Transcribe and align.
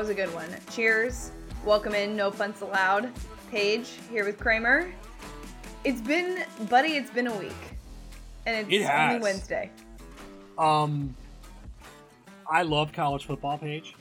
was 0.00 0.08
a 0.08 0.14
good 0.14 0.32
one. 0.32 0.48
Cheers. 0.70 1.30
Welcome 1.62 1.94
in, 1.94 2.16
no 2.16 2.30
punts 2.30 2.62
allowed. 2.62 3.12
Paige 3.50 3.86
here 4.10 4.24
with 4.24 4.38
Kramer. 4.38 4.90
It's 5.84 6.00
been, 6.00 6.42
buddy, 6.70 6.92
it's 6.96 7.10
been 7.10 7.26
a 7.26 7.36
week, 7.36 7.52
and 8.46 8.56
it's 8.72 8.82
It 8.86 8.90
only 8.90 9.20
Wednesday. 9.20 9.70
Um, 10.56 11.14
I 12.50 12.62
love 12.62 12.94
college 12.94 13.26
football 13.26 13.58
Paige. 13.58 13.94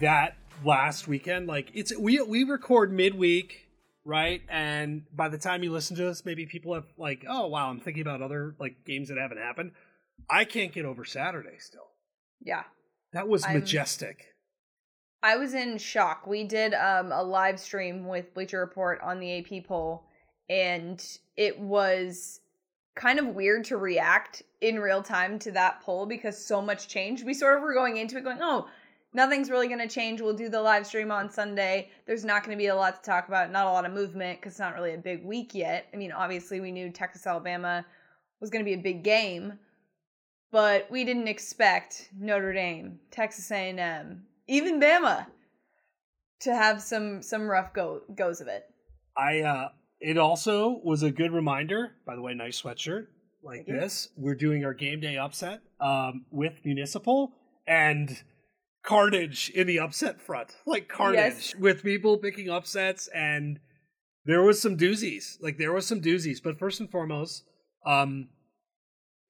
That 0.00 0.36
last 0.64 1.06
weekend, 1.06 1.48
like 1.48 1.70
it's 1.74 1.94
we 1.98 2.18
we 2.22 2.44
record 2.44 2.90
midweek, 2.90 3.68
right? 4.06 4.40
And 4.48 5.02
by 5.14 5.28
the 5.28 5.36
time 5.36 5.62
you 5.62 5.70
listen 5.70 5.96
to 5.96 6.08
us, 6.08 6.24
maybe 6.24 6.46
people 6.46 6.72
have 6.72 6.86
like, 6.96 7.26
oh 7.28 7.46
wow, 7.48 7.68
I'm 7.68 7.80
thinking 7.80 8.00
about 8.00 8.22
other 8.22 8.54
like 8.58 8.86
games 8.86 9.08
that 9.10 9.18
haven't 9.18 9.36
happened. 9.38 9.72
I 10.30 10.46
can't 10.46 10.72
get 10.72 10.86
over 10.86 11.04
Saturday 11.04 11.58
still. 11.58 11.88
Yeah, 12.40 12.62
That 13.12 13.28
was 13.28 13.44
I'm- 13.44 13.56
majestic. 13.58 14.24
I 15.26 15.34
was 15.34 15.54
in 15.54 15.76
shock. 15.76 16.24
We 16.24 16.44
did 16.44 16.72
um, 16.74 17.10
a 17.10 17.20
live 17.20 17.58
stream 17.58 18.06
with 18.06 18.32
Bleacher 18.32 18.60
Report 18.60 19.00
on 19.02 19.18
the 19.18 19.40
AP 19.40 19.66
poll, 19.66 20.04
and 20.48 21.04
it 21.36 21.58
was 21.58 22.38
kind 22.94 23.18
of 23.18 23.34
weird 23.34 23.64
to 23.64 23.76
react 23.76 24.44
in 24.60 24.78
real 24.78 25.02
time 25.02 25.40
to 25.40 25.50
that 25.50 25.80
poll 25.82 26.06
because 26.06 26.38
so 26.38 26.62
much 26.62 26.86
changed. 26.86 27.26
We 27.26 27.34
sort 27.34 27.56
of 27.56 27.64
were 27.64 27.74
going 27.74 27.96
into 27.96 28.16
it 28.16 28.22
going, 28.22 28.38
oh, 28.40 28.68
nothing's 29.14 29.50
really 29.50 29.66
going 29.66 29.80
to 29.80 29.88
change. 29.88 30.20
We'll 30.20 30.32
do 30.32 30.48
the 30.48 30.62
live 30.62 30.86
stream 30.86 31.10
on 31.10 31.28
Sunday. 31.28 31.90
There's 32.06 32.24
not 32.24 32.44
going 32.44 32.56
to 32.56 32.62
be 32.62 32.68
a 32.68 32.76
lot 32.76 33.02
to 33.02 33.10
talk 33.10 33.26
about, 33.26 33.50
not 33.50 33.66
a 33.66 33.72
lot 33.72 33.84
of 33.84 33.92
movement 33.92 34.38
because 34.38 34.52
it's 34.52 34.60
not 34.60 34.76
really 34.76 34.94
a 34.94 34.98
big 34.98 35.24
week 35.24 35.56
yet. 35.56 35.88
I 35.92 35.96
mean, 35.96 36.12
obviously, 36.12 36.60
we 36.60 36.70
knew 36.70 36.88
Texas 36.88 37.26
Alabama 37.26 37.84
was 38.40 38.48
going 38.48 38.64
to 38.64 38.68
be 38.70 38.74
a 38.74 38.80
big 38.80 39.02
game, 39.02 39.54
but 40.52 40.88
we 40.88 41.02
didn't 41.02 41.26
expect 41.26 42.10
Notre 42.16 42.52
Dame, 42.52 43.00
Texas 43.10 43.50
A&M, 43.50 44.22
even 44.48 44.80
Bama 44.80 45.26
to 46.40 46.54
have 46.54 46.82
some 46.82 47.22
some 47.22 47.48
rough 47.48 47.72
go 47.72 48.02
goes 48.14 48.40
of 48.40 48.48
it. 48.48 48.64
I 49.16 49.40
uh 49.40 49.68
it 50.00 50.18
also 50.18 50.80
was 50.84 51.02
a 51.02 51.10
good 51.10 51.32
reminder, 51.32 51.92
by 52.06 52.14
the 52.14 52.22
way, 52.22 52.34
nice 52.34 52.60
sweatshirt 52.60 53.06
like 53.42 53.66
this. 53.66 54.08
We're 54.16 54.34
doing 54.34 54.64
our 54.64 54.74
game 54.74 55.00
day 55.00 55.16
upset 55.16 55.60
um 55.80 56.26
with 56.30 56.60
Municipal 56.64 57.32
and 57.66 58.22
carnage 58.84 59.50
in 59.50 59.66
the 59.66 59.80
upset 59.80 60.20
front. 60.20 60.54
Like 60.66 60.88
carnage 60.88 61.16
Yes. 61.16 61.54
with 61.56 61.82
people 61.82 62.18
picking 62.18 62.50
upsets 62.50 63.08
and 63.08 63.58
there 64.26 64.42
was 64.42 64.60
some 64.60 64.76
doozies. 64.76 65.36
Like 65.40 65.56
there 65.56 65.72
was 65.72 65.86
some 65.86 66.00
doozies, 66.00 66.42
but 66.42 66.58
first 66.58 66.80
and 66.80 66.90
foremost, 66.90 67.44
um 67.86 68.28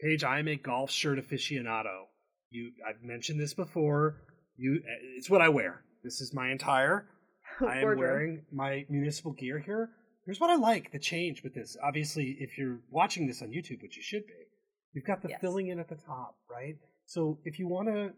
Paige, 0.00 0.24
I 0.24 0.40
am 0.40 0.48
a 0.48 0.56
golf 0.56 0.90
shirt 0.90 1.18
aficionado. 1.18 2.04
You 2.50 2.72
I've 2.86 3.02
mentioned 3.02 3.40
this 3.40 3.54
before. 3.54 4.16
You 4.58 4.80
uh, 4.84 5.16
it's 5.16 5.28
what 5.30 5.40
I 5.40 5.48
wear. 5.48 5.82
This 6.04 6.20
is 6.20 6.32
my 6.34 6.50
entire 6.50 7.08
I 7.60 7.76
am 7.78 7.82
Wardrobe. 7.82 7.98
wearing 7.98 8.42
my 8.52 8.84
municipal 8.88 9.32
gear 9.32 9.58
here. 9.58 9.90
Here's 10.24 10.40
what 10.40 10.50
I 10.50 10.56
like 10.56 10.92
the 10.92 10.98
change 10.98 11.42
with 11.42 11.54
this. 11.54 11.76
Obviously, 11.82 12.36
if 12.40 12.58
you're 12.58 12.78
watching 12.90 13.26
this 13.26 13.42
on 13.42 13.48
YouTube, 13.48 13.82
which 13.82 13.96
you 13.96 14.02
should 14.02 14.26
be, 14.26 14.32
you've 14.92 15.04
got 15.04 15.22
the 15.22 15.28
Yes. 15.30 15.40
filling 15.40 15.68
in 15.68 15.78
at 15.78 15.88
the 15.88 15.94
top, 15.94 16.36
right? 16.50 16.74
So 17.06 17.38
if 17.44 17.58
you 17.58 17.68
want 17.68 17.88
to, 17.88 18.10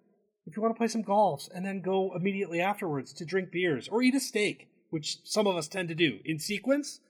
if 0.47 0.57
you 0.57 0.63
want 0.63 0.75
to 0.75 0.79
play 0.79 0.89
some 0.89 1.03
golf 1.03 1.47
and 1.55 1.65
then 1.67 1.83
go 1.83 2.13
immediately 2.17 2.61
afterwards 2.61 3.13
to 3.15 3.25
drink 3.27 3.51
beers 3.53 3.89
or 3.89 4.01
eat 4.03 4.15
a 4.15 4.21
steak, 4.21 4.69
which 4.91 5.19
some 5.25 5.47
of 5.47 5.57
us 5.57 5.69
tend 5.69 5.89
to 5.89 5.95
do 5.95 6.19
in 6.25 6.39
sequence, 6.39 7.01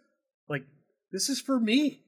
like 0.49 0.65
this 1.13 1.29
is 1.29 1.41
for 1.41 1.61
me. 1.61 2.03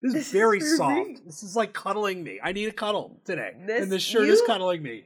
This, 0.00 0.14
This 0.14 0.20
is 0.22 0.26
is 0.28 0.32
very 0.32 0.58
for 0.60 0.76
soft. 0.76 0.94
me. 1.08 1.16
This 1.26 1.42
is 1.42 1.54
like 1.54 1.74
cuddling 1.74 2.24
me. 2.24 2.40
I 2.42 2.52
need 2.52 2.68
a 2.68 2.72
cuddle 2.72 3.20
today, 3.26 3.52
This- 3.66 3.82
and 3.82 3.92
this 3.92 4.02
shirt 4.02 4.28
is 4.28 4.40
you- 4.40 4.46
cuddling 4.46 4.82
me. 4.82 5.04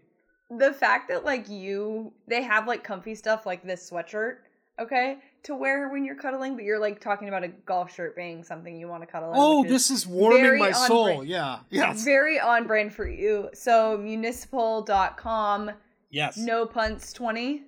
The 0.51 0.73
fact 0.73 1.09
that 1.09 1.25
like 1.25 1.49
you 1.49 2.13
they 2.29 2.43
have 2.43 2.67
like 2.67 2.85
comfy 2.85 3.15
stuff 3.15 3.47
like 3.47 3.63
this 3.65 3.91
sweatshirt, 3.91 4.37
okay, 4.79 5.19
to 5.45 5.55
wear 5.55 5.89
when 5.89 6.05
you're 6.05 6.17
cuddling, 6.17 6.55
but 6.55 6.65
you're 6.65 6.79
like 6.79 7.01
talking 7.01 7.29
about 7.29 7.45
a 7.45 7.49
golf 7.49 7.95
shirt 7.95 8.15
being 8.17 8.43
something 8.45 8.77
you 8.79 8.89
want 8.89 9.03
to 9.03 9.07
cuddle 9.07 9.31
in. 9.33 9.37
Oh, 9.39 9.65
is 9.65 9.71
this 9.71 9.91
is 9.91 10.07
warming 10.07 10.59
my 10.59 10.73
soul. 10.73 11.05
brand. 11.05 11.29
Yeah. 11.29 11.59
Yes. 11.71 12.05
very 12.05 12.39
on 12.41 12.67
brand 12.67 12.93
for 12.95 13.09
you. 13.09 13.49
So 13.55 13.97
municipal.com, 13.99 15.71
Yes. 16.11 16.37
no 16.37 16.67
punts 16.67 17.13
20 17.13 17.63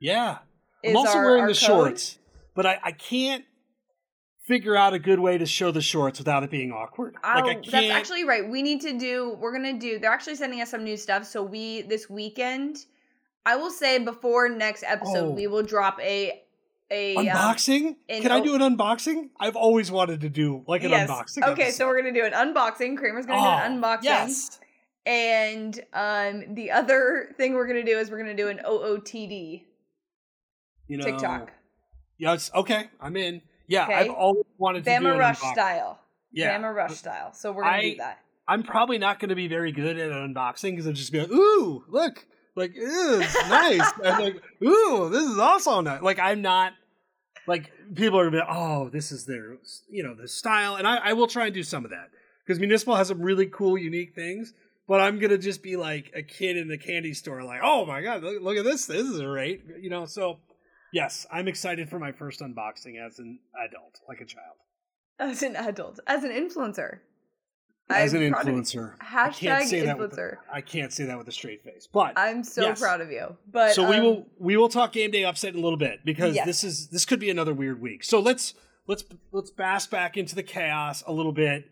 Yeah. 0.00 0.38
I'm 0.84 0.96
also 0.96 1.18
our, 1.18 1.24
wearing 1.24 1.42
our 1.42 1.48
the 1.48 1.54
code. 1.54 1.60
shorts, 1.66 2.18
but 2.54 2.64
I, 2.66 2.78
I 2.82 2.92
can't 2.92 3.44
figure 4.50 4.74
out 4.76 4.92
a 4.92 4.98
good 4.98 5.20
way 5.20 5.38
to 5.38 5.46
show 5.46 5.70
the 5.70 5.80
shorts 5.80 6.18
without 6.18 6.42
it 6.42 6.50
being 6.50 6.72
awkward. 6.72 7.14
I'll- 7.22 7.46
like 7.46 7.58
I 7.58 7.60
can't. 7.60 7.70
That's 7.70 7.90
actually 7.90 8.24
right. 8.24 8.48
We 8.48 8.62
need 8.62 8.80
to 8.80 8.98
do. 8.98 9.36
We're 9.38 9.52
gonna 9.52 9.78
do. 9.78 10.00
They're 10.00 10.10
actually 10.10 10.34
sending 10.34 10.60
us 10.60 10.70
some 10.70 10.82
new 10.82 10.96
stuff. 10.96 11.24
So 11.24 11.40
we 11.40 11.82
this 11.82 12.10
weekend, 12.10 12.84
I 13.46 13.54
will 13.54 13.70
say 13.70 13.98
before 13.98 14.48
next 14.48 14.82
episode, 14.82 15.28
Oh. 15.28 15.30
we 15.30 15.46
will 15.46 15.62
drop 15.62 16.00
a 16.00 16.42
a 16.90 17.14
um, 17.14 17.26
unboxing. 17.26 17.94
in- 18.08 18.22
Can 18.22 18.32
I 18.32 18.40
oh. 18.40 18.44
do 18.44 18.56
an 18.56 18.60
unboxing? 18.60 19.28
I've 19.38 19.54
always 19.54 19.92
wanted 19.92 20.22
to 20.22 20.28
do 20.28 20.64
like 20.66 20.82
an 20.82 20.90
yes. 20.90 21.08
unboxing. 21.08 21.46
Okay, 21.52 21.70
so 21.70 21.86
we're 21.86 22.02
gonna 22.02 22.12
do 22.12 22.24
an 22.24 22.32
unboxing. 22.32 22.96
Kramer's 22.98 23.26
gonna 23.26 23.38
Oh, 23.40 23.68
do 23.68 23.72
an 23.72 23.80
unboxing. 23.80 24.02
Yes. 24.02 24.58
And 25.06 25.80
um, 25.92 26.54
the 26.56 26.72
other 26.72 27.32
thing 27.36 27.54
we're 27.54 27.68
gonna 27.68 27.84
do 27.84 27.96
is 27.98 28.10
we're 28.10 28.18
gonna 28.18 28.34
do 28.34 28.48
an 28.48 28.60
OOTD 28.66 29.62
You 30.88 30.96
know, 30.96 31.04
TikTok, 31.04 31.52
Yes. 32.18 32.50
Okay. 32.52 32.90
I'm 33.00 33.16
in. 33.16 33.42
Yeah. 33.70 33.84
Okay. 33.84 33.94
I've 33.94 34.10
always 34.10 34.44
wanted 34.58 34.84
to 34.84 34.90
do 34.90 34.96
Bama 34.96 35.12
an 35.12 35.18
Rush 35.18 35.38
unboxing. 35.40 35.52
style. 35.52 35.98
Yeah. 36.32 36.58
Bama 36.58 36.74
Rush 36.74 36.96
style. 36.96 37.32
So 37.32 37.52
we're 37.52 37.62
gonna 37.62 37.76
I- 37.76 37.90
do 37.90 37.96
that. 37.96 38.18
I'm 38.48 38.64
probably 38.64 38.98
not 38.98 39.20
going 39.20 39.28
to 39.28 39.36
be 39.36 39.46
very 39.46 39.70
good 39.70 39.96
at 39.96 40.10
unboxing 40.10 40.72
because 40.72 40.86
I'm 40.86 40.94
just 40.94 41.12
gonna 41.12 41.28
be 41.28 41.34
like, 41.34 41.40
ooh, 41.40 41.84
look, 41.88 42.26
like, 42.56 42.74
ew, 42.74 43.20
it's 43.22 43.34
nice. 43.48 43.88
I'm 44.04 44.20
like, 44.20 44.42
ooh, 44.64 45.08
this 45.08 45.22
is 45.22 45.38
also 45.38 45.80
nice. 45.82 46.02
Like, 46.02 46.18
I'm 46.18 46.42
not, 46.42 46.72
like, 47.46 47.70
people 47.94 48.18
are 48.18 48.24
going 48.28 48.32
to 48.32 48.38
be 48.38 48.44
like, 48.44 48.48
oh, 48.50 48.88
this 48.88 49.12
is 49.12 49.24
their, 49.24 49.56
you 49.88 50.02
know, 50.02 50.14
the 50.20 50.26
style. 50.26 50.74
And 50.74 50.86
I, 50.88 50.96
I 50.96 51.12
will 51.12 51.28
try 51.28 51.44
and 51.44 51.54
do 51.54 51.62
some 51.62 51.84
of 51.84 51.92
that 51.92 52.10
because 52.44 52.58
Municipal 52.58 52.96
has 52.96 53.06
some 53.06 53.22
really 53.22 53.46
cool, 53.46 53.78
unique 53.78 54.16
things. 54.16 54.52
But 54.88 55.00
I'm 55.00 55.20
going 55.20 55.30
to 55.30 55.38
just 55.38 55.62
be 55.62 55.76
like 55.76 56.10
a 56.16 56.22
kid 56.22 56.56
in 56.56 56.66
the 56.66 56.76
candy 56.78 57.14
store, 57.14 57.44
like, 57.44 57.60
oh 57.62 57.86
my 57.86 58.02
God, 58.02 58.24
look, 58.24 58.42
look 58.42 58.56
at 58.56 58.64
this. 58.64 58.86
This 58.86 59.06
is 59.06 59.20
great. 59.20 59.62
You 59.80 59.90
know, 59.90 60.06
so 60.06 60.40
yes, 60.92 61.26
I'm 61.32 61.48
excited 61.48 61.88
for 61.88 61.98
my 61.98 62.12
first 62.12 62.40
unboxing 62.40 62.94
as 63.04 63.18
an 63.18 63.38
adult, 63.66 64.00
like 64.08 64.20
a 64.20 64.24
child. 64.26 64.56
As 65.18 65.42
an 65.42 65.56
adult, 65.56 66.00
as 66.06 66.24
an 66.24 66.30
influencer, 66.30 67.00
As 67.90 68.14
I'm 68.14 68.22
an 68.22 68.32
proud 68.32 68.48
of 68.48 68.54
you. 68.54 68.60
influencer. 68.62 68.94
I 69.00 69.04
Hashtag 69.04 69.34
can't 69.34 69.68
say 69.68 69.80
that 69.84 69.96
influencer. 69.98 70.36
a- 70.50 70.54
I 70.54 70.60
can't 70.60 70.92
say 70.92 71.04
that 71.04 71.18
with 71.18 71.28
a 71.28 71.32
straight 71.32 71.62
face. 71.64 71.88
But 71.92 72.14
I'm 72.16 72.42
so 72.44 72.62
Yes. 72.62 72.80
proud 72.80 73.00
of 73.00 73.10
you. 73.10 73.36
But 73.50 73.74
so 73.74 73.88
we 73.88 73.96
um, 73.96 74.04
will 74.04 74.26
we 74.38 74.56
will 74.56 74.68
talk 74.68 74.92
game 74.92 75.10
day 75.10 75.24
upset 75.24 75.52
in 75.54 75.60
a 75.60 75.62
little 75.62 75.78
bit 75.78 76.04
because 76.04 76.34
Yes. 76.36 76.46
this 76.46 76.64
is 76.64 76.88
this 76.88 77.04
could 77.04 77.20
be 77.20 77.30
another 77.30 77.52
weird 77.52 77.80
week. 77.82 78.04
So 78.04 78.20
let's 78.20 78.54
let's 78.86 79.04
let's 79.32 79.50
bass 79.50 79.86
back 79.86 80.16
into 80.16 80.34
the 80.34 80.42
chaos 80.42 81.02
a 81.06 81.12
little 81.12 81.32
bit. 81.32 81.64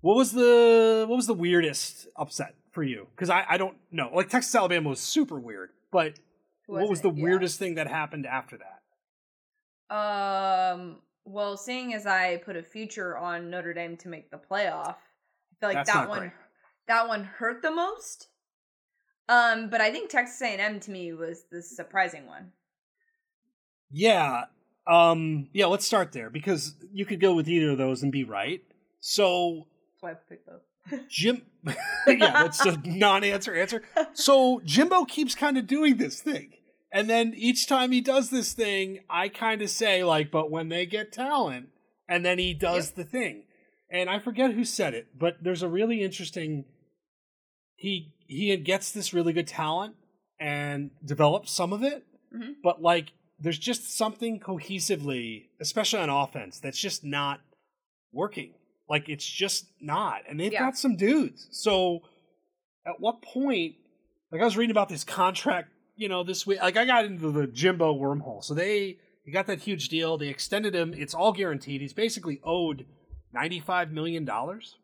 What 0.00 0.16
was 0.16 0.32
the 0.32 1.06
what 1.08 1.16
was 1.16 1.26
the 1.28 1.34
weirdest 1.34 2.08
upset 2.16 2.54
for 2.72 2.82
you? 2.82 3.06
Because 3.14 3.30
I 3.30 3.46
I 3.48 3.56
don't 3.56 3.76
know. 3.92 4.10
Like 4.12 4.28
Texas 4.28 4.54
Alabama 4.54 4.88
was 4.90 5.00
super 5.00 5.38
weird, 5.38 5.70
but 5.92 6.18
what 6.80 6.88
was 6.90 7.00
the? 7.02 7.10
Yeah. 7.10 7.22
weirdest 7.22 7.58
thing 7.58 7.74
that 7.76 7.86
happened 7.88 8.26
after 8.26 8.58
that? 9.90 9.94
Um. 9.94 10.96
Well, 11.24 11.56
seeing 11.56 11.94
as 11.94 12.06
I 12.06 12.38
put 12.38 12.56
a 12.56 12.62
future 12.62 13.16
on 13.16 13.48
Notre 13.48 13.72
Dame 13.74 13.96
to 13.98 14.08
make 14.08 14.30
the 14.30 14.38
playoff, 14.38 14.96
I 14.96 15.54
feel 15.60 15.68
like 15.68 15.74
That's 15.76 15.92
that 15.92 16.08
one 16.08 16.18
great. 16.18 16.32
that 16.88 17.06
one 17.08 17.24
hurt 17.24 17.62
the 17.62 17.70
most. 17.70 18.28
Um, 19.28 19.70
but 19.70 19.80
I 19.80 19.92
think 19.92 20.10
Texas 20.10 20.42
A&M 20.42 20.80
to 20.80 20.90
me 20.90 21.12
was 21.12 21.44
the 21.50 21.62
surprising 21.62 22.26
one. 22.26 22.50
Yeah. 23.90 24.44
Um 24.86 25.48
yeah, 25.52 25.66
let's 25.66 25.86
start 25.86 26.10
there 26.10 26.28
because 26.28 26.74
you 26.92 27.06
could 27.06 27.20
go 27.20 27.34
with 27.34 27.48
either 27.48 27.70
of 27.70 27.78
those 27.78 28.02
and 28.02 28.10
be 28.10 28.24
right. 28.24 28.62
So 28.98 29.66
That's 29.92 30.02
why 30.02 30.10
I 30.10 30.14
picked 30.28 30.48
those. 30.48 31.00
Jim 31.08 31.42
Yeah, 32.08 32.42
that's 32.42 32.66
a 32.66 32.76
non-answer 32.84 33.54
answer. 33.54 33.82
So 34.12 34.60
Jimbo 34.64 35.04
keeps 35.04 35.36
kind 35.36 35.56
of 35.56 35.68
doing 35.68 35.98
this 35.98 36.20
thing. 36.20 36.54
And 36.92 37.08
then 37.08 37.32
each 37.36 37.66
time 37.66 37.90
he 37.92 38.00
does 38.02 38.28
this 38.30 38.52
thing, 38.52 39.00
I 39.08 39.28
kind 39.28 39.62
of 39.62 39.70
say 39.70 40.04
like, 40.04 40.30
but 40.30 40.50
when 40.50 40.68
they 40.68 40.84
get 40.86 41.10
talent, 41.12 41.70
and 42.08 42.24
then 42.24 42.38
he 42.38 42.52
does 42.52 42.88
Yep. 42.88 42.96
the 42.96 43.04
thing. 43.04 43.44
And 43.90 44.10
I 44.10 44.18
forget 44.18 44.52
who 44.52 44.64
said 44.64 44.92
it, 44.94 45.18
but 45.18 45.36
there's 45.42 45.62
a 45.62 45.68
really 45.68 46.02
interesting 46.02 46.64
he 47.76 48.12
he 48.28 48.56
gets 48.58 48.92
this 48.92 49.12
really 49.12 49.32
good 49.32 49.46
talent 49.48 49.96
and 50.38 50.90
develops 51.04 51.50
some 51.50 51.72
of 51.72 51.82
it, 51.82 52.04
Mhm. 52.34 52.56
but 52.62 52.80
like 52.80 53.12
there's 53.38 53.58
just 53.58 53.90
something 53.90 54.38
cohesively, 54.38 55.48
especially 55.60 55.98
on 56.00 56.08
offense, 56.10 56.60
that's 56.60 56.78
just 56.78 57.02
not 57.04 57.40
working. 58.12 58.54
Like 58.88 59.08
it's 59.08 59.26
just 59.26 59.66
not. 59.80 60.22
And 60.28 60.38
they've 60.38 60.52
Yeah. 60.52 60.60
got 60.60 60.76
some 60.78 60.96
dudes. 60.96 61.48
So 61.50 62.02
at 62.86 63.00
what 63.00 63.20
point 63.22 63.76
like 64.30 64.40
I 64.40 64.44
was 64.44 64.56
reading 64.56 64.70
about 64.70 64.88
this 64.88 65.04
contract, 65.04 65.70
you 65.96 66.08
know, 66.08 66.22
this 66.24 66.46
week 66.46 66.60
like 66.60 66.76
I 66.76 66.84
got 66.84 67.04
into 67.04 67.30
the 67.30 67.46
Jimbo 67.46 67.94
wormhole. 67.94 68.42
So 68.42 68.54
they 68.54 68.98
he 69.24 69.30
got 69.30 69.46
that 69.46 69.60
huge 69.60 69.88
deal. 69.88 70.18
They 70.18 70.28
extended 70.28 70.74
him. 70.74 70.94
It's 70.96 71.14
all 71.14 71.32
guaranteed. 71.32 71.80
He's 71.80 71.92
basically 71.92 72.40
owed 72.44 72.86
$95 73.36 73.90
million 73.92 74.28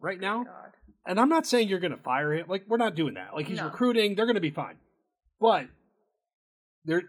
right 0.01 0.21
now. 0.21 0.41
Oh 0.41 0.45
God. 0.45 0.73
And 1.07 1.19
I'm 1.19 1.29
not 1.29 1.47
saying 1.47 1.69
you're 1.69 1.81
going 1.81 1.97
to 1.97 2.03
fire 2.03 2.33
him. 2.35 2.47
Like 2.49 2.65
we're 2.69 2.77
not 2.77 2.95
doing 2.95 3.15
that. 3.15 3.35
Like 3.35 3.47
he's 3.47 3.59
No. 3.59 3.65
recruiting. 3.65 4.15
They're 4.15 4.27
going 4.27 4.35
to 4.37 4.41
be 4.41 4.51
fine. 4.51 4.77
But 5.41 5.67
they're 6.85 7.03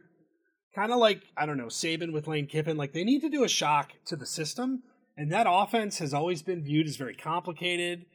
kind 0.76 0.92
of 0.92 1.00
like 1.00 1.22
I 1.38 1.46
don't 1.46 1.58
know 1.58 1.66
Saban 1.68 2.14
with 2.14 2.28
Lane 2.28 2.48
Kiffin. 2.48 2.78
Like 2.78 2.94
they 2.94 3.04
need 3.04 3.22
to 3.22 3.30
do 3.30 3.44
a 3.44 3.50
shock 3.50 3.92
to 4.06 4.16
the 4.16 4.26
system, 4.26 4.84
and 5.18 5.32
that 5.32 5.48
offense 5.50 5.98
has 6.00 6.14
always 6.14 6.42
been 6.42 6.64
viewed 6.64 6.88
as 6.88 6.96
very 6.96 7.16
complicated. 7.16 8.06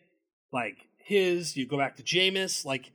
Like 0.52 0.76
his, 0.98 1.56
you 1.56 1.66
go 1.66 1.76
back 1.78 1.96
to 1.96 2.02
Jameis, 2.02 2.64
like 2.64 2.92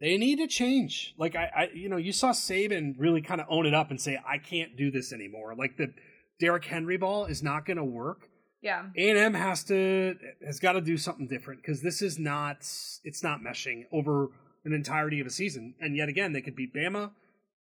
they 0.00 0.16
need 0.16 0.36
to 0.36 0.46
change. 0.46 1.14
Like 1.18 1.34
I, 1.36 1.50
I 1.56 1.68
you 1.74 1.88
know, 1.88 1.96
you 1.96 2.12
saw 2.12 2.30
Saban 2.30 2.94
really 2.98 3.22
kind 3.22 3.40
of 3.40 3.46
own 3.50 3.66
it 3.66 3.74
up 3.74 3.90
and 3.90 4.00
say, 4.00 4.18
I 4.26 4.38
can't 4.38 4.76
do 4.76 4.90
this 4.90 5.12
anymore. 5.12 5.54
Like 5.56 5.76
the 5.76 5.92
Derrick 6.40 6.64
Henry 6.64 6.96
ball 6.96 7.26
is 7.26 7.42
not 7.42 7.66
going 7.66 7.78
to 7.78 7.84
work. 7.84 8.28
Yeah. 8.60 8.86
A&M 8.96 9.34
has 9.34 9.64
to 9.64 10.16
has 10.44 10.58
got 10.58 10.72
to 10.72 10.80
do 10.80 10.96
something 10.96 11.26
different 11.26 11.62
because 11.62 11.82
this 11.82 12.02
is 12.02 12.18
not 12.18 12.58
it's 13.04 13.22
not 13.22 13.40
meshing 13.40 13.84
over 13.92 14.28
an 14.64 14.72
entirety 14.72 15.20
of 15.20 15.26
a 15.26 15.30
season. 15.30 15.74
And 15.80 15.96
yet 15.96 16.08
again, 16.08 16.32
they 16.32 16.40
could 16.40 16.56
beat 16.56 16.74
Bama. 16.74 17.10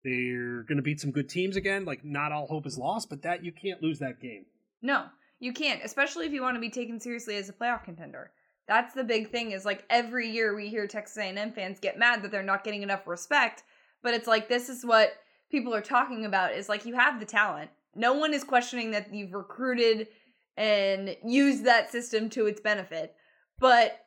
They're 0.04 0.62
going 0.64 0.76
to 0.76 0.82
beat 0.82 1.00
some 1.00 1.12
good 1.12 1.28
teams 1.28 1.56
again. 1.56 1.84
Like 1.84 2.04
not 2.04 2.32
all 2.32 2.46
hope 2.46 2.66
is 2.66 2.78
lost, 2.78 3.08
but 3.08 3.22
that 3.22 3.44
you 3.44 3.52
can't 3.52 3.82
lose 3.82 3.98
that 4.00 4.20
game. 4.20 4.46
No, 4.82 5.06
you 5.38 5.52
can't, 5.52 5.80
especially 5.84 6.26
if 6.26 6.32
you 6.32 6.42
want 6.42 6.56
to 6.56 6.60
be 6.60 6.70
taken 6.70 7.00
seriously 7.00 7.36
as 7.36 7.48
a 7.48 7.52
playoff 7.52 7.84
contender. 7.84 8.30
That's 8.68 8.94
the 8.94 9.04
big 9.04 9.30
thing 9.30 9.50
is 9.50 9.64
like 9.64 9.84
every 9.90 10.28
year 10.30 10.54
we 10.54 10.68
hear 10.68 10.86
Texas 10.86 11.16
A&M 11.16 11.52
fans 11.52 11.80
get 11.80 11.98
mad 11.98 12.22
that 12.22 12.30
they're 12.30 12.42
not 12.42 12.64
getting 12.64 12.82
enough 12.82 13.06
respect, 13.06 13.64
but 14.02 14.14
it's 14.14 14.28
like 14.28 14.48
this 14.48 14.68
is 14.68 14.84
what 14.84 15.12
people 15.50 15.74
are 15.74 15.82
talking 15.82 16.24
about 16.24 16.52
is 16.52 16.68
like 16.68 16.86
you 16.86 16.94
have 16.94 17.18
the 17.20 17.26
talent. 17.26 17.70
No 17.94 18.14
one 18.14 18.32
is 18.32 18.44
questioning 18.44 18.92
that 18.92 19.12
you've 19.12 19.34
recruited 19.34 20.08
and 20.56 21.16
used 21.24 21.64
that 21.64 21.90
system 21.90 22.30
to 22.30 22.46
its 22.46 22.60
benefit, 22.60 23.14
but 23.58 23.98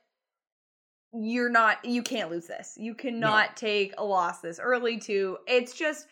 you're 1.13 1.49
not 1.49 1.83
you 1.85 2.01
can't 2.01 2.31
lose 2.31 2.47
this. 2.47 2.75
You 2.77 2.95
cannot 2.95 3.49
no. 3.49 3.55
take 3.55 3.93
a 3.97 4.03
loss 4.03 4.41
this 4.41 4.59
early 4.59 4.99
to 5.01 5.37
it's 5.47 5.73
just 5.73 6.07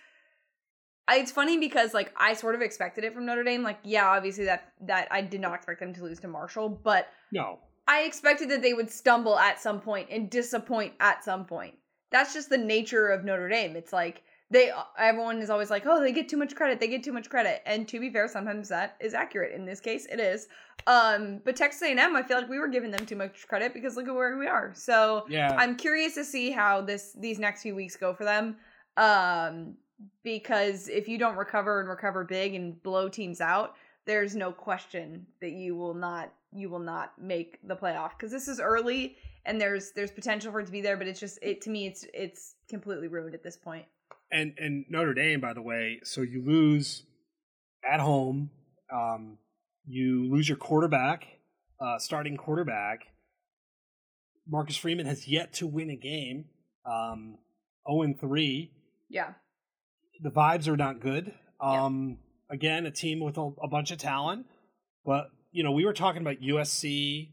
it's 1.09 1.31
funny 1.31 1.57
because 1.57 1.93
like 1.93 2.13
I 2.15 2.33
sort 2.33 2.55
of 2.55 2.61
expected 2.61 3.03
it 3.03 3.13
from 3.13 3.25
Notre 3.25 3.43
Dame. 3.43 3.63
Like, 3.63 3.79
yeah, 3.83 4.07
obviously 4.07 4.45
that 4.45 4.73
that 4.81 5.07
I 5.11 5.21
did 5.21 5.41
not 5.41 5.55
expect 5.55 5.79
them 5.79 5.93
to 5.93 6.03
lose 6.03 6.19
to 6.21 6.27
Marshall, 6.27 6.69
but 6.69 7.07
no, 7.31 7.59
I 7.87 8.01
expected 8.03 8.49
that 8.49 8.61
they 8.61 8.73
would 8.73 8.89
stumble 8.89 9.37
at 9.37 9.59
some 9.59 9.81
point 9.81 10.07
and 10.09 10.29
disappoint 10.29 10.93
at 10.99 11.23
some 11.23 11.45
point. 11.45 11.75
That's 12.11 12.33
just 12.33 12.49
the 12.49 12.57
nature 12.57 13.09
of 13.09 13.25
Notre 13.25 13.49
Dame. 13.49 13.75
It's 13.75 13.91
like 13.91 14.23
they 14.49 14.71
everyone 14.97 15.41
is 15.41 15.49
always 15.49 15.69
like, 15.69 15.85
"Oh, 15.85 15.99
they 15.99 16.11
get 16.11 16.29
too 16.29 16.37
much 16.37 16.55
credit. 16.55 16.79
They 16.79 16.87
get 16.87 17.03
too 17.03 17.11
much 17.11 17.29
credit." 17.29 17.61
And 17.65 17.87
to 17.87 17.99
be 17.99 18.09
fair, 18.09 18.27
sometimes 18.27 18.69
that 18.69 18.95
is 18.99 19.13
accurate. 19.13 19.53
In 19.53 19.65
this 19.65 19.79
case, 19.79 20.05
it 20.05 20.19
is. 20.19 20.47
Um, 20.85 21.41
but 21.43 21.55
Texas 21.55 21.81
A&M, 21.81 22.15
I 22.15 22.23
feel 22.23 22.37
like 22.37 22.49
we 22.49 22.59
were 22.59 22.67
giving 22.67 22.91
them 22.91 23.05
too 23.05 23.15
much 23.15 23.47
credit 23.47 23.73
because 23.73 23.95
look 23.95 24.07
at 24.07 24.13
where 24.13 24.37
we 24.37 24.47
are. 24.47 24.73
So, 24.75 25.25
yeah. 25.29 25.55
I'm 25.57 25.75
curious 25.75 26.13
to 26.15 26.23
see 26.23 26.51
how 26.51 26.81
this 26.81 27.13
these 27.19 27.39
next 27.39 27.63
few 27.63 27.75
weeks 27.75 27.95
go 27.95 28.13
for 28.13 28.25
them. 28.25 28.57
Um, 28.95 29.75
because 30.23 30.87
if 30.87 31.07
you 31.07 31.17
don't 31.17 31.35
recover 31.35 31.79
and 31.79 31.89
recover 31.89 32.23
big 32.23 32.53
and 32.53 32.81
blow 32.83 33.09
teams 33.09 33.41
out, 33.41 33.75
there's 34.05 34.35
no 34.35 34.51
question 34.51 35.25
that 35.41 35.51
you 35.51 35.75
will 35.75 35.93
not 35.93 36.31
you 36.55 36.69
will 36.69 36.79
not 36.79 37.13
make 37.19 37.59
the 37.67 37.75
playoff 37.75 38.11
because 38.17 38.31
this 38.31 38.47
is 38.47 38.59
early 38.59 39.17
and 39.45 39.59
there's 39.59 39.91
there's 39.91 40.11
potential 40.11 40.51
for 40.51 40.59
it 40.59 40.65
to 40.65 40.71
be 40.71 40.81
there, 40.81 40.97
but 40.97 41.07
it's 41.07 41.19
just 41.19 41.39
it 41.41 41.61
to 41.61 41.69
me 41.69 41.87
it's 41.87 42.05
it's 42.13 42.55
completely 42.69 43.07
ruined 43.07 43.35
at 43.35 43.43
this 43.43 43.57
point. 43.57 43.85
And 44.31 44.53
and 44.57 44.85
Notre 44.89 45.13
Dame, 45.13 45.41
by 45.41 45.53
the 45.53 45.61
way, 45.61 45.99
so 46.03 46.21
you 46.21 46.43
lose 46.45 47.03
at 47.89 47.99
home, 47.99 48.49
um, 48.93 49.37
you 49.85 50.31
lose 50.31 50.47
your 50.47 50.57
quarterback, 50.57 51.25
uh, 51.79 51.99
starting 51.99 52.37
quarterback. 52.37 53.07
Marcus 54.47 54.75
Freeman 54.75 55.05
has 55.05 55.27
yet 55.27 55.53
to 55.53 55.67
win 55.67 55.89
a 55.89 55.95
game. 55.95 56.45
Um, 56.85 57.37
0 57.89 58.03
and 58.03 58.19
3. 58.19 58.71
Yeah. 59.09 59.33
The 60.21 60.31
vibes 60.31 60.67
are 60.67 60.77
not 60.77 60.99
good. 60.99 61.33
Um, 61.59 62.17
yeah. 62.49 62.55
Again, 62.55 62.85
a 62.85 62.91
team 62.91 63.19
with 63.19 63.37
a, 63.37 63.51
a 63.61 63.67
bunch 63.67 63.91
of 63.91 63.97
talent, 63.97 64.45
but 65.05 65.27
you 65.53 65.63
know, 65.63 65.71
we 65.71 65.85
were 65.85 65.93
talking 65.93 66.21
about 66.21 66.41
USC 66.41 67.29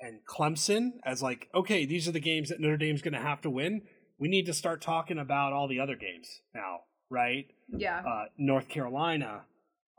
and 0.00 0.20
Clemson 0.26 0.92
as 1.04 1.22
like, 1.22 1.48
okay, 1.54 1.86
these 1.86 2.06
are 2.06 2.12
the 2.12 2.20
games 2.20 2.50
that 2.50 2.60
Notre 2.60 2.76
Dame's 2.76 3.02
going 3.02 3.14
to 3.14 3.20
have 3.20 3.40
to 3.42 3.50
win. 3.50 3.82
We 4.18 4.28
need 4.28 4.46
to 4.46 4.52
start 4.52 4.82
talking 4.82 5.18
about 5.18 5.52
all 5.52 5.66
the 5.66 5.80
other 5.80 5.96
games 5.96 6.42
now, 6.54 6.80
right? 7.10 7.46
Yeah. 7.68 8.00
Uh, 8.00 8.24
North 8.36 8.68
Carolina. 8.68 9.42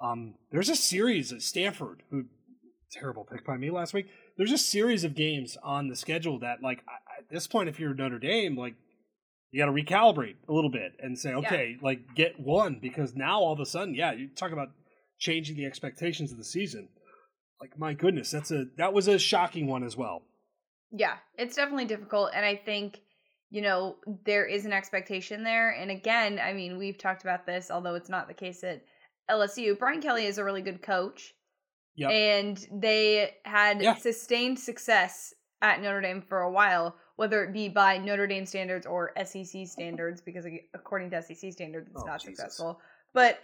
Um, 0.02 0.36
there's 0.52 0.70
a 0.70 0.76
series 0.76 1.34
at 1.34 1.42
Stanford, 1.42 2.04
who 2.12 2.26
terrible 2.92 3.26
pick 3.26 3.46
by 3.46 3.58
me 3.58 3.72
last 3.72 3.94
week. 3.94 4.08
There's 4.38 4.52
a 4.52 4.58
series 4.58 5.04
of 5.04 5.16
games 5.16 5.58
on 5.64 5.88
the 5.88 5.96
schedule 5.96 6.40
that, 6.40 6.62
like, 6.62 6.84
at 7.18 7.30
this 7.30 7.48
point, 7.48 7.70
if 7.70 7.80
you're 7.80 7.94
Notre 7.94 8.20
Dame, 8.20 8.56
like, 8.56 8.76
you 9.52 9.64
got 9.64 9.68
to 9.68 9.72
recalibrate 9.72 10.36
a 10.48 10.54
little 10.54 10.70
bit 10.70 10.94
and 11.00 11.18
say, 11.18 11.34
okay, 11.34 11.76
yeah. 11.76 11.86
like, 11.86 12.16
get 12.16 12.40
one 12.40 12.80
because 12.82 13.16
now 13.16 13.40
all 13.40 13.54
of 13.54 13.60
a 13.60 13.66
sudden, 13.66 13.96
yeah, 13.96 14.12
you 14.12 14.28
talk 14.28 14.52
about 14.52 14.70
changing 15.20 15.56
the 15.56 15.66
expectations 15.66 16.32
of 16.32 16.38
the 16.38 16.44
season 16.44 16.90
like 17.64 17.80
my 17.80 17.94
goodness, 17.94 18.30
that's 18.30 18.52
a 18.52 18.66
that 18.78 18.94
was 18.94 19.08
a 19.08 19.18
shocking 19.18 19.68
one 19.68 19.84
as 19.84 19.96
well. 19.96 20.24
Yeah, 20.92 21.16
it's 21.38 21.56
definitely 21.56 21.86
difficult 21.86 22.32
and 22.36 22.46
I 22.46 22.56
think 22.56 23.00
you 23.50 23.62
know, 23.62 23.98
there 24.26 24.46
is 24.48 24.66
an 24.66 24.74
expectation 24.74 25.44
there 25.44 25.72
and 25.72 25.90
again, 25.90 26.40
I 26.44 26.54
mean, 26.54 26.78
we've 26.78 26.98
talked 26.98 27.24
about 27.24 27.46
this 27.46 27.72
although 27.72 27.96
it's 27.96 28.10
not 28.10 28.28
the 28.28 28.34
case 28.34 28.64
at 28.66 28.84
LSU. 29.32 29.80
Brian 29.80 30.02
Kelly 30.02 30.26
is 30.26 30.38
a 30.38 30.44
really 30.44 30.62
good 30.62 30.82
coach. 30.82 31.34
Yep. 31.96 32.12
And 32.12 32.68
they 32.82 33.36
had 33.46 33.82
yeah. 33.82 33.96
sustained 33.96 34.60
success 34.60 35.34
at 35.62 35.82
Notre 35.82 36.02
Dame 36.02 36.22
for 36.22 36.42
a 36.42 36.52
while, 36.52 36.96
whether 37.16 37.44
it 37.44 37.54
be 37.54 37.70
by 37.70 37.98
Notre 37.98 38.28
Dame 38.28 38.46
standards 38.46 38.86
or 38.86 39.14
SEC 39.24 39.68
standards, 39.68 40.20
because 40.20 40.46
according 40.74 41.12
to 41.12 41.22
SEC 41.22 41.54
standards, 41.54 41.88
it's 41.92 42.02
oh, 42.02 42.06
not 42.06 42.20
Jesus. 42.20 42.38
successful. 42.38 42.82
But 43.14 43.40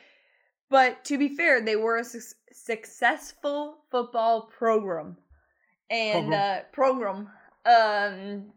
but 0.70 1.04
to 1.06 1.18
be 1.18 1.30
fair, 1.30 1.62
they 1.62 1.76
were 1.76 1.98
a 1.98 2.04
su- 2.04 2.36
successful 2.52 3.78
football 3.90 4.50
program 4.58 5.18
and 5.90 6.28
program. 6.72 7.28
Uh, 7.28 7.30
program. 7.66 8.44
Um, 8.46 8.54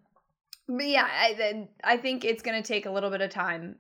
but 0.69 0.87
yeah, 0.87 1.07
I 1.11 1.69
I 1.83 1.97
think 1.97 2.25
it's 2.25 2.43
gonna 2.43 2.63
take 2.63 2.87
a 2.87 2.91
little 2.91 3.11
bit 3.11 3.21
of 3.21 3.31
time 3.31 3.77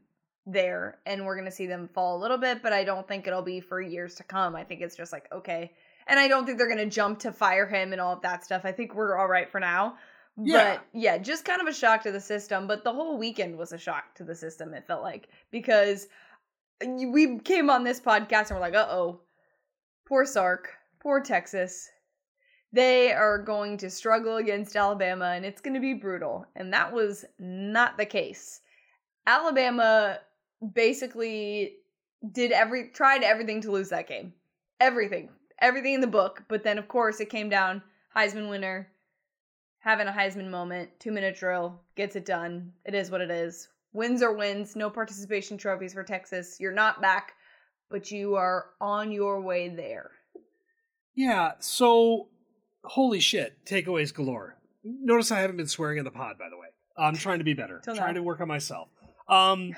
there, 0.46 0.99
and 1.06 1.25
we're 1.25 1.37
gonna 1.37 1.50
see 1.50 1.67
them 1.67 1.88
fall 1.94 2.17
a 2.17 2.20
little 2.20 2.38
bit. 2.38 2.62
But 2.62 2.73
I 2.73 2.84
don't 2.84 3.06
think 3.06 3.26
it'll 3.26 3.43
be 3.43 3.61
for 3.61 3.81
years 3.81 4.17
to 4.17 4.25
come. 4.25 4.56
I 4.56 4.64
think 4.64 4.81
it's 4.81 4.96
just 4.96 5.12
like 5.12 5.31
okay, 5.32 5.73
and 6.06 6.19
I 6.19 6.29
don't 6.29 6.44
think 6.44 6.58
they're 6.58 6.69
gonna 6.69 6.87
jump 6.87 7.20
to 7.20 7.32
fire 7.32 7.67
him 7.67 7.93
and 7.93 8.00
all 8.00 8.14
of 8.14 8.23
that 8.23 8.44
stuff. 8.44 8.62
I 8.64 8.73
think 8.73 8.94
we're 8.94 9.17
all 9.17 9.29
right 9.29 9.50
for 9.50 9.61
now. 9.61 9.96
Yeah. 10.36 10.77
But 10.77 10.86
yeah, 10.93 11.19
just 11.19 11.44
kind 11.44 11.60
of 11.60 11.67
a 11.67 11.74
shock 11.74 12.03
to 12.05 12.12
the 12.12 12.20
system. 12.20 12.67
But 12.67 12.84
the 12.84 12.93
whole 12.93 13.19
weekend 13.19 13.56
was 13.56 13.72
a 13.72 13.79
shock 13.79 14.15
to 14.17 14.24
the 14.24 14.34
system. 14.34 14.74
It 14.74 14.86
felt 14.86 15.03
like 15.03 15.29
because 15.51 16.08
we 16.86 17.39
came 17.41 17.70
on 17.70 17.84
this 17.84 18.01
podcast 18.01 18.51
and 18.51 18.53
we're 18.53 18.60
like, 18.60 18.74
uh 18.74 18.86
oh, 18.91 19.20
poor 20.06 20.24
Sark, 20.24 20.69
poor 21.01 21.20
Texas. 21.20 21.89
They 22.72 23.12
are 23.12 23.39
going 23.39 23.77
to 23.79 23.91
struggle 23.91 24.36
against 24.36 24.77
Alabama 24.77 25.32
and 25.36 25.44
it's 25.44 25.60
going 25.60 25.74
to 25.74 25.81
be 25.81 25.94
brutal. 25.94 26.46
And 26.56 26.72
that 26.72 26.93
was 26.93 27.24
not 27.39 27.98
the 27.98 28.06
case. 28.06 28.60
Alabama 29.27 30.19
basically 30.74 31.77
did 32.32 32.53
every 32.53 32.91
tried 32.91 33.22
everything 33.22 33.60
to 33.62 33.70
lose 33.70 33.91
that 33.91 34.08
game. 34.08 34.32
Everything. 34.81 35.29
Everything 35.60 35.94
in 35.94 36.01
the 36.01 36.06
book. 36.06 36.44
But 36.48 36.65
then 36.65 36.79
of 36.79 36.89
course 36.89 37.20
it 37.20 37.31
came 37.31 37.48
down 37.48 37.82
Heisman 38.17 38.48
winner 38.48 38.89
having 39.82 40.06
a 40.06 40.12
Heisman 40.12 40.48
moment, 40.48 40.91
2-minute 41.01 41.36
drill, 41.36 41.81
gets 41.96 42.15
it 42.15 42.24
done. 42.24 42.72
It 42.84 42.94
is 42.94 43.10
what 43.10 43.20
it 43.20 43.32
is. 43.32 43.69
Wins 43.93 44.22
are 44.22 44.32
wins, 44.32 44.75
no 44.75 44.89
participation 44.89 45.58
trophies 45.58 45.93
for 45.93 46.03
Texas. 46.03 46.56
You're 46.58 46.72
not 46.72 47.03
back, 47.03 47.32
but 47.91 48.11
you 48.11 48.37
are 48.37 48.67
on 48.81 49.13
your 49.13 49.41
way 49.41 49.69
there. 49.69 50.11
Yeah, 51.15 51.53
so 51.58 52.29
holy 52.84 53.20
shit, 53.20 53.65
takeaways 53.67 54.15
galore. 54.15 54.56
Notice 54.82 55.31
I 55.31 55.41
haven't 55.41 55.58
been 55.58 55.69
swearing 55.69 55.99
in 55.99 56.05
the 56.05 56.11
pod, 56.11 56.39
by 56.39 56.49
the 56.49 56.56
way. 56.56 56.69
I'm 56.96 57.15
trying 57.15 57.39
to 57.39 57.44
be 57.44 57.55
better. 57.55 57.81
trying 57.84 57.96
now. 57.96 58.13
to 58.13 58.22
work 58.22 58.41
on 58.41 58.49
myself. 58.49 58.89
Um, 59.29 59.75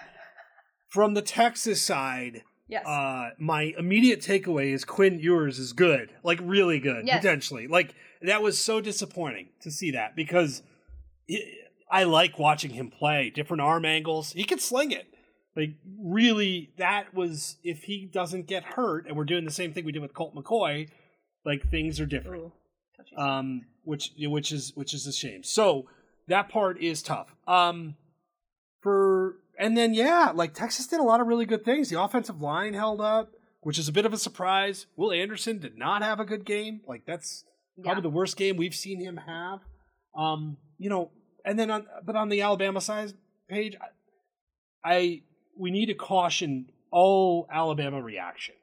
from 0.88 1.14
the 1.14 1.22
Texas 1.22 1.82
side, 1.82 2.42
yes. 2.68 2.86
Uh, 2.86 3.30
my 3.38 3.74
immediate 3.76 4.20
takeaway 4.20 4.72
is 4.72 4.84
Quinn 4.84 5.18
Ewers 5.18 5.58
is 5.58 5.72
good, 5.72 6.10
like 6.22 6.38
really 6.42 6.78
good, 6.78 7.06
yes. 7.06 7.16
potentially. 7.16 7.66
Like 7.66 7.94
that 8.22 8.42
was 8.42 8.58
so 8.58 8.80
disappointing 8.80 9.48
to 9.60 9.70
see 9.70 9.90
that 9.90 10.16
because 10.16 10.62
I 11.94 12.02
like 12.02 12.40
watching 12.40 12.72
him 12.72 12.90
play 12.90 13.30
different 13.30 13.60
arm 13.60 13.84
angles. 13.84 14.32
He 14.32 14.42
can 14.42 14.58
sling 14.58 14.90
it. 14.90 15.06
Like 15.54 15.76
really, 16.02 16.72
that 16.76 17.14
was 17.14 17.56
if 17.62 17.84
he 17.84 18.10
doesn't 18.12 18.48
get 18.48 18.64
hurt, 18.64 19.06
and 19.06 19.16
we're 19.16 19.22
doing 19.22 19.44
the 19.44 19.52
same 19.52 19.72
thing 19.72 19.84
we 19.84 19.92
did 19.92 20.02
with 20.02 20.12
Colt 20.12 20.34
McCoy. 20.34 20.88
Like 21.46 21.70
things 21.70 22.00
are 22.00 22.06
different. 22.06 22.52
Ooh, 23.16 23.22
um, 23.22 23.66
which 23.84 24.10
which 24.18 24.50
is 24.50 24.72
which 24.74 24.92
is 24.92 25.06
a 25.06 25.12
shame. 25.12 25.44
So 25.44 25.86
that 26.26 26.48
part 26.48 26.82
is 26.82 27.00
tough. 27.00 27.32
Um, 27.46 27.94
for 28.82 29.36
and 29.56 29.78
then 29.78 29.94
yeah, 29.94 30.32
like 30.34 30.52
Texas 30.52 30.88
did 30.88 30.98
a 30.98 31.04
lot 31.04 31.20
of 31.20 31.28
really 31.28 31.46
good 31.46 31.64
things. 31.64 31.90
The 31.90 32.02
offensive 32.02 32.40
line 32.42 32.74
held 32.74 33.00
up, 33.00 33.30
which 33.60 33.78
is 33.78 33.86
a 33.86 33.92
bit 33.92 34.04
of 34.04 34.12
a 34.12 34.18
surprise. 34.18 34.86
Will 34.96 35.12
Anderson 35.12 35.60
did 35.60 35.78
not 35.78 36.02
have 36.02 36.18
a 36.18 36.24
good 36.24 36.44
game. 36.44 36.80
Like 36.88 37.06
that's 37.06 37.44
probably 37.80 38.02
the 38.02 38.10
worst 38.10 38.36
game 38.36 38.56
we've 38.56 38.74
seen 38.74 38.98
him 38.98 39.20
have. 39.28 39.60
Um, 40.18 40.56
you 40.76 40.90
know, 40.90 41.12
and 41.44 41.58
then 41.58 41.70
on 41.70 41.86
but 42.04 42.16
on 42.16 42.28
the 42.28 42.42
Alabama 42.42 42.80
side 42.80 43.12
Paige, 43.48 43.76
I, 44.84 44.92
I 44.94 45.22
we 45.58 45.70
need 45.70 45.86
to 45.86 45.94
caution 45.94 46.70
all 46.90 47.46
Alabama 47.52 48.00
reaction 48.02 48.54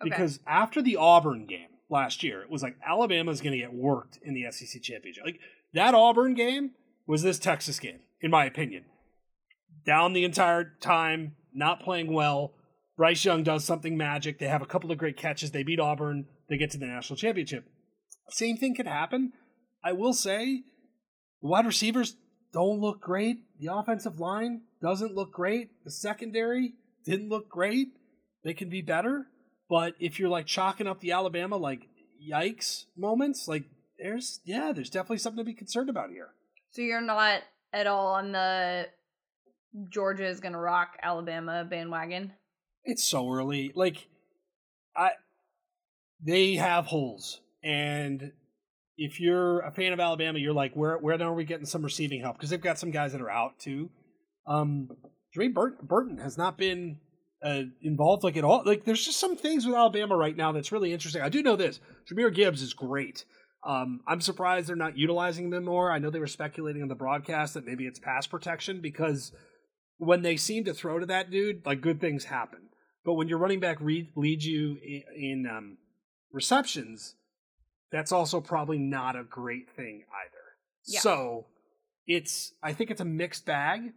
Okay. 0.00 0.10
because 0.10 0.38
after 0.46 0.80
the 0.80 0.96
Auburn 0.96 1.46
game 1.46 1.68
last 1.90 2.22
year, 2.22 2.42
it 2.42 2.50
was 2.50 2.62
like 2.62 2.76
Alabama's 2.86 3.40
going 3.40 3.52
to 3.52 3.58
get 3.58 3.72
worked 3.74 4.18
in 4.22 4.34
the 4.34 4.44
SEC 4.50 4.80
championship. 4.82 5.24
Like 5.24 5.40
that 5.74 5.94
Auburn 5.94 6.34
game 6.34 6.72
was 7.06 7.22
this 7.22 7.38
Texas 7.38 7.80
game, 7.80 8.00
in 8.20 8.30
my 8.30 8.44
opinion. 8.44 8.84
Down 9.84 10.12
the 10.12 10.24
entire 10.24 10.74
time, 10.80 11.34
not 11.52 11.80
playing 11.80 12.12
well. 12.12 12.52
Bryce 12.96 13.24
Young 13.24 13.42
does 13.42 13.64
something 13.64 13.96
magic. 13.96 14.38
They 14.38 14.48
have 14.48 14.62
a 14.62 14.66
couple 14.66 14.92
of 14.92 14.98
great 14.98 15.16
catches. 15.16 15.50
They 15.50 15.62
beat 15.62 15.80
Auburn. 15.80 16.26
They 16.48 16.58
get 16.58 16.70
to 16.72 16.78
the 16.78 16.86
national 16.86 17.16
championship. 17.16 17.64
Same 18.30 18.56
thing 18.56 18.74
could 18.74 18.86
happen. 18.86 19.32
I 19.82 19.92
will 19.92 20.12
say, 20.12 20.62
the 21.40 21.48
wide 21.48 21.66
receivers 21.66 22.16
don't 22.52 22.80
look 22.80 23.00
great. 23.00 23.38
The 23.60 23.72
offensive 23.72 24.20
line 24.20 24.62
doesn't 24.80 25.14
look 25.14 25.32
great. 25.32 25.70
The 25.84 25.90
secondary 25.90 26.74
didn't 27.04 27.28
look 27.28 27.48
great. 27.48 27.88
They 28.44 28.54
can 28.54 28.68
be 28.68 28.82
better. 28.82 29.26
But 29.68 29.94
if 30.00 30.18
you're 30.18 30.28
like 30.28 30.46
chalking 30.46 30.86
up 30.86 31.00
the 31.00 31.12
Alabama 31.12 31.56
like 31.56 31.88
yikes 32.26 32.86
moments, 32.96 33.48
like 33.48 33.64
there's 33.98 34.40
yeah, 34.44 34.72
there's 34.72 34.90
definitely 34.90 35.18
something 35.18 35.38
to 35.38 35.44
be 35.44 35.54
concerned 35.54 35.90
about 35.90 36.10
here. 36.10 36.30
So 36.70 36.82
you're 36.82 37.00
not 37.00 37.42
at 37.72 37.86
all 37.86 38.14
on 38.14 38.32
the 38.32 38.88
Georgia 39.90 40.26
is 40.26 40.40
gonna 40.40 40.58
rock 40.58 40.96
Alabama 41.02 41.64
bandwagon. 41.64 42.32
It's 42.84 43.04
so 43.04 43.30
early. 43.30 43.72
Like 43.74 44.08
I 44.96 45.10
they 46.22 46.54
have 46.54 46.86
holes. 46.86 47.40
And 47.62 48.32
if 48.98 49.20
you're 49.20 49.60
a 49.60 49.70
fan 49.70 49.92
of 49.92 50.00
Alabama, 50.00 50.38
you're 50.38 50.52
like, 50.52 50.74
where 50.74 50.98
where 50.98 51.20
are 51.22 51.32
we 51.32 51.44
getting 51.44 51.66
some 51.66 51.82
receiving 51.82 52.20
help? 52.20 52.36
Because 52.36 52.50
they've 52.50 52.60
got 52.60 52.78
some 52.78 52.90
guys 52.90 53.12
that 53.12 53.22
are 53.22 53.30
out 53.30 53.58
too. 53.58 53.88
Um 54.46 54.88
Dre 55.32 55.48
Bur- 55.48 55.78
Burton 55.82 56.18
has 56.18 56.36
not 56.36 56.58
been 56.58 56.98
uh, 57.42 57.62
involved 57.82 58.24
like 58.24 58.36
at 58.36 58.44
all. 58.44 58.62
Like 58.64 58.84
there's 58.84 59.04
just 59.04 59.20
some 59.20 59.36
things 59.36 59.66
with 59.66 59.74
Alabama 59.74 60.16
right 60.16 60.36
now 60.36 60.52
that's 60.52 60.72
really 60.72 60.92
interesting. 60.92 61.22
I 61.22 61.28
do 61.28 61.42
know 61.42 61.56
this. 61.56 61.80
Jahmyr 62.10 62.34
Gibbs 62.34 62.62
is 62.62 62.74
great. 62.74 63.24
Um, 63.66 64.00
I'm 64.06 64.20
surprised 64.20 64.68
they're 64.68 64.76
not 64.76 64.96
utilizing 64.96 65.50
them 65.50 65.64
more. 65.64 65.92
I 65.92 65.98
know 65.98 66.10
they 66.10 66.18
were 66.18 66.26
speculating 66.26 66.82
on 66.82 66.88
the 66.88 66.94
broadcast 66.94 67.54
that 67.54 67.66
maybe 67.66 67.86
it's 67.86 67.98
pass 67.98 68.26
protection 68.26 68.80
because 68.80 69.32
when 69.98 70.22
they 70.22 70.36
seem 70.36 70.64
to 70.64 70.74
throw 70.74 70.98
to 70.98 71.06
that 71.06 71.30
dude, 71.30 71.66
like 71.66 71.80
good 71.80 72.00
things 72.00 72.24
happen. 72.24 72.70
But 73.04 73.14
when 73.14 73.28
your 73.28 73.38
running 73.38 73.60
back 73.60 73.78
leads 73.80 74.46
you 74.46 74.78
in, 74.82 75.02
in 75.16 75.46
um, 75.50 75.78
receptions, 76.32 77.16
that's 77.92 78.12
also 78.12 78.40
probably 78.40 78.78
not 78.78 79.16
a 79.16 79.24
great 79.24 79.70
thing 79.70 80.04
either. 80.12 80.44
Yeah. 80.86 81.00
So 81.00 81.46
it's 82.06 82.52
I 82.62 82.72
think 82.72 82.90
it's 82.90 83.00
a 83.00 83.04
mixed 83.06 83.46
bag. 83.46 83.92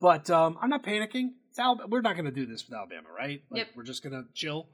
But 0.00 0.28
um, 0.28 0.58
I'm 0.60 0.68
not 0.68 0.84
panicking. 0.84 1.30
It's 1.48 1.58
Al- 1.58 1.80
we're 1.88 2.02
not 2.02 2.16
going 2.16 2.26
to 2.26 2.30
do 2.30 2.44
this 2.44 2.66
with 2.68 2.76
Alabama, 2.76 3.08
right? 3.16 3.40
Like, 3.50 3.58
Yep. 3.60 3.68
We're 3.76 3.82
just 3.84 4.02
going 4.02 4.12
to 4.12 4.24
chill, 4.34 4.66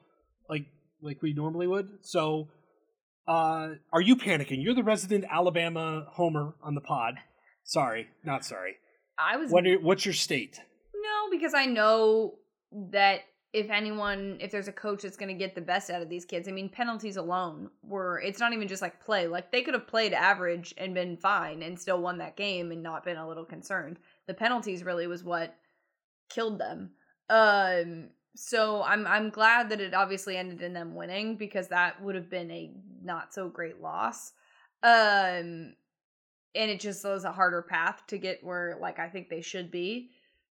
like 0.49 0.67
like 1.01 1.23
we 1.23 1.33
normally 1.33 1.69
would. 1.69 1.89
So, 2.03 2.49
uh, 3.29 3.69
are 3.93 4.01
you 4.01 4.17
panicking? 4.17 4.63
You're 4.65 4.75
the 4.75 4.83
resident 4.83 5.25
Alabama 5.31 6.07
homer 6.11 6.55
on 6.61 6.75
the 6.75 6.81
pod. 6.81 7.15
Sorry, 7.63 8.09
not 8.25 8.45
sorry. 8.45 8.75
I 9.17 9.37
was 9.37 9.53
What 9.53 9.65
are, 9.67 9.77
what's 9.77 10.05
your 10.05 10.15
state? 10.15 10.59
no 10.95 11.31
because 11.31 11.55
I 11.55 11.67
know 11.67 12.35
that 12.91 13.21
if 13.53 13.69
anyone, 13.71 14.39
if 14.41 14.51
there's 14.51 14.69
a 14.69 14.73
coach 14.73 15.03
that's 15.03 15.17
gonna 15.17 15.35
get 15.35 15.55
the 15.55 15.61
best 15.61 15.91
out 15.91 16.01
of 16.01 16.09
these 16.09 16.25
kids, 16.25 16.49
I 16.49 16.53
mean 16.53 16.71
penalties 16.71 17.17
alone 17.17 17.71
were. 17.83 18.19
It's 18.21 18.41
not 18.41 18.53
even 18.55 18.67
just 18.67 18.81
like 18.81 19.05
play. 19.05 19.27
Like 19.27 19.53
they 19.53 19.63
could 19.63 19.75
have 19.75 19.87
played 19.87 20.15
average 20.15 20.73
and 20.79 20.95
been 20.95 21.19
fine 21.19 21.63
and 21.63 21.79
still 21.79 22.01
won 22.01 22.19
that 22.19 22.37
game 22.37 22.73
and 22.73 22.83
not 22.83 23.05
been 23.05 23.19
a 23.19 23.29
little 23.29 23.45
concerned. 23.45 23.99
The 24.27 24.35
penalties 24.35 24.85
really 24.85 25.07
was 25.07 25.23
what 25.23 25.55
killed 26.31 26.59
them. 26.59 26.93
Um 27.29 28.09
so 28.35 28.83
I'm 28.83 29.07
I'm 29.07 29.29
glad 29.29 29.69
that 29.69 29.81
it 29.83 29.93
obviously 29.93 30.39
ended 30.39 30.63
in 30.63 30.73
them 30.73 30.95
winning 30.95 31.37
because 31.37 31.69
that 31.69 32.03
would 32.03 32.15
have 32.15 32.31
been 32.31 32.51
a 32.51 32.73
not 33.03 33.35
so 33.35 33.51
great 33.51 33.83
loss. 33.83 34.33
Um 34.83 35.75
and 36.55 36.71
it 36.71 36.81
just 36.81 37.05
was 37.05 37.25
a 37.25 37.33
harder 37.33 37.63
path 37.63 38.03
to 38.07 38.17
get 38.17 38.43
where 38.43 38.79
like 38.81 38.99
I 38.99 39.11
think 39.11 39.29
they 39.29 39.43
should 39.43 39.71
be. 39.71 40.11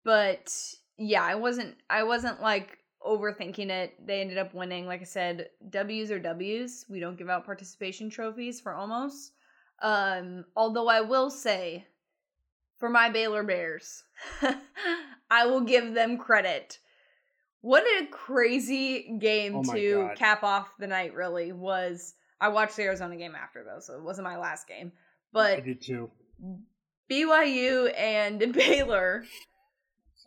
But 0.04 0.54
yeah, 0.96 1.24
I 1.24 1.34
wasn't 1.34 1.74
I 1.90 2.04
wasn't 2.04 2.40
like 2.40 2.78
overthinking 3.04 3.70
it. 3.70 3.94
They 4.06 4.20
ended 4.20 4.38
up 4.38 4.54
winning. 4.54 4.86
Like 4.86 5.00
I 5.00 5.04
said, 5.04 5.48
W's 5.70 6.10
are 6.10 6.18
W's. 6.18 6.86
We 6.88 7.00
don't 7.00 7.18
give 7.18 7.28
out 7.28 7.44
participation 7.44 8.10
trophies 8.10 8.60
for 8.60 8.74
almost. 8.74 9.32
Um 9.82 10.44
although 10.56 10.88
I 10.88 11.00
will 11.00 11.30
say 11.30 11.86
for 12.78 12.88
my 12.88 13.08
Baylor 13.10 13.42
Bears, 13.42 14.04
I 15.30 15.46
will 15.46 15.62
give 15.62 15.94
them 15.94 16.16
credit. 16.18 16.78
What 17.60 17.82
a 18.00 18.06
crazy 18.06 19.16
game 19.18 19.56
Oh 19.56 19.72
to 19.74 20.02
God. 20.08 20.16
cap 20.16 20.42
off 20.44 20.68
the 20.78 20.86
night 20.86 21.14
really 21.14 21.52
was. 21.52 22.14
I 22.40 22.48
watched 22.48 22.76
the 22.76 22.82
Arizona 22.82 23.16
game 23.16 23.34
after 23.34 23.64
though, 23.64 23.80
so 23.80 23.94
it 23.94 24.02
wasn't 24.02 24.26
my 24.26 24.36
last 24.36 24.68
game. 24.68 24.92
But 25.32 25.58
I 25.58 25.60
did 25.60 25.80
too. 25.80 26.10
BYU 27.10 27.92
and 27.98 28.52
Baylor 28.52 29.24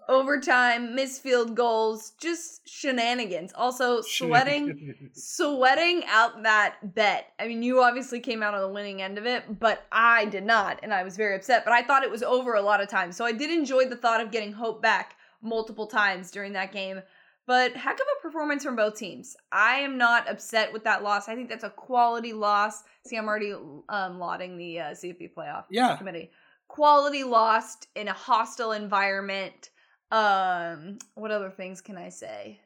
overtime, 0.07 0.95
missed 0.95 1.21
field 1.21 1.55
goals, 1.55 2.11
just 2.19 2.67
shenanigans. 2.67 3.51
Also 3.55 4.01
sweating 4.01 5.09
sweating 5.13 6.03
out 6.07 6.43
that 6.43 6.95
bet. 6.95 7.27
I 7.39 7.47
mean, 7.47 7.63
you 7.63 7.81
obviously 7.81 8.19
came 8.19 8.41
out 8.43 8.53
on 8.53 8.61
the 8.61 8.67
winning 8.73 9.01
end 9.01 9.17
of 9.17 9.25
it, 9.25 9.59
but 9.59 9.85
I 9.91 10.25
did 10.25 10.45
not, 10.45 10.79
and 10.83 10.93
I 10.93 11.03
was 11.03 11.17
very 11.17 11.35
upset. 11.35 11.63
But 11.65 11.73
I 11.73 11.83
thought 11.83 12.03
it 12.03 12.11
was 12.11 12.23
over 12.23 12.55
a 12.55 12.61
lot 12.61 12.81
of 12.81 12.87
times, 12.89 13.15
so 13.15 13.25
I 13.25 13.31
did 13.31 13.51
enjoy 13.51 13.85
the 13.85 13.95
thought 13.97 14.21
of 14.21 14.31
getting 14.31 14.51
hope 14.53 14.81
back 14.81 15.15
multiple 15.41 15.87
times 15.87 16.31
during 16.31 16.53
that 16.53 16.71
game. 16.71 17.01
But 17.45 17.77
heck 17.77 17.95
of 17.95 18.05
a 18.19 18.21
performance 18.21 18.61
from 18.65 18.75
both 18.75 18.97
teams. 18.97 19.37
I 19.53 19.75
am 19.75 19.97
not 19.97 20.29
upset 20.29 20.73
with 20.73 20.83
that 20.83 21.01
loss. 21.01 21.29
I 21.29 21.35
think 21.35 21.47
that's 21.47 21.63
a 21.63 21.69
quality 21.69 22.33
loss. 22.33 22.83
See, 23.05 23.15
I'm 23.15 23.25
already 23.27 23.53
um, 23.87 24.19
lauding 24.19 24.57
the 24.57 24.79
uh, 24.81 24.83
CFB 24.91 25.33
playoff 25.33 25.63
Yeah. 25.69 25.95
committee. 25.95 26.29
Quality 26.67 27.23
lost 27.23 27.87
in 27.95 28.09
a 28.09 28.13
hostile 28.13 28.73
environment. 28.73 29.69
Um, 30.11 30.97
what 31.15 31.31
other 31.31 31.49
things 31.49 31.81
can 31.81 31.97
I 31.97 32.09
say? 32.09 32.59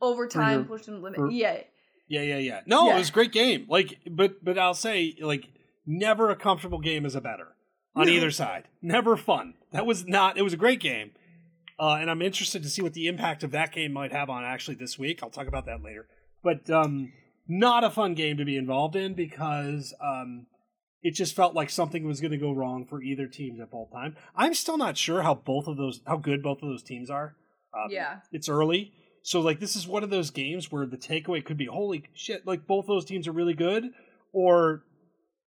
Overtime, 0.00 0.64
pushed 0.66 0.86
them 0.86 1.02
limit. 1.02 1.18
for- 1.18 1.30
yeah, 1.30 1.62
Yeah, 2.08 2.22
yeah, 2.22 2.38
yeah. 2.38 2.60
No, 2.66 2.86
Yeah. 2.88 2.96
it 2.96 2.98
was 2.98 3.08
a 3.10 3.12
great 3.12 3.32
game. 3.32 3.66
Like, 3.68 3.98
but 4.10 4.42
but 4.44 4.58
I'll 4.58 4.74
say, 4.74 5.14
like, 5.20 5.46
never 5.86 6.30
a 6.30 6.36
comfortable 6.36 6.80
game 6.80 7.04
is 7.06 7.14
a 7.14 7.20
better 7.20 7.54
on 7.94 8.06
No. 8.06 8.12
either 8.12 8.30
side. 8.32 8.64
Never 8.82 9.16
fun. 9.16 9.54
That 9.72 9.86
was 9.86 10.06
not. 10.06 10.36
It 10.36 10.42
was 10.42 10.52
a 10.52 10.56
great 10.56 10.80
game, 10.80 11.12
uh, 11.78 11.98
and 12.00 12.10
I'm 12.10 12.20
interested 12.22 12.62
to 12.64 12.68
see 12.68 12.82
what 12.82 12.94
the 12.94 13.06
impact 13.06 13.44
of 13.44 13.50
that 13.52 13.70
game 13.72 13.92
might 13.92 14.10
have 14.12 14.28
on 14.30 14.42
actually 14.44 14.74
this 14.76 14.98
week. 14.98 15.22
I'll 15.22 15.30
talk 15.30 15.46
about 15.46 15.66
that 15.66 15.82
later. 15.84 16.08
But 16.42 16.68
um, 16.70 17.12
not 17.46 17.84
a 17.84 17.90
fun 17.90 18.14
game 18.14 18.38
to 18.38 18.44
be 18.44 18.56
involved 18.56 18.96
in 18.96 19.14
because 19.14 19.94
um, 20.00 20.46
it 21.02 21.14
just 21.14 21.34
felt 21.34 21.54
like 21.54 21.70
something 21.70 22.04
was 22.06 22.20
going 22.20 22.32
to 22.32 22.36
go 22.36 22.52
wrong 22.52 22.84
for 22.84 23.02
either 23.02 23.26
team 23.26 23.60
at 23.60 23.70
both 23.70 23.90
time. 23.92 24.16
I'm 24.36 24.54
still 24.54 24.76
not 24.76 24.96
sure 24.96 25.22
how 25.22 25.34
both 25.34 25.66
of 25.66 25.76
those 25.76 26.00
how 26.06 26.16
good 26.16 26.42
both 26.42 26.62
of 26.62 26.68
those 26.68 26.82
teams 26.82 27.10
are. 27.10 27.36
Um, 27.74 27.90
yeah, 27.90 28.20
it's 28.32 28.48
early. 28.48 28.92
So 29.22 29.40
like 29.40 29.60
this 29.60 29.76
is 29.76 29.86
one 29.86 30.02
of 30.02 30.10
those 30.10 30.30
games 30.30 30.70
where 30.70 30.86
the 30.86 30.96
takeaway 30.96 31.44
could 31.44 31.56
be 31.56 31.66
holy 31.66 32.04
shit, 32.14 32.46
like 32.46 32.66
both 32.66 32.86
those 32.86 33.04
teams 33.04 33.28
are 33.28 33.32
really 33.32 33.54
good 33.54 33.90
or 34.32 34.82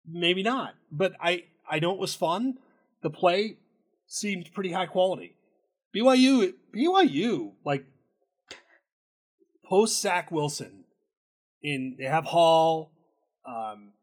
maybe 0.08 0.44
not. 0.44 0.76
But 0.92 1.14
I 1.20 1.44
I 1.70 1.80
know 1.80 1.94
it 1.94 2.00
was 2.00 2.16
fun. 2.16 2.58
The 3.02 3.10
play 3.10 3.58
seemed 4.08 4.52
pretty 4.54 4.72
high 4.72 4.88
quality. 4.88 5.36
BYU 5.96 6.54
BYU 6.76 7.54
like 7.66 7.86
post 9.66 10.02
Zach 10.02 10.32
Wilson 10.32 10.84
in 11.62 11.96
they 11.98 12.06
have 12.06 12.26
Hall 12.26 12.92
um 13.48 13.94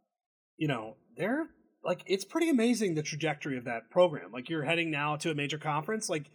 you 0.56 0.68
know, 0.68 0.96
they're 1.16 1.46
like 1.84 2.02
it's 2.06 2.24
pretty 2.24 2.50
amazing 2.50 2.94
the 2.94 3.02
trajectory 3.02 3.56
of 3.58 3.64
that 3.64 3.90
program. 3.90 4.32
Like 4.32 4.48
you're 4.50 4.64
heading 4.64 4.90
now 4.90 5.16
to 5.16 5.30
a 5.30 5.34
major 5.34 5.58
conference 5.58 6.08
like 6.08 6.30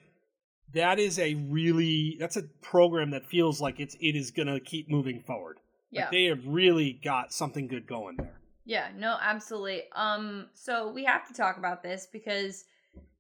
that 0.74 1.00
is 1.00 1.20
a 1.20 1.34
really 1.36 2.16
that's 2.20 2.38
a 2.38 2.44
program 2.62 3.12
that 3.12 3.26
feels 3.26 3.60
like 3.60 3.80
it's 3.80 3.96
it 4.00 4.16
is 4.16 4.32
gonna 4.32 4.60
keep 4.60 4.90
moving 4.90 5.22
forward. 5.22 5.58
yeah, 5.92 6.04
Like 6.04 6.12
they 6.12 6.26
have 6.26 6.46
really 6.48 6.94
got 7.04 7.34
something 7.34 7.68
good 7.68 7.86
going 7.88 8.16
there. 8.18 8.40
yeah. 8.66 8.88
No, 8.96 9.18
absolutely. 9.22 9.84
Um, 9.94 10.48
so 10.54 10.92
we 10.92 11.04
have 11.06 11.28
to 11.28 11.34
talk 11.34 11.58
about 11.58 11.84
this 11.84 12.08
because 12.12 12.64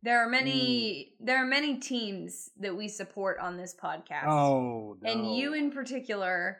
there 0.04 0.26
are 0.26 0.30
many 0.30 1.14
Mm. 1.22 1.26
there 1.26 1.44
are 1.44 1.46
many 1.46 1.78
teams 1.80 2.50
that 2.60 2.76
we 2.76 2.88
support 2.88 3.38
on 3.40 3.58
this 3.58 3.76
podcast. 3.76 4.28
Oh 4.28 4.96
no. 5.02 5.12
And 5.12 5.36
you 5.36 5.54
in 5.54 5.72
particular 5.72 6.60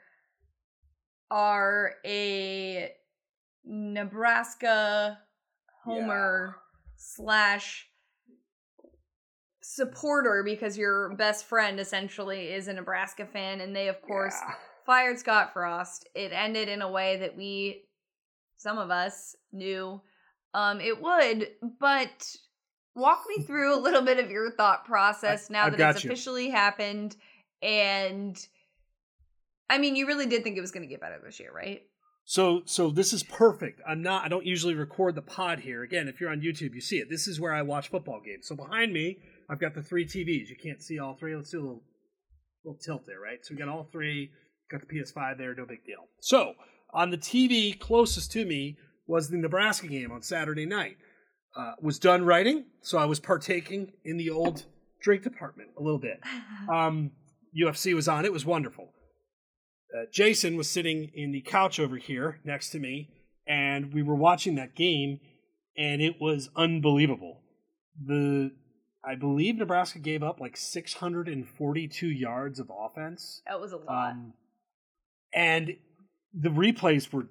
are 1.30 1.94
a 2.06 2.92
Nebraska 3.64 5.20
homer 5.84 6.56
slash 6.96 7.88
supporter 9.62 10.44
because 10.44 10.78
your 10.78 11.14
best 11.16 11.46
friend 11.46 11.80
essentially 11.80 12.48
is 12.48 12.68
a 12.68 12.74
Nebraska 12.74 13.26
fan 13.26 13.62
and 13.62 13.76
they 13.76 13.88
of 13.88 14.02
course 14.02 14.36
Yeah. 14.42 14.56
fired 14.86 15.20
Scott 15.20 15.54
Frost. 15.54 16.08
It 16.16 16.32
ended 16.34 16.68
in 16.68 16.82
a 16.82 16.90
way 16.92 17.18
that 17.18 17.38
we 17.38 17.86
some 18.58 18.78
of 18.78 18.90
us 18.92 19.36
knew 19.52 20.02
um 20.54 20.82
it 20.82 21.02
would, 21.02 21.50
but 21.80 22.36
walk 22.96 23.24
me 23.30 23.44
through 23.44 23.74
a 23.76 23.80
little 23.80 24.02
bit 24.02 24.20
of 24.20 24.30
your 24.32 24.52
thought 24.52 24.84
process 24.86 25.50
now 25.50 25.66
I've 25.66 25.78
that 25.78 25.96
it's 25.96 26.04
you. 26.04 26.10
officially 26.10 26.50
happened 26.50 27.16
And 27.62 28.36
I 29.70 29.78
mean, 29.78 29.96
you 29.96 30.06
really 30.08 30.26
did 30.26 30.44
think 30.44 30.58
it 30.58 30.62
was 30.62 30.72
going 30.72 30.84
to 30.84 30.90
get 30.90 31.00
better 31.00 31.20
this 31.24 31.40
year, 31.40 31.52
right? 31.54 31.84
So 32.24 32.62
so 32.66 32.90
this 32.90 33.14
is 33.14 33.24
perfect. 33.24 33.82
I'm 33.88 34.02
not 34.02 34.26
I 34.26 34.28
don't 34.28 34.46
usually 34.46 34.76
record 34.76 35.16
the 35.16 35.22
pod 35.22 35.60
here. 35.60 35.84
Again, 35.84 36.08
if 36.08 36.22
you're 36.22 36.30
on 36.30 36.42
YouTube, 36.42 36.74
you 36.74 36.82
see 36.82 36.98
it. 36.98 37.10
This 37.10 37.28
is 37.28 37.40
where 37.40 37.54
I 37.54 37.62
watch 37.62 37.90
football 37.90 38.22
games. 38.24 38.48
So 38.48 38.56
behind 38.56 38.94
me, 38.94 39.18
I've 39.50 39.60
got 39.60 39.74
the 39.74 39.84
three 39.84 40.06
TVs. 40.06 40.50
You 40.50 40.56
can't 40.62 40.82
see 40.82 41.00
all 41.00 41.16
three. 41.16 41.36
Let's 41.36 41.52
do 41.52 41.60
a 41.60 41.62
little 41.62 41.84
little 42.64 42.80
tilt 42.80 43.06
there, 43.06 43.20
right? 43.20 43.40
So 43.44 43.54
we 43.54 43.60
got 43.60 43.70
all 43.70 43.88
three, 43.92 44.32
got 44.70 44.82
the 44.82 44.88
PS5 44.88 45.38
there, 45.38 45.56
no 45.56 45.66
big 45.66 45.84
deal. 45.86 46.08
So 46.20 46.54
on 46.94 47.10
the 47.10 47.18
TV 47.18 47.78
closest 47.78 48.32
to 48.34 48.46
me 48.46 48.78
was 49.08 49.30
the 49.30 49.38
Nebraska 49.38 49.88
game 49.88 50.12
on 50.12 50.22
Saturday 50.22 50.66
night. 50.66 50.98
Uh, 51.54 51.74
was 51.82 52.00
done 52.00 52.24
writing, 52.24 52.64
so 52.82 52.98
I 52.98 53.04
was 53.04 53.20
partaking 53.20 53.92
in 54.06 54.16
the 54.16 54.30
old 54.30 54.64
drink 55.02 55.24
department 55.24 55.72
a 55.78 55.84
little 55.84 56.00
bit. 56.00 56.20
Um, 56.72 57.12
UFC 57.60 57.96
was 57.96 58.08
on; 58.08 58.24
it 58.24 58.32
was 58.32 58.46
wonderful. 58.46 58.94
Uh, 59.96 60.06
Jason 60.12 60.56
was 60.56 60.70
sitting 60.70 61.12
in 61.14 61.32
the 61.32 61.42
couch 61.42 61.80
over 61.80 61.98
here 61.98 62.40
next 62.44 62.70
to 62.72 62.80
me, 62.80 63.10
and 63.48 63.94
we 63.94 64.02
were 64.02 64.16
watching 64.16 64.56
that 64.56 64.76
game, 64.76 65.20
and 65.78 66.02
it 66.02 66.16
was 66.20 66.50
unbelievable. 66.56 67.42
The 68.04 68.52
I 69.04 69.16
believe 69.16 69.58
Nebraska 69.58 70.00
gave 70.00 70.22
up 70.22 70.40
like 70.40 70.56
642 70.56 72.08
yards 72.08 72.60
of 72.60 72.72
offense. 72.72 73.42
That 73.48 73.60
was 73.60 73.72
a 73.72 73.78
lot. 73.78 74.12
Um, 74.12 74.34
and 75.34 75.76
the 76.34 76.50
replays 76.50 77.12
were 77.12 77.28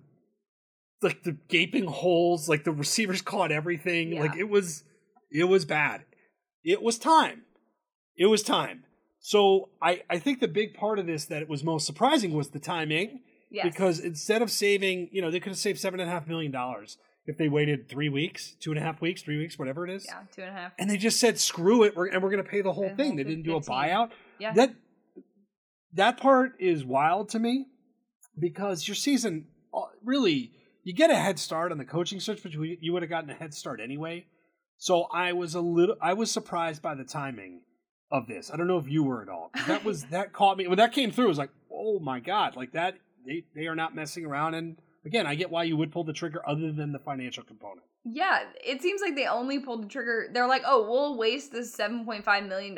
like 1.00 1.22
the 1.22 1.36
gaping 1.48 1.86
holes, 1.86 2.48
like 2.48 2.64
the 2.64 2.72
receivers 2.72 3.22
caught 3.22 3.52
everything. 3.52 4.12
Yeah. 4.12 4.20
Like 4.20 4.36
it 4.36 4.48
was 4.48 4.84
it 5.30 5.44
was 5.44 5.64
bad. 5.64 6.04
It 6.64 6.82
was 6.82 6.98
time. 6.98 7.42
It 8.16 8.26
was 8.26 8.42
time. 8.42 8.84
So 9.20 9.68
I, 9.82 10.02
I 10.08 10.18
think 10.18 10.40
the 10.40 10.48
big 10.48 10.74
part 10.74 10.98
of 10.98 11.06
this 11.06 11.26
that 11.26 11.48
was 11.48 11.62
most 11.62 11.86
surprising 11.86 12.32
was 12.32 12.50
the 12.50 12.58
timing. 12.58 13.20
yes. 13.50 13.64
Because 13.64 14.00
instead 14.00 14.42
of 14.42 14.50
saving, 14.50 15.10
you 15.12 15.20
know, 15.20 15.30
they 15.30 15.40
could 15.40 15.50
have 15.50 15.58
saved 15.58 15.78
seven 15.78 16.00
and 16.00 16.08
a 16.08 16.12
half 16.12 16.26
million 16.26 16.50
dollars 16.50 16.96
if 17.26 17.36
they 17.36 17.48
waited 17.48 17.88
three 17.88 18.08
weeks, 18.08 18.56
two 18.60 18.70
and 18.70 18.78
a 18.78 18.82
half 18.82 19.00
weeks, 19.00 19.22
three 19.22 19.36
weeks, 19.38 19.58
whatever 19.58 19.86
it 19.86 19.92
is. 19.92 20.06
yeah, 20.08 20.20
two 20.34 20.40
and 20.42 20.50
a 20.50 20.58
half. 20.58 20.72
And 20.78 20.88
they 20.90 20.96
just 20.96 21.20
said, 21.20 21.38
"Screw 21.38 21.84
it, 21.84 21.94
we're, 21.94 22.08
and 22.08 22.22
we're 22.22 22.30
going 22.30 22.42
to 22.42 22.48
pay 22.48 22.62
the 22.62 22.72
whole 22.72 22.88
The 22.88 22.96
thing." 22.96 23.08
whole 23.08 23.16
They 23.18 23.24
didn't 23.24 23.44
do 23.44 23.56
a 23.56 23.60
buyout. 23.60 24.10
Yeah. 24.38 24.54
That 24.54 24.74
that 25.92 26.16
part 26.18 26.52
is 26.58 26.84
wild 26.84 27.28
to 27.30 27.38
me 27.38 27.66
because 28.38 28.88
your 28.88 28.94
season 28.94 29.46
uh, 29.74 29.82
really 30.04 30.52
you 30.82 30.94
get 30.94 31.10
a 31.10 31.16
head 31.16 31.38
start 31.38 31.72
on 31.72 31.78
the 31.78 31.84
coaching 31.84 32.20
search, 32.20 32.42
but 32.42 32.52
you, 32.52 32.76
you 32.80 32.92
would 32.92 33.02
have 33.02 33.10
gotten 33.10 33.28
a 33.28 33.34
head 33.34 33.52
start 33.52 33.80
anyway. 33.80 34.24
So 34.78 35.02
I 35.12 35.34
was 35.34 35.54
a 35.54 35.60
little 35.60 35.96
I 36.00 36.14
was 36.14 36.30
surprised 36.30 36.80
by 36.80 36.94
the 36.94 37.04
timing 37.04 37.60
of 38.10 38.26
this. 38.26 38.50
I 38.52 38.56
don't 38.56 38.66
know 38.66 38.78
if 38.78 38.88
you 38.88 39.02
were 39.02 39.22
at 39.22 39.28
all. 39.28 39.50
That 39.66 39.84
was 39.84 40.04
that 40.10 40.32
caught 40.32 40.56
me 40.56 40.66
when 40.66 40.78
that 40.78 40.92
came 40.92 41.10
through. 41.10 41.26
It 41.26 41.28
was 41.28 41.38
like, 41.38 41.50
oh 41.72 41.98
my 42.00 42.20
god, 42.20 42.56
like 42.56 42.72
that. 42.72 42.96
They 43.26 43.44
they 43.54 43.66
are 43.66 43.76
not 43.76 43.94
messing 43.94 44.24
around. 44.24 44.54
And 44.54 44.76
again, 45.04 45.26
I 45.26 45.34
get 45.34 45.50
why 45.50 45.64
you 45.64 45.76
would 45.76 45.92
pull 45.92 46.04
the 46.04 46.12
trigger 46.12 46.42
other 46.48 46.72
than 46.72 46.92
the 46.92 46.98
financial 46.98 47.42
component. 47.44 47.82
Yeah, 48.04 48.44
it 48.64 48.80
seems 48.80 49.02
like 49.02 49.14
they 49.14 49.26
only 49.26 49.58
pulled 49.58 49.82
the 49.84 49.88
trigger. 49.88 50.28
They're 50.32 50.48
like, 50.48 50.62
oh, 50.66 50.88
we'll 50.90 51.18
waste 51.18 51.52
this 51.52 51.76
$7.5 51.76 52.48
million 52.48 52.74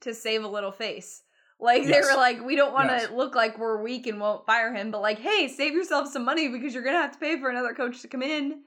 to 0.00 0.14
save 0.14 0.44
a 0.44 0.48
little 0.48 0.70
face. 0.70 1.22
Like, 1.58 1.84
they 1.84 2.00
were 2.00 2.14
like, 2.16 2.44
we 2.44 2.54
don't 2.54 2.72
want 2.72 2.90
to 2.90 2.96
Yes. 2.96 3.10
look 3.10 3.34
like 3.34 3.58
we're 3.58 3.82
weak 3.82 4.06
and 4.06 4.20
won't 4.20 4.46
fire 4.46 4.72
him, 4.72 4.92
but 4.92 5.00
like, 5.02 5.18
hey, 5.18 5.48
save 5.48 5.72
yourself 5.72 6.08
some 6.08 6.24
money 6.24 6.48
because 6.48 6.72
you're 6.72 6.84
going 6.84 6.94
to 6.94 7.00
have 7.02 7.10
to 7.12 7.18
pay 7.18 7.36
for 7.40 7.50
another 7.50 7.74
coach 7.74 8.00
to 8.02 8.08
come 8.08 8.22
in. 8.22 8.60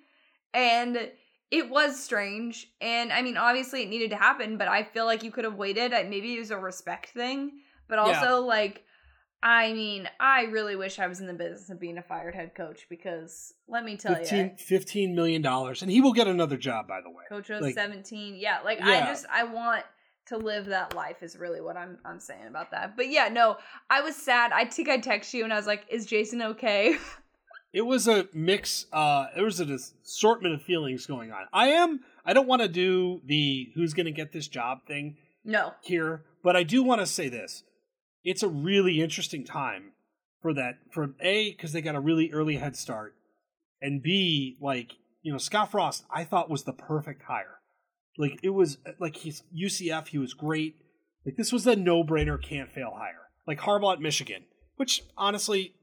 And 0.54 1.10
it 1.51 1.70
was 1.70 2.00
strange. 2.00 2.68
And 2.82 3.12
I 3.13 3.22
mean, 3.22 3.38
obviously 3.38 3.84
it 3.84 3.89
needed 3.89 4.10
to 4.12 4.18
happen, 4.18 4.57
but 4.57 4.68
I 4.68 4.83
feel 4.83 5.05
like 5.05 5.24
you 5.24 5.31
could 5.31 5.44
have 5.46 5.55
waited. 5.55 5.94
I- 5.94 6.03
Maybe 6.03 6.36
it 6.36 6.40
was 6.40 6.51
a 6.51 6.57
respect 6.57 7.10
thing, 7.10 7.51
but 7.88 7.96
Yeah. 7.96 8.20
also, 8.20 8.42
like, 8.42 8.83
I 9.44 9.72
mean, 9.72 10.10
I 10.20 10.44
really 10.46 10.75
wish 10.75 10.98
I 11.00 11.05
was 11.07 11.20
in 11.20 11.27
the 11.27 11.33
business 11.33 11.70
of 11.70 11.79
being 11.79 11.98
a 12.00 12.01
fired 12.01 12.33
head 12.33 12.55
coach 12.55 12.88
because 12.90 13.53
let 13.68 13.86
me 13.86 13.96
tell 13.96 14.16
15, 14.16 14.46
you, 14.46 14.51
15 14.57 15.16
million 15.16 15.42
dollars, 15.44 15.83
and 15.83 15.92
he 15.92 16.01
will 16.01 16.12
get 16.14 16.27
another 16.27 16.57
job, 16.57 16.88
by 16.88 17.01
the 17.01 17.10
way. 17.10 17.24
Coach 17.29 17.50
of 17.51 17.62
Like- 17.62 17.75
17. 17.75 18.36
Yeah, 18.36 18.60
like 18.66 18.81
I 18.81 19.01
just 19.01 19.25
I 19.31 19.44
want 19.44 19.83
to 20.25 20.38
live 20.38 20.66
that 20.66 20.94
life 20.96 21.22
is 21.24 21.38
really 21.38 21.62
what 21.62 21.77
I'm 21.77 22.00
I'm 22.03 22.20
saying 22.20 22.48
about 22.48 22.72
that. 22.72 22.98
But 22.98 23.10
yeah, 23.10 23.29
no, 23.29 23.57
I 23.90 24.01
was 24.01 24.16
sad. 24.16 24.51
I 24.51 24.66
think 24.66 24.90
I 24.90 24.98
text 24.98 25.33
you 25.33 25.44
and 25.46 25.53
I 25.53 25.55
was 25.55 25.68
like, 25.68 25.86
"Is 25.90 26.05
Jason 26.07 26.42
okay?" 26.42 26.98
it 27.74 27.82
was 27.82 28.08
a 28.08 28.27
mix 28.34 28.86
uh 28.92 29.27
there 29.36 29.46
was 29.46 29.60
an 29.60 29.72
assortment 29.72 30.56
of 30.56 30.62
feelings 30.62 31.06
going 31.06 31.32
on. 31.32 31.46
I 31.53 31.68
am 31.70 32.01
i 32.25 32.34
don't 32.34 32.48
want 32.48 32.62
to 32.62 32.68
do 32.68 33.22
the 33.25 33.72
who's 33.75 33.94
gonna 33.94 34.12
get 34.12 34.32
this 34.32 34.48
job 34.48 34.86
thing 34.88 35.18
no. 35.44 35.74
here 35.82 36.24
but 36.44 36.56
i 36.56 36.64
do 36.64 36.84
want 36.84 37.01
to 37.01 37.08
say 37.08 37.30
this. 37.30 37.64
It's 38.24 38.44
a 38.44 38.48
really 38.50 39.01
interesting 39.01 39.46
time 39.46 39.94
for 40.42 40.53
that 40.53 40.80
for 40.92 41.16
a 41.22 41.51
because 41.51 41.72
they 41.72 41.82
got 41.82 41.96
a 41.96 42.00
really 42.00 42.32
early 42.32 42.58
head 42.58 42.75
start 42.75 43.16
and 43.82 44.01
b 44.01 44.58
like 44.62 44.94
you 45.22 45.32
know 45.32 45.38
scott 45.38 45.72
frost 45.72 46.06
i 46.12 46.24
thought 46.24 46.50
was 46.50 46.64
the 46.64 46.74
perfect 46.74 47.24
hire. 47.24 47.56
Like 48.18 48.40
it 48.42 48.50
was 48.50 48.80
like 49.00 49.18
he's 49.18 49.44
ucf 49.56 50.08
he 50.08 50.18
was 50.18 50.34
great. 50.34 50.75
Like 51.25 51.36
this 51.36 51.51
was 51.51 51.68
a 51.68 51.75
no-brainer 51.75 52.42
can't 52.42 52.72
fail 52.72 52.94
hire. 52.98 53.30
Like 53.46 53.60
harbaugh 53.60 53.94
at 53.94 54.01
michigan 54.01 54.44
which 54.77 55.03
honestly 55.18 55.74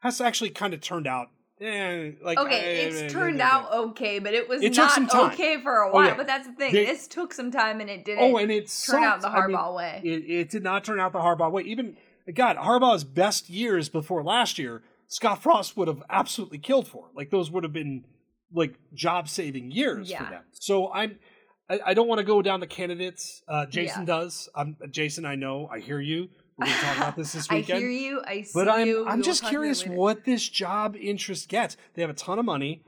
has 0.00 0.20
actually 0.20 0.50
kind 0.50 0.74
of 0.74 0.80
turned 0.80 1.06
out 1.06 1.28
eh, 1.60 2.12
like 2.22 2.38
Okay, 2.38 2.54
eh, 2.80 2.86
it's 2.88 3.00
eh, 3.02 3.08
turned 3.08 3.40
out 3.40 3.72
okay, 3.72 4.18
but 4.18 4.32
it 4.34 4.48
was 4.48 4.62
It 4.62 4.76
not 4.76 5.14
okay 5.32 5.60
for 5.62 5.82
a 5.82 5.88
Oh, 5.88 5.92
while. 5.92 6.06
yeah. 6.06 6.16
But 6.16 6.26
that's 6.26 6.46
the 6.46 6.52
thing. 6.54 6.72
They- 6.72 6.86
this 6.86 7.06
took 7.06 7.32
some 7.32 7.50
time 7.50 7.80
and 7.80 7.88
it 7.90 8.04
didn't 8.04 8.24
Oh, 8.24 8.36
and 8.38 8.50
it 8.50 8.70
turn 8.86 9.02
out 9.04 9.20
the 9.20 9.28
I 9.28 9.46
mean, 9.46 9.56
Harbaugh 9.56 9.74
way. 9.76 10.00
It, 10.04 10.30
it 10.30 10.50
did 10.50 10.62
not 10.62 10.84
turn 10.84 10.98
out 11.00 11.12
the 11.12 11.18
Harbaugh 11.20 11.50
way. 11.52 11.62
Even 11.62 11.96
God, 12.34 12.56
Harbaugh's 12.56 13.04
best 13.04 13.48
years 13.50 13.88
before 13.88 14.22
last 14.22 14.58
year, 14.58 14.82
Scott 15.08 15.42
Frost 15.42 15.76
would 15.76 15.88
have 15.88 16.02
absolutely 16.08 16.58
killed 16.58 16.86
for. 16.88 17.08
Like 17.14 17.30
those 17.30 17.50
would 17.50 17.64
have 17.64 17.72
been 17.72 18.04
like 18.52 18.74
job 18.94 19.28
saving 19.28 19.70
years 19.72 20.10
Yeah. 20.10 20.24
for 20.24 20.30
them. 20.30 20.42
So 20.52 20.92
I'm. 20.92 21.18
I, 21.68 21.78
I 21.86 21.94
don't 21.94 22.08
want 22.08 22.18
to 22.18 22.24
go 22.24 22.42
down 22.42 22.58
the 22.58 22.66
candidates. 22.66 23.42
Uh, 23.46 23.64
Jason 23.66 24.00
Yeah. 24.02 24.06
does. 24.06 24.48
I'm 24.56 24.76
Jason. 24.90 25.24
I 25.24 25.36
know. 25.36 25.68
I 25.72 25.78
hear 25.78 26.00
you. 26.00 26.28
We're 26.60 26.66
going 26.66 26.78
to 26.78 26.84
talk 26.84 26.96
about 26.96 27.16
this 27.16 27.32
this 27.32 27.50
weekend. 27.50 27.76
I 27.76 27.80
hear 27.80 27.90
you. 27.90 28.22
I 28.26 28.42
see 28.42 28.50
but. 28.54 28.68
I'm 28.68 28.86
we 28.86 29.04
I'm 29.06 29.22
just 29.22 29.42
talk 29.42 29.50
about 29.52 29.60
it 29.60 29.60
curious 29.60 29.86
what 29.86 30.24
this 30.24 30.48
job 30.48 30.96
interest 30.96 31.48
gets. 31.48 31.76
They 31.94 32.02
have 32.02 32.10
a 32.10 32.14
ton 32.14 32.38
of 32.38 32.44
money. 32.44 32.84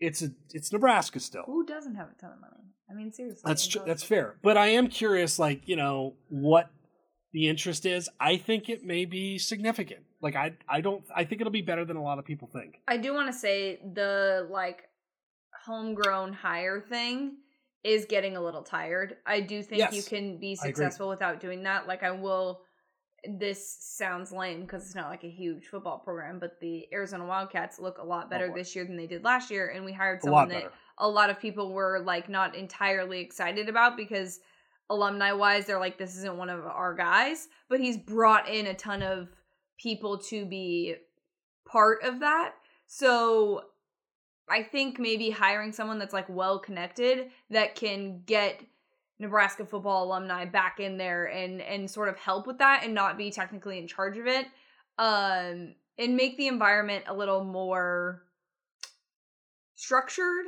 It's 0.00 0.22
a 0.22 0.30
it's 0.52 0.72
Nebraska 0.72 1.20
still. 1.20 1.42
Who 1.46 1.64
doesn't 1.64 1.94
have 1.94 2.08
a 2.08 2.20
ton 2.20 2.32
of 2.32 2.40
money? 2.40 2.54
I 2.90 2.94
mean, 2.94 3.12
seriously. 3.12 3.42
That's 3.44 3.66
tr- 3.66 3.80
that's 3.86 4.02
fair. 4.02 4.36
But 4.42 4.56
I 4.56 4.68
am 4.68 4.88
curious, 4.88 5.38
like 5.38 5.62
you 5.66 5.76
know, 5.76 6.14
what 6.28 6.70
the 7.32 7.48
interest 7.48 7.86
is. 7.86 8.08
I 8.20 8.36
think 8.36 8.68
it 8.68 8.84
may 8.84 9.04
be 9.04 9.38
significant. 9.38 10.00
Like 10.20 10.36
I 10.36 10.54
I 10.68 10.80
don't 10.80 11.04
I 11.14 11.24
think 11.24 11.40
it'll 11.40 11.52
be 11.52 11.62
better 11.62 11.84
than 11.84 11.96
a 11.96 12.02
lot 12.02 12.18
of 12.18 12.24
people 12.24 12.48
think. 12.52 12.80
I 12.88 12.96
do 12.96 13.14
want 13.14 13.32
to 13.32 13.38
say 13.38 13.80
the 13.94 14.48
like 14.50 14.84
homegrown 15.64 16.32
hire 16.32 16.80
thing 16.80 17.36
is 17.84 18.06
getting 18.06 18.36
a 18.36 18.40
little 18.40 18.62
tired. 18.62 19.16
I 19.26 19.40
do 19.40 19.62
think 19.62 19.92
you 19.92 20.02
can 20.02 20.38
be 20.38 20.56
successful 20.56 21.08
without 21.08 21.40
doing 21.40 21.62
that. 21.64 21.86
Like 21.86 22.02
I 22.02 22.10
will 22.10 22.62
this 23.24 23.76
sounds 23.80 24.30
lame 24.32 24.62
because 24.62 24.84
it's 24.84 24.94
not 24.94 25.10
like 25.10 25.24
a 25.24 25.30
huge 25.30 25.66
football 25.66 25.98
program, 25.98 26.38
but 26.38 26.60
the 26.60 26.86
Arizona 26.92 27.26
Wildcats 27.26 27.78
look 27.78 27.98
a 27.98 28.04
lot 28.04 28.30
better 28.30 28.48
boy. 28.48 28.54
this 28.54 28.76
year 28.76 28.84
than 28.84 28.96
they 28.96 29.06
did 29.06 29.24
last 29.24 29.50
year 29.50 29.68
and 29.68 29.84
we 29.84 29.92
hired 29.92 30.22
someone 30.22 30.42
lot 30.42 30.48
that 30.48 30.62
better. 30.62 30.72
a 30.98 31.08
lot 31.08 31.30
of 31.30 31.40
people 31.40 31.72
were 31.72 32.00
like 32.04 32.28
not 32.28 32.54
entirely 32.54 33.20
excited 33.20 33.68
about 33.68 33.96
because 33.96 34.40
alumni 34.90 35.32
wise 35.32 35.66
they're 35.66 35.80
like 35.80 35.98
this 35.98 36.16
isn't 36.16 36.36
one 36.36 36.48
of 36.48 36.64
our 36.64 36.94
guys 36.94 37.48
but 37.68 37.78
he's 37.78 37.96
brought 37.98 38.48
in 38.48 38.66
a 38.66 38.74
ton 38.74 39.02
of 39.02 39.28
people 39.78 40.18
to 40.18 40.46
be 40.46 40.94
part 41.66 42.02
of 42.02 42.20
that 42.20 42.54
so 42.86 43.62
i 44.48 44.62
think 44.62 44.98
maybe 44.98 45.28
hiring 45.28 45.72
someone 45.72 45.98
that's 45.98 46.14
like 46.14 46.26
well 46.28 46.58
connected 46.58 47.28
that 47.50 47.74
can 47.74 48.22
get 48.24 48.62
nebraska 49.18 49.64
football 49.64 50.04
alumni 50.04 50.44
back 50.44 50.80
in 50.80 50.96
there 50.96 51.26
and 51.26 51.60
and 51.60 51.90
sort 51.90 52.08
of 52.08 52.16
help 52.16 52.46
with 52.46 52.58
that 52.58 52.82
and 52.84 52.94
not 52.94 53.18
be 53.18 53.30
technically 53.30 53.78
in 53.78 53.86
charge 53.86 54.16
of 54.16 54.26
it 54.26 54.46
um 54.98 55.74
and 55.98 56.16
make 56.16 56.36
the 56.36 56.46
environment 56.46 57.04
a 57.08 57.14
little 57.14 57.44
more 57.44 58.22
structured 59.74 60.46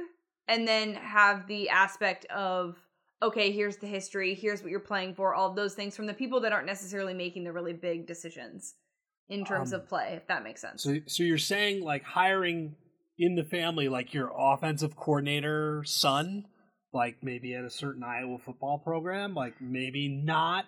and 0.48 0.66
then 0.66 0.94
have 0.94 1.46
the 1.46 1.68
aspect 1.68 2.24
of 2.26 2.76
okay 3.22 3.52
here's 3.52 3.76
the 3.78 3.87
history 3.87 4.35
here's 4.35 4.62
what 4.62 4.70
you're 4.70 4.80
playing 4.80 5.14
for 5.14 5.35
all 5.35 5.50
of 5.50 5.56
those 5.56 5.74
things 5.74 5.96
from 5.96 6.06
the 6.06 6.14
people 6.14 6.40
that 6.40 6.52
aren't 6.52 6.66
necessarily 6.66 7.14
making 7.14 7.44
the 7.44 7.52
really 7.52 7.72
big 7.72 8.06
decisions 8.06 8.74
in 9.28 9.44
terms 9.44 9.72
Um, 9.72 9.80
of 9.80 9.88
play 9.88 10.14
if 10.16 10.26
that 10.26 10.42
makes 10.42 10.61
sense. 10.61 10.83
So 10.83 10.96
so 11.06 11.22
you're 11.22 11.38
saying 11.38 11.83
like 11.85 12.02
hiring 12.02 12.74
in 13.18 13.35
the 13.35 13.44
family, 13.44 13.88
like 13.88 14.14
your 14.14 14.33
offensive 14.37 14.96
coordinator 14.96 15.85
son, 15.85 16.46
like 16.92 17.16
maybe 17.22 17.55
at 17.55 17.64
a 17.64 17.70
certain 17.70 18.03
Iowa 18.03 18.38
football 18.38 18.79
program, 18.79 19.35
like 19.35 19.55
maybe 19.61 20.09
not 20.09 20.66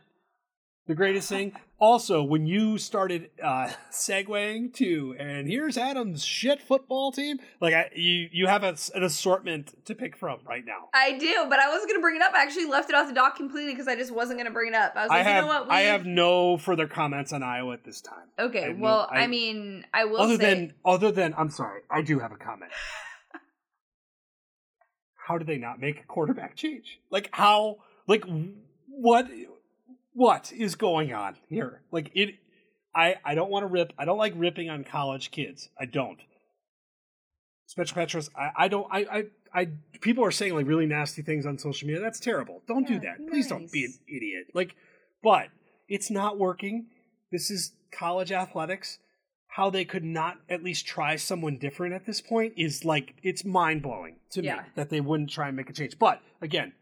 the 0.86 0.94
greatest 0.94 1.28
thing. 1.28 1.52
Also, 1.78 2.22
when 2.22 2.44
you 2.46 2.76
started 2.76 3.30
uh, 3.42 3.70
segueing 3.92 4.72
to, 4.74 5.14
and 5.18 5.46
here's 5.48 5.76
Adam's 5.76 6.24
shit 6.24 6.60
football 6.60 7.12
team, 7.12 7.38
like 7.60 7.72
I, 7.74 7.90
you, 7.94 8.28
you 8.32 8.46
have 8.46 8.64
a, 8.64 8.76
an 8.94 9.02
assortment 9.04 9.84
to 9.86 9.94
pick 9.94 10.16
from 10.16 10.40
right 10.46 10.64
now. 10.64 10.88
I 10.92 11.18
do, 11.18 11.46
but 11.48 11.58
I 11.60 11.68
wasn't 11.68 11.90
gonna 11.90 12.00
bring 12.00 12.16
it 12.16 12.22
up. 12.22 12.34
I 12.34 12.42
actually 12.42 12.66
left 12.66 12.90
it 12.90 12.96
off 12.96 13.06
the 13.08 13.14
dock 13.14 13.36
completely 13.36 13.72
because 13.72 13.88
I 13.88 13.94
just 13.96 14.12
wasn't 14.12 14.38
gonna 14.38 14.50
bring 14.50 14.68
it 14.72 14.74
up. 14.74 14.92
I 14.96 15.02
was 15.02 15.10
like, 15.10 15.20
I 15.20 15.22
have, 15.30 15.44
you 15.44 15.50
know 15.50 15.60
what? 15.60 15.70
I 15.70 15.80
have 15.82 16.04
no 16.06 16.56
further 16.56 16.86
comments 16.88 17.32
on 17.32 17.42
Iowa 17.42 17.74
at 17.74 17.84
this 17.84 18.00
time. 18.00 18.28
I 18.38 18.42
Okay, 18.42 18.72
no- 18.72 18.82
well, 18.82 19.08
I- 19.10 19.20
I, 19.22 19.26
mean, 19.28 19.86
I 19.94 20.04
will 20.04 20.20
other 20.20 20.36
say, 20.36 20.54
than, 20.54 20.74
other 20.84 21.12
than, 21.12 21.34
I'm 21.38 21.50
sorry, 21.50 21.82
I 21.90 22.02
do 22.02 22.18
have 22.18 22.32
a 22.32 22.36
comment. 22.36 22.70
how 25.32 25.38
did 25.38 25.46
they 25.46 25.56
not 25.56 25.80
make 25.80 25.98
a 25.98 26.04
quarterback 26.04 26.56
change? 26.56 27.00
Like 27.10 27.30
how? 27.32 27.78
Like 28.06 28.24
what? 28.86 29.28
What 30.12 30.52
is 30.52 30.74
going 30.74 31.14
on 31.14 31.36
here? 31.48 31.80
Like 31.90 32.10
it. 32.14 32.34
I 32.94 33.16
I 33.24 33.34
don't 33.34 33.50
want 33.50 33.62
to 33.62 33.66
rip. 33.66 33.94
I 33.98 34.04
don't 34.04 34.18
like 34.18 34.34
ripping 34.36 34.68
on 34.68 34.84
college 34.84 35.30
kids. 35.30 35.70
I 35.80 35.86
don't. 35.86 36.18
Spencer 37.66 37.94
Petras. 37.94 38.28
I 38.36 38.64
I 38.64 38.68
don't. 38.68 38.86
I 38.90 38.98
I. 39.00 39.24
I 39.54 39.68
people 40.02 40.22
are 40.24 40.30
saying 40.30 40.54
like 40.54 40.66
really 40.66 40.86
nasty 40.86 41.22
things 41.22 41.46
on 41.46 41.58
social 41.58 41.86
media. 41.88 42.02
That's 42.02 42.20
terrible. 42.20 42.62
Don't 42.68 42.86
do 42.86 42.94
Yeah, 42.94 43.00
that. 43.16 43.28
Please 43.30 43.48
don't 43.48 43.72
be 43.72 43.86
an 43.86 43.94
idiot. 44.06 44.48
Like, 44.52 44.76
but 45.22 45.48
it's 45.88 46.10
not 46.10 46.38
working. 46.38 46.88
This 47.30 47.50
is 47.50 47.72
college 47.90 48.32
athletics. 48.32 48.98
How 49.56 49.68
they 49.70 49.84
could 49.84 50.04
not 50.04 50.38
at 50.48 50.62
least 50.62 50.86
try 50.86 51.16
someone 51.16 51.58
different 51.58 51.94
at 51.94 52.06
this 52.06 52.20
point 52.22 52.54
is 52.56 52.84
like 52.86 53.14
it's 53.22 53.44
mind 53.44 53.82
blowing 53.82 54.16
to 54.30 54.42
Yeah. 54.42 54.56
me 54.56 54.62
that 54.76 54.88
they 54.88 55.00
wouldn't 55.00 55.30
try 55.30 55.48
and 55.48 55.56
make 55.56 55.68
a 55.68 55.74
change. 55.74 55.98
But 55.98 56.20
again, 56.40 56.72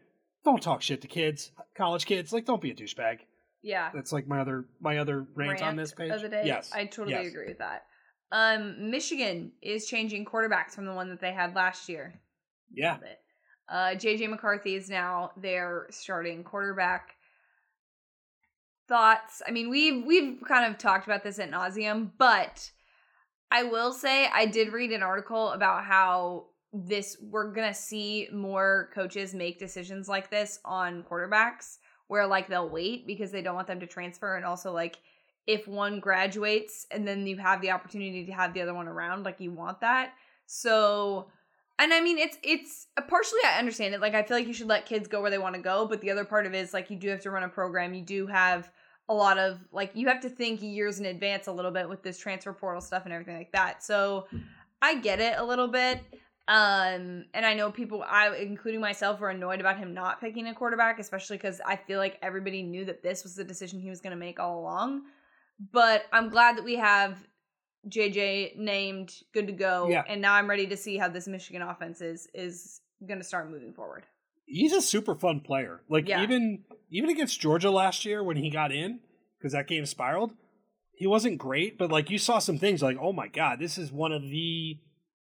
don't 0.45 0.63
talk 0.63 0.81
shit 0.81 1.01
to 1.01 1.07
kids, 1.07 1.51
college 1.75 2.05
kids. 2.05 2.31
Like, 2.31 2.45
don't 2.45 2.61
be 2.61 2.71
a 2.71 2.75
douchebag. 2.75 3.19
yeah, 3.61 3.91
That's 3.93 4.11
like 4.13 4.25
my 4.27 4.39
other 4.39 4.65
my 4.79 4.97
other 4.99 5.25
rant, 5.35 5.61
on 5.61 5.75
this 5.75 5.93
page. 5.93 6.11
of 6.11 6.21
the 6.21 6.29
day. 6.29 6.43
Yes, 6.45 6.71
I 6.73 6.85
totally 6.85 7.11
yes. 7.11 7.27
agree 7.27 7.47
with 7.47 7.59
that. 7.59 7.83
Um, 8.31 8.89
Michigan 8.89 9.51
is 9.61 9.85
changing 9.87 10.25
quarterbacks 10.25 10.71
from 10.71 10.85
the 10.85 10.93
one 10.93 11.09
that 11.09 11.19
they 11.19 11.33
had 11.33 11.53
last 11.53 11.89
year. 11.89 12.21
Yeah. 12.73 12.97
Uh, 13.69 13.95
JJ 13.95 14.29
McCarthy 14.29 14.75
is 14.75 14.89
now 14.89 15.31
their 15.37 15.87
starting 15.91 16.43
quarterback. 16.45 17.09
Thoughts? 18.87 19.41
I 19.47 19.51
mean, 19.51 19.69
we've 19.69 20.05
we've 20.05 20.39
kind 20.47 20.69
of 20.69 20.77
talked 20.77 21.05
about 21.05 21.23
this 21.23 21.39
at 21.39 21.51
nauseum, 21.51 22.11
but 22.17 22.71
I 23.49 23.63
will 23.63 23.93
say 23.93 24.27
I 24.33 24.45
did 24.45 24.73
read 24.73 24.91
an 24.91 25.03
article 25.03 25.51
about 25.51 25.85
how 25.85 26.47
this 26.73 27.17
we're 27.21 27.51
gonna 27.51 27.73
see 27.73 28.27
more 28.33 28.89
coaches 28.93 29.33
make 29.33 29.59
decisions 29.59 30.07
like 30.07 30.29
this 30.29 30.59
on 30.65 31.03
quarterbacks, 31.03 31.77
where 32.07 32.27
like 32.27 32.47
they'll 32.47 32.69
wait 32.69 33.07
because 33.07 33.31
they 33.31 33.41
don't 33.41 33.55
want 33.55 33.67
them 33.67 33.79
to 33.79 33.87
transfer, 33.87 34.35
and 34.35 34.45
also 34.45 34.71
like 34.71 34.97
if 35.47 35.67
one 35.67 35.99
graduates 35.99 36.85
and 36.91 37.07
then 37.07 37.25
you 37.25 37.37
have 37.37 37.61
the 37.61 37.71
opportunity 37.71 38.25
to 38.25 38.31
have 38.31 38.53
the 38.53 38.61
other 38.61 38.73
one 38.73 38.87
around, 38.87 39.23
like 39.23 39.39
you 39.39 39.51
want 39.51 39.81
that. 39.81 40.13
So 40.45 41.31
and 41.81 41.91
I 41.93 41.99
mean, 41.99 42.19
it's 42.19 42.37
it's 42.43 42.87
uh, 42.95 43.01
partially 43.01 43.39
I 43.45 43.57
understand 43.57 43.95
it. 43.95 44.01
Like 44.01 44.13
I 44.13 44.21
feel 44.21 44.37
like 44.37 44.47
you 44.47 44.53
should 44.53 44.67
let 44.67 44.85
kids 44.85 45.07
go 45.07 45.19
where 45.19 45.31
they 45.31 45.39
want 45.39 45.55
to 45.55 45.61
go, 45.61 45.87
but 45.87 45.99
the 45.99 46.11
other 46.11 46.23
part 46.23 46.45
of 46.45 46.53
it 46.53 46.59
is 46.59 46.73
like 46.73 46.91
you 46.91 46.97
do 46.97 47.09
have 47.09 47.21
to 47.21 47.31
run 47.31 47.43
a 47.43 47.49
program. 47.49 47.93
You 47.95 48.03
do 48.03 48.27
have 48.27 48.71
a 49.09 49.13
lot 49.13 49.39
of 49.39 49.59
like 49.71 49.91
you 49.95 50.07
have 50.07 50.21
to 50.21 50.29
think 50.29 50.61
years 50.61 50.99
in 50.99 51.07
advance 51.07 51.47
a 51.47 51.51
little 51.51 51.71
bit 51.71 51.89
with 51.89 52.03
this 52.03 52.19
transfer 52.19 52.53
portal 52.53 52.81
stuff 52.81 53.05
and 53.05 53.13
everything 53.13 53.35
like 53.35 53.51
that. 53.53 53.83
So 53.83 54.27
I 54.81 54.99
get 54.99 55.19
it 55.19 55.37
a 55.37 55.43
little 55.43 55.67
bit. 55.67 55.99
Um, 56.47 57.25
and 57.33 57.45
I 57.45 57.53
know 57.53 57.71
people, 57.71 58.03
I 58.07 58.35
including 58.35 58.81
myself, 58.81 59.19
were 59.19 59.29
annoyed 59.29 59.59
about 59.59 59.77
him 59.77 59.93
not 59.93 60.19
picking 60.19 60.47
a 60.47 60.53
quarterback, 60.53 60.99
especially 60.99 61.37
because 61.37 61.61
I 61.65 61.77
feel 61.77 61.97
like 61.97 62.19
everybody 62.21 62.61
knew 62.61 62.85
that 62.85 63.01
this 63.01 63.23
was 63.23 63.35
the 63.35 63.43
decision 63.43 63.79
he 63.79 63.89
was 63.89 64.01
going 64.01 64.11
to 64.11 64.19
make 64.19 64.39
all 64.39 64.59
along. 64.59 65.03
But 65.71 66.05
I'm 66.11 66.29
glad 66.29 66.57
that 66.57 66.63
we 66.63 66.75
have 66.75 67.17
JJ 67.89 68.57
named, 68.57 69.11
good 69.33 69.47
to 69.47 69.53
go, 69.53 69.87
Yeah. 69.89 70.03
and 70.07 70.21
now 70.21 70.33
I'm 70.33 70.49
ready 70.49 70.67
to 70.67 70.77
see 70.77 70.97
how 70.97 71.07
this 71.09 71.27
Michigan 71.27 71.61
offense 71.61 72.01
is 72.01 72.27
is 72.33 72.81
going 73.07 73.19
to 73.19 73.23
start 73.25 73.49
moving 73.49 73.73
forward. 73.73 74.05
he's 74.45 74.73
a 74.73 74.81
super 74.81 75.15
fun 75.15 75.39
player. 75.39 75.81
Like 75.89 76.07
Yeah. 76.07 76.23
even 76.23 76.63
even 76.89 77.09
against 77.09 77.39
Georgia 77.39 77.71
last 77.71 78.03
year 78.05 78.21
when 78.23 78.37
he 78.37 78.49
got 78.49 78.71
in 78.71 78.99
because 79.37 79.53
that 79.53 79.67
game 79.67 79.85
spiraled, 79.85 80.33
he 80.93 81.07
wasn't 81.07 81.37
great, 81.37 81.77
but 81.77 81.89
like 81.89 82.09
you 82.09 82.17
saw 82.17 82.37
some 82.39 82.57
things 82.59 82.83
like, 82.83 82.97
oh 82.99 83.13
my 83.13 83.27
god, 83.27 83.59
this 83.59 83.77
is 83.77 83.91
one 83.91 84.11
of 84.11 84.21
the 84.21 84.77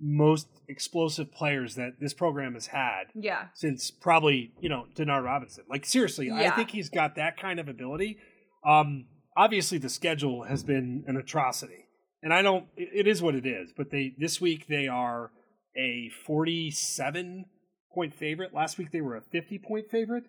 most 0.00 0.46
explosive 0.68 1.32
players 1.32 1.74
that 1.74 1.94
this 1.98 2.14
program 2.14 2.54
has 2.54 2.68
had 2.68 3.06
Yeah, 3.16 3.48
since 3.54 3.90
probably 3.90 4.52
you 4.60 4.68
know 4.68 4.86
Denard 4.94 5.24
Robinson. 5.24 5.64
Like 5.68 5.84
seriously, 5.84 6.30
I 6.30 6.50
think 6.50 6.70
he's 6.70 6.88
got 6.88 7.16
that 7.16 7.36
kind 7.36 7.58
of 7.58 7.68
ability. 7.68 8.18
Um, 8.64 9.06
obviously, 9.36 9.78
the 9.78 9.88
schedule 9.90 10.44
has 10.44 10.62
been 10.62 11.02
an 11.08 11.16
atrocity, 11.16 11.86
and 12.22 12.32
I 12.32 12.42
don't. 12.42 12.66
It, 12.76 13.06
is 13.06 13.22
what 13.22 13.34
it 13.34 13.46
is. 13.46 13.72
But 13.76 13.90
they 13.90 14.14
this 14.18 14.40
week 14.40 14.66
they 14.66 14.88
are 14.88 15.30
a 15.76 16.10
forty-seven 16.26 17.46
point 17.92 18.14
favorite. 18.14 18.54
Last 18.54 18.78
week 18.78 18.90
they 18.90 19.00
were 19.00 19.16
a 19.16 19.22
fifty 19.22 19.58
point 19.58 19.90
favorite 19.90 20.24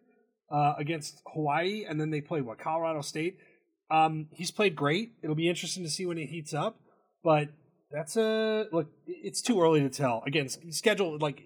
uh, 0.52 0.73
against 0.78 1.21
Hawaii, 1.34 1.86
and 1.88 1.99
then 1.99 2.10
they 2.10 2.21
played 2.21 2.43
what 2.45 2.60
Colorado 2.60 3.02
State. 3.02 3.38
Um, 3.91 4.28
he's 4.32 4.52
played 4.52 4.75
great. 4.75 5.13
It'll 5.23 5.36
be 5.36 5.49
interesting 5.49 5.84
to 5.84 5.89
see 5.89 6.06
when 6.06 6.17
it 6.17 6.28
heats 6.28 6.54
up, 6.54 6.80
but 7.23 7.49
that's 7.91 8.17
a 8.17 8.67
look. 8.71 8.88
It's 9.08 9.41
too 9.41 9.62
early 9.62 9.82
to 9.82 9.89
tell. 9.89 10.23
Again, 10.28 10.47
schedule 10.71 11.17
like 11.19 11.41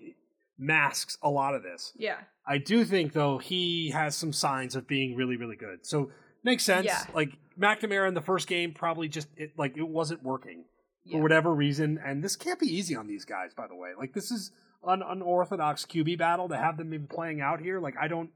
masks 0.57 1.17
a 1.23 1.29
lot 1.29 1.55
of 1.55 1.63
this. 1.63 1.93
yeah, 1.97 2.17
I 2.45 2.57
do 2.57 2.83
think 2.85 3.13
though 3.13 3.37
he 3.37 3.91
has 3.91 4.15
some 4.15 4.33
signs 4.33 4.75
of 4.75 4.87
being 4.87 5.15
really 5.15 5.37
really 5.37 5.55
good. 5.55 5.85
So 5.85 6.11
makes 6.43 6.63
sense. 6.63 6.85
Yeah. 6.85 7.03
Like 7.13 7.37
McNamara 7.59 8.07
in 8.07 8.13
the 8.13 8.21
first 8.21 8.47
game 8.47 8.73
probably 8.73 9.07
just 9.07 9.27
it, 9.37 9.53
like 9.57 9.77
it 9.77 9.87
wasn't 9.87 10.23
working 10.23 10.65
yeah. 11.05 11.17
for 11.17 11.21
whatever 11.21 11.53
reason, 11.53 11.99
and 12.03 12.23
this 12.23 12.35
can't 12.35 12.59
be 12.59 12.67
easy 12.67 12.95
on 12.95 13.07
these 13.07 13.25
guys. 13.25 13.53
By 13.53 13.67
the 13.67 13.75
way, 13.75 13.91
like 13.97 14.13
this 14.13 14.31
is 14.31 14.51
an 14.85 15.01
unorthodox 15.01 15.85
QB 15.85 16.17
battle 16.17 16.49
to 16.49 16.57
have 16.57 16.77
them 16.77 16.89
been 16.89 17.07
playing 17.07 17.41
out 17.41 17.61
here. 17.61 17.79
Like 17.79 17.95
I 17.99 18.07
don't 18.07 18.29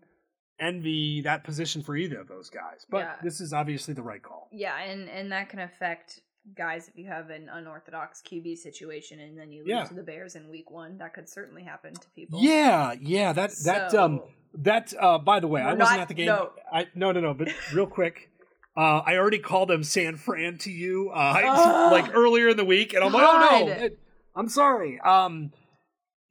envy 0.60 1.22
that 1.22 1.44
position 1.44 1.84
for 1.84 1.96
either 1.96 2.20
of 2.20 2.28
those 2.28 2.50
guys, 2.50 2.86
but 2.90 3.00
Yeah. 3.00 3.16
this 3.22 3.40
is 3.42 3.54
obviously 3.54 3.94
the 3.94 4.02
right 4.02 4.22
call. 4.22 4.50
Yeah, 4.52 4.78
and 4.78 5.10
and 5.10 5.32
that 5.32 5.50
can 5.50 5.60
affect 5.60 6.22
guys 6.56 6.88
if 6.88 6.98
you 6.98 7.06
have 7.06 7.30
an 7.30 7.50
unorthodox 7.50 8.22
QB 8.22 8.58
situation 8.58 9.20
and 9.20 9.38
then 9.38 9.52
you 9.52 9.64
lose 9.64 9.70
Yeah. 9.70 9.84
to 9.84 9.94
the 9.94 10.04
Bears 10.04 10.36
in 10.36 10.50
week 10.50 10.72
one. 10.72 10.98
That 10.98 11.14
could 11.14 11.28
certainly 11.28 11.64
happen 11.64 11.94
to 11.94 12.10
people. 12.12 12.42
Yeah, 12.42 12.94
yeah. 13.00 13.34
That 13.34 13.52
that 13.66 13.94
um 13.94 14.22
that 14.58 14.94
uh 15.00 15.18
by 15.20 15.40
the 15.40 15.48
way, 15.48 15.62
I 15.62 15.74
We're 15.74 15.80
wasn't 15.80 15.98
not- 15.98 16.02
at 16.04 16.08
the 16.10 16.14
game. 16.14 16.26
no. 16.28 16.52
I 16.72 16.88
no 16.96 17.12
no 17.12 17.20
no, 17.22 17.34
but 17.34 17.50
real 17.74 17.88
quick. 17.88 18.30
Uh, 18.76 19.02
I 19.06 19.16
already 19.18 19.40
called 19.40 19.70
them 19.70 19.84
San 19.84 20.18
Fran 20.18 20.60
to 20.60 20.72
you, 20.72 21.10
uh, 21.12 21.42
Ugh. 21.44 21.92
like 21.92 22.14
earlier 22.14 22.50
in 22.50 22.58
the 22.58 22.66
week, 22.66 22.94
and 22.94 23.04
I'm 23.04 23.12
like, 23.12 23.28
oh 23.28 23.66
no, 23.66 23.72
it- 23.72 24.00
I'm 24.36 24.50
sorry. 24.50 25.00
Um, 25.00 25.52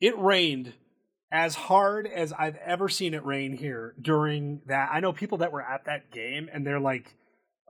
it 0.00 0.16
rained 0.16 0.74
as 1.32 1.56
hard 1.56 2.06
as 2.06 2.32
I've 2.32 2.54
ever 2.64 2.88
seen 2.88 3.14
it 3.14 3.24
rain 3.24 3.56
here 3.56 3.94
during 4.00 4.60
that. 4.68 4.90
I 4.92 5.00
know 5.00 5.12
people 5.12 5.38
that 5.38 5.50
were 5.50 5.60
at 5.62 5.86
that 5.86 6.12
game, 6.12 6.48
and 6.52 6.64
they're 6.64 6.78
like, 6.78 7.16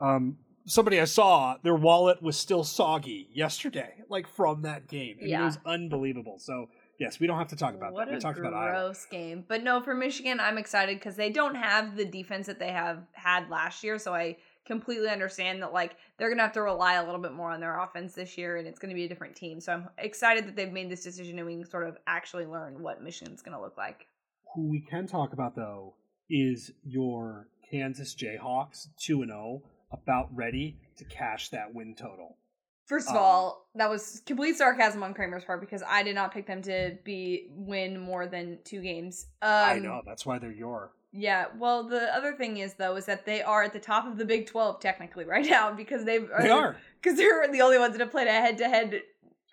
um, 0.02 0.36
somebody 0.66 1.00
I 1.00 1.06
saw, 1.06 1.56
their 1.62 1.74
wallet 1.74 2.22
was 2.22 2.36
still 2.36 2.62
soggy 2.62 3.28
yesterday, 3.32 3.94
like 4.10 4.28
from 4.28 4.60
that 4.62 4.88
game. 4.88 5.16
I 5.22 5.24
mean, 5.24 5.34
it 5.34 5.42
was 5.42 5.58
unbelievable. 5.64 6.36
So 6.38 6.66
yes, 6.98 7.20
we 7.20 7.26
don't 7.26 7.38
have 7.38 7.48
to 7.48 7.56
talk 7.56 7.74
about 7.74 7.92
what 7.92 8.06
that. 8.06 8.14
We 8.14 8.20
talked 8.20 8.38
about 8.38 8.54
Iowa. 8.54 8.70
gross 8.70 9.06
game. 9.06 9.44
But 9.46 9.62
no, 9.62 9.80
for 9.80 9.94
Michigan, 9.94 10.40
I'm 10.40 10.58
excited 10.58 10.98
because 10.98 11.16
they 11.16 11.30
don't 11.30 11.54
have 11.54 11.96
the 11.96 12.04
defense 12.04 12.46
that 12.46 12.58
they 12.58 12.70
have 12.70 13.02
had 13.12 13.48
last 13.50 13.82
year. 13.82 13.98
So 13.98 14.14
I 14.14 14.36
completely 14.64 15.08
understand 15.08 15.62
that 15.62 15.72
like 15.72 15.96
they're 16.18 16.28
gonna 16.28 16.42
have 16.42 16.52
to 16.52 16.62
rely 16.62 16.94
a 16.94 17.04
little 17.04 17.20
bit 17.20 17.32
more 17.32 17.52
on 17.52 17.60
their 17.60 17.78
offense 17.78 18.14
this 18.14 18.36
year, 18.36 18.56
and 18.56 18.66
it's 18.66 18.78
gonna 18.78 18.94
be 18.94 19.04
a 19.04 19.08
different 19.08 19.36
team. 19.36 19.60
So 19.60 19.72
I'm 19.72 19.88
excited 19.98 20.46
that 20.46 20.56
they've 20.56 20.72
made 20.72 20.90
this 20.90 21.02
decision 21.02 21.38
and 21.38 21.46
we 21.46 21.54
can 21.54 21.70
sort 21.70 21.86
of 21.86 21.96
actually 22.06 22.46
learn 22.46 22.82
what 22.82 23.02
Michigan's 23.02 23.42
gonna 23.42 23.60
look 23.60 23.76
like. 23.76 24.06
Who 24.54 24.68
we 24.68 24.80
can 24.80 25.06
talk 25.06 25.32
about 25.32 25.54
though 25.54 25.94
is 26.28 26.72
your 26.84 27.48
Kansas 27.70 28.14
Jayhawks, 28.14 28.88
two 28.98 29.22
and 29.22 29.30
zero, 29.30 29.62
about 29.92 30.34
ready 30.34 30.76
to 30.98 31.04
cash 31.04 31.50
that 31.50 31.74
win 31.74 31.94
total. 31.94 32.36
First 32.86 33.08
of 33.08 33.16
Um, 33.16 33.22
all, 33.22 33.66
that 33.74 33.90
was 33.90 34.22
complete 34.26 34.56
sarcasm 34.56 35.02
on 35.02 35.12
Kramer's 35.12 35.44
part 35.44 35.60
because 35.60 35.82
I 35.86 36.02
did 36.04 36.14
not 36.14 36.32
pick 36.32 36.46
them 36.46 36.62
to 36.62 36.96
be 37.04 37.48
win 37.50 37.98
more 38.00 38.26
than 38.26 38.58
two 38.64 38.80
games. 38.80 39.26
Um, 39.42 39.50
I 39.50 39.78
know 39.78 40.02
that's 40.06 40.24
why 40.24 40.38
they're 40.38 40.52
your. 40.52 40.92
Yeah. 41.12 41.46
Well, 41.58 41.82
the 41.88 42.14
other 42.14 42.34
thing 42.34 42.58
is 42.58 42.74
though 42.74 42.94
is 42.96 43.06
that 43.06 43.26
they 43.26 43.42
are 43.42 43.62
at 43.64 43.72
the 43.72 43.80
top 43.80 44.06
of 44.06 44.18
the 44.18 44.24
Big 44.24 44.46
Twelve 44.46 44.80
technically 44.80 45.24
right 45.34 45.44
now 45.44 45.72
because 45.72 46.04
they've 46.04 46.28
They 46.40 46.48
are. 46.50 46.76
because 47.02 47.16
they're 47.18 47.50
the 47.50 47.60
only 47.62 47.78
ones 47.78 47.92
that 47.94 48.00
have 48.00 48.10
played 48.10 48.28
a 48.28 48.32
head-to-head 48.32 49.02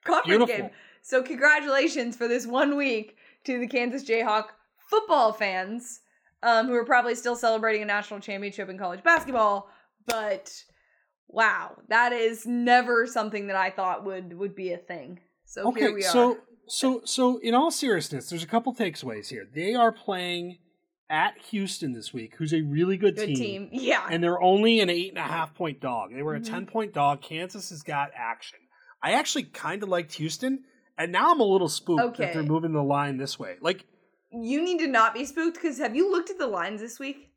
conference 0.04 0.28
Beautiful. 0.38 0.56
game. 0.67 0.69
So 1.02 1.24
congratulations 1.24 2.15
for 2.15 2.28
this 2.28 2.46
one 2.46 2.78
week 2.78 3.17
to 3.46 3.60
the 3.60 3.67
Kansas 3.67 4.04
Jayhawk 4.04 4.46
football 4.78 5.34
fans, 5.34 6.02
um, 6.43 6.67
who 6.67 6.76
are 6.76 6.86
probably 6.86 7.15
still 7.15 7.36
celebrating 7.36 7.82
a 7.82 7.86
national 7.86 8.19
championship 8.19 8.69
in 8.69 8.78
college 8.78 9.02
basketball. 9.04 9.69
But 10.06 10.54
wow, 11.28 11.78
that 11.90 12.14
is 12.14 12.46
never 12.46 13.06
something 13.08 13.48
that 13.48 13.56
I 13.56 13.70
thought 13.70 14.06
would 14.06 14.34
would 14.38 14.56
be 14.56 14.72
a 14.74 14.78
thing. 14.78 15.20
So 15.46 15.72
here 15.72 15.86
Okay, 15.88 15.94
we 15.94 16.06
are. 16.06 16.10
so 16.12 16.38
so 16.68 17.02
so 17.06 17.38
in 17.40 17.54
all 17.54 17.72
seriousness, 17.72 18.30
there's 18.30 18.44
a 18.44 18.48
couple 18.48 18.74
takeaways 18.74 19.28
here. 19.30 19.48
They 19.54 19.76
are 19.76 19.92
playing 19.92 20.60
at 21.10 21.38
Houston 21.52 21.94
this 21.94 22.14
week, 22.14 22.36
who's 22.38 22.54
a 22.54 22.62
really 22.62 22.98
good, 22.98 23.16
Good 23.16 23.28
team, 23.28 23.36
team. 23.38 23.70
Yeah. 23.72 24.08
and 24.10 24.24
they're 24.24 24.42
only 24.42 24.80
an 24.80 24.90
eight 24.90 25.10
and 25.10 25.18
a 25.18 25.22
half 25.22 25.54
point 25.54 25.80
dog. 25.80 26.12
They 26.14 26.24
were 26.24 26.36
a 26.36 26.40
ten 26.40 26.66
point 26.66 26.94
dog. 26.94 27.22
Kansas 27.22 27.70
has 27.70 27.84
got 27.84 28.10
action. 28.16 28.60
I 29.04 29.12
actually 29.14 29.44
kind 29.44 29.84
of 29.84 29.90
liked 29.90 30.14
Houston, 30.14 30.64
and 30.98 31.12
now 31.12 31.32
I'm 31.32 31.40
a 31.42 31.44
little 31.44 31.68
spooked 31.70 32.02
Okay. 32.02 32.26
that 32.26 32.34
they're 32.34 32.42
moving 32.44 32.72
the 32.72 32.82
line 32.82 33.18
this 33.18 33.38
way. 33.38 33.58
Like, 33.62 33.86
you 34.32 34.64
need 34.64 34.80
to 34.80 34.88
not 34.88 35.14
be 35.14 35.26
spooked 35.26 35.56
because 35.62 35.78
have 35.78 35.96
you 35.96 36.10
looked 36.10 36.30
at 36.32 36.40
the 36.40 36.48
lines 36.48 36.80
this 36.80 37.00
week? 37.00 37.30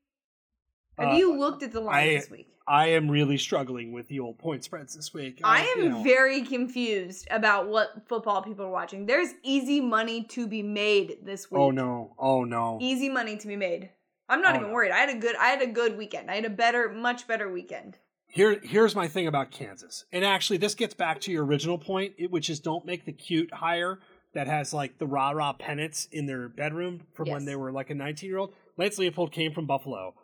Have 0.96 1.08
Uh, 1.08 1.16
you 1.16 1.36
looked 1.36 1.62
at 1.64 1.72
the 1.72 1.80
lines 1.80 1.96
I- 2.08 2.14
this 2.14 2.30
week? 2.30 2.46
I 2.68 2.88
am 2.88 3.10
really 3.10 3.38
struggling 3.38 3.92
with 3.92 4.08
the 4.08 4.20
old 4.20 4.38
point 4.38 4.64
spreads 4.64 4.94
this 4.94 5.14
week. 5.14 5.40
I 5.44 5.60
am 5.76 5.82
you 5.82 5.88
know, 5.90 6.02
very 6.02 6.42
confused 6.42 7.28
about 7.30 7.68
what 7.68 8.08
football 8.08 8.42
people 8.42 8.64
are 8.66 8.70
watching. 8.70 9.06
There's 9.06 9.30
easy 9.42 9.80
money 9.80 10.24
to 10.24 10.46
be 10.48 10.62
made 10.62 11.18
this 11.22 11.46
oh, 11.50 11.54
week. 11.54 11.62
Oh 11.62 11.70
no! 11.70 12.14
Oh 12.18 12.44
no! 12.44 12.78
Easy 12.80 13.08
money 13.08 13.36
to 13.36 13.46
be 13.46 13.56
made. 13.56 13.90
I'm 14.28 14.42
not 14.42 14.54
Oh, 14.54 14.58
even 14.58 14.68
no. 14.68 14.74
worried. 14.74 14.90
I 14.90 14.98
had 14.98 15.10
a 15.10 15.18
good 15.18 15.36
I 15.36 15.48
had 15.48 15.62
a 15.62 15.66
good 15.66 15.96
weekend. 15.96 16.30
I 16.30 16.34
had 16.34 16.44
a 16.44 16.50
better 16.50 16.88
much 16.92 17.28
better 17.28 17.50
weekend. 17.50 17.98
Here, 18.28 18.58
here's 18.62 18.96
my 18.96 19.06
thing 19.06 19.28
about 19.28 19.52
Kansas, 19.52 20.04
and 20.12 20.24
actually, 20.24 20.56
this 20.56 20.74
gets 20.74 20.94
back 20.94 21.20
to 21.22 21.32
your 21.32 21.44
original 21.44 21.78
point, 21.78 22.14
which 22.30 22.50
is 22.50 22.58
don't 22.58 22.84
make 22.84 23.06
the 23.06 23.12
cute 23.12 23.54
hire 23.54 24.00
that 24.34 24.48
has 24.48 24.74
like 24.74 24.98
the 24.98 25.06
rah 25.06 25.30
rah 25.30 25.52
pennants 25.52 26.08
in 26.10 26.26
their 26.26 26.48
bedroom 26.48 27.02
from 27.14 27.30
when 27.30 27.44
they 27.44 27.56
were 27.56 27.70
like 27.70 27.90
a 27.90 27.94
19 27.94 28.28
year 28.28 28.38
old. 28.38 28.52
Lance 28.76 28.98
Leipold 28.98 29.30
came 29.32 29.52
from 29.52 29.66
Buffalo, 29.66 30.14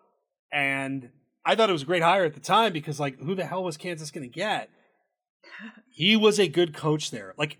and 0.52 1.10
I 1.44 1.54
thought 1.54 1.68
it 1.70 1.72
was 1.72 1.82
a 1.82 1.86
great 1.86 2.02
hire 2.02 2.24
at 2.24 2.34
the 2.34 2.40
time 2.40 2.72
because 2.72 3.00
like 3.00 3.18
who 3.20 3.34
the 3.34 3.44
hell 3.44 3.64
was 3.64 3.76
Kansas 3.76 4.10
going 4.10 4.28
to 4.28 4.32
get? 4.34 4.68
he 5.90 6.16
was 6.16 6.38
a 6.38 6.48
good 6.48 6.74
coach 6.74 7.10
there. 7.10 7.34
Like, 7.36 7.58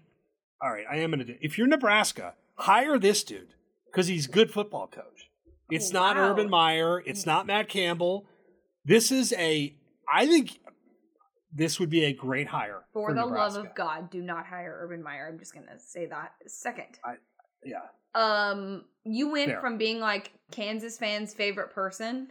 all 0.60 0.70
right, 0.70 0.84
I 0.90 0.96
am 0.98 1.10
going 1.10 1.18
to 1.18 1.24
do. 1.24 1.36
If 1.40 1.58
you're 1.58 1.66
Nebraska, 1.66 2.34
hire 2.56 2.98
this 2.98 3.22
dude 3.24 3.54
because 3.86 4.06
he's 4.06 4.26
good 4.26 4.50
football 4.50 4.86
coach. 4.86 5.28
It's 5.70 5.90
Oh, 5.90 5.94
not 5.94 6.16
wow. 6.16 6.30
Urban 6.30 6.48
Meyer. 6.50 7.02
It's 7.04 7.26
not 7.26 7.46
Matt 7.46 7.68
Campbell. 7.68 8.26
This 8.84 9.10
is 9.10 9.32
a. 9.34 9.74
I 10.12 10.26
think 10.26 10.58
this 11.52 11.78
would 11.80 11.90
be 11.90 12.04
a 12.04 12.12
great 12.12 12.48
hire 12.48 12.82
For, 12.92 13.12
the 13.14 13.24
love 13.26 13.56
of 13.56 13.74
God, 13.74 14.10
do 14.10 14.20
not 14.22 14.46
hire 14.46 14.78
Urban 14.82 15.02
Meyer. 15.02 15.28
I'm 15.30 15.38
just 15.38 15.54
gonna 15.54 15.78
say 15.78 16.06
that 16.06 16.32
second. 16.46 16.98
Yeah, 17.64 17.78
Um, 18.14 18.84
you 19.04 19.30
went 19.30 19.50
Fair. 19.50 19.60
from 19.60 19.78
being 19.78 20.00
like 20.00 20.32
Kansas 20.50 20.98
fans' 20.98 21.32
favorite 21.34 21.72
person, 21.72 22.28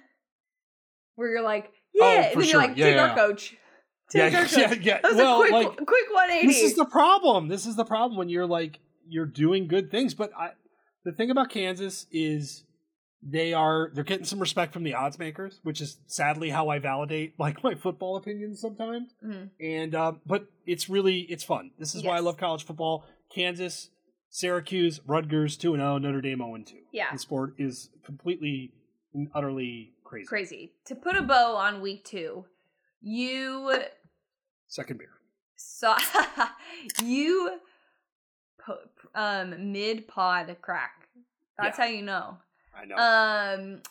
where 1.15 1.29
you're 1.29 1.41
like, 1.43 1.71
Oh, 1.99 2.09
yeah, 2.09 2.15
and 2.15 2.23
then 2.25 2.31
sure. 2.33 2.43
you're 2.43 2.61
like, 2.69 2.77
Yeah, 2.77 2.85
take 2.85 2.95
yeah, 2.95 3.01
our 3.01 3.07
yeah. 3.09 3.15
coach. 3.15 3.55
yeah, 4.13 4.29
Take 4.29 4.33
our 4.39 4.45
coach. 4.69 4.79
yeah. 4.81 4.99
That 5.01 5.11
was 5.11 5.15
Well, 5.17 5.35
a 5.35 5.39
quick, 5.41 5.51
like 5.53 5.75
quick 5.87 6.05
180. 6.11 6.47
this 6.47 6.61
is 6.61 6.75
the 6.75 6.85
problem. 6.85 7.47
This 7.49 7.65
is 7.65 7.75
the 7.75 7.85
problem 7.85 8.17
when 8.17 8.29
you're 8.29 8.45
like 8.47 8.79
you're 9.07 9.25
doing 9.25 9.67
good 9.67 9.91
things, 9.91 10.13
but 10.13 10.31
I, 10.37 10.51
the 11.03 11.11
thing 11.11 11.31
about 11.31 11.49
Kansas 11.49 12.05
is 12.11 12.63
they 13.23 13.53
are 13.53 13.91
they're 13.93 14.03
getting 14.05 14.25
some 14.25 14.39
respect 14.39 14.71
from 14.73 14.83
the 14.83 14.93
odds 14.93 15.19
makers, 15.19 15.59
which 15.63 15.81
is 15.81 15.97
sadly 16.07 16.49
how 16.49 16.69
I 16.69 16.79
validate 16.79 17.33
like 17.39 17.63
my 17.63 17.75
football 17.75 18.15
opinions 18.15 18.61
sometimes. 18.61 19.13
Mhm. 19.25 19.49
And 19.59 19.93
uh, 19.95 20.13
but 20.25 20.45
it's 20.65 20.89
really 20.89 21.21
it's 21.29 21.43
fun. 21.43 21.71
This 21.77 21.93
is 21.93 22.03
why 22.03 22.15
I 22.15 22.19
love 22.19 22.37
college 22.37 22.65
football. 22.65 23.05
Kansas, 23.35 23.89
Syracuse, 24.29 25.01
Rutgers 25.05 25.57
two 25.57 25.73
and 25.73 25.81
zero, 25.81 25.97
Notre 25.97 26.21
Dame 26.21 26.37
zero 26.39 26.55
and 26.55 26.65
two. 26.65 26.77
Yeah. 26.93 27.11
the 27.11 27.17
sport 27.19 27.55
is 27.57 27.89
completely 28.05 28.71
and 29.13 29.27
utterly 29.35 29.91
crazy. 30.11 30.27
crazy. 30.27 30.73
To 30.85 30.95
put 30.95 31.15
a 31.15 31.21
bow 31.21 31.55
on 31.55 31.81
week 31.81 32.05
two, 32.05 32.45
you 33.01 33.73
Second 34.67 34.99
beer. 34.99 35.09
saw 35.55 35.97
you 37.03 37.59
um 39.15 39.71
mid 39.71 40.07
pod 40.07 40.55
crack. 40.61 41.07
That's 41.57 41.77
Yeah. 41.77 41.85
how 41.85 41.89
you 41.91 42.01
know. 42.03 42.37
I 42.75 42.85
know. 42.85 42.95
Um, 42.95 43.81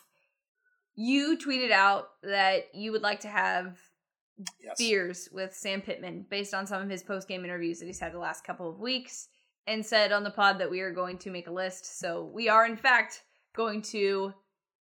you 0.95 1.37
tweeted 1.37 1.71
out 1.71 2.09
that 2.23 2.73
you 2.73 2.91
would 2.91 3.01
like 3.01 3.19
to 3.21 3.27
have 3.27 3.77
yes. 4.59 4.77
beers 4.77 5.29
with 5.31 5.53
Sam 5.55 5.81
Pittman 5.81 6.25
based 6.29 6.53
on 6.53 6.65
some 6.67 6.81
of 6.81 6.89
his 6.89 7.03
post 7.03 7.27
game 7.27 7.45
interviews 7.45 7.79
that 7.79 7.85
he's 7.85 7.99
had 7.99 8.13
the 8.13 8.19
last 8.19 8.43
couple 8.43 8.69
of 8.69 8.79
weeks, 8.79 9.27
and 9.67 9.85
said 9.85 10.11
on 10.11 10.23
the 10.23 10.31
pod 10.31 10.57
that 10.59 10.71
we 10.71 10.81
are 10.81 10.91
going 10.91 11.17
to 11.19 11.29
make 11.31 11.47
a 11.47 11.51
list. 11.51 11.99
So 11.99 12.25
we 12.33 12.49
are 12.49 12.65
in 12.65 12.75
fact 12.75 13.23
going 13.55 13.81
to 13.83 14.33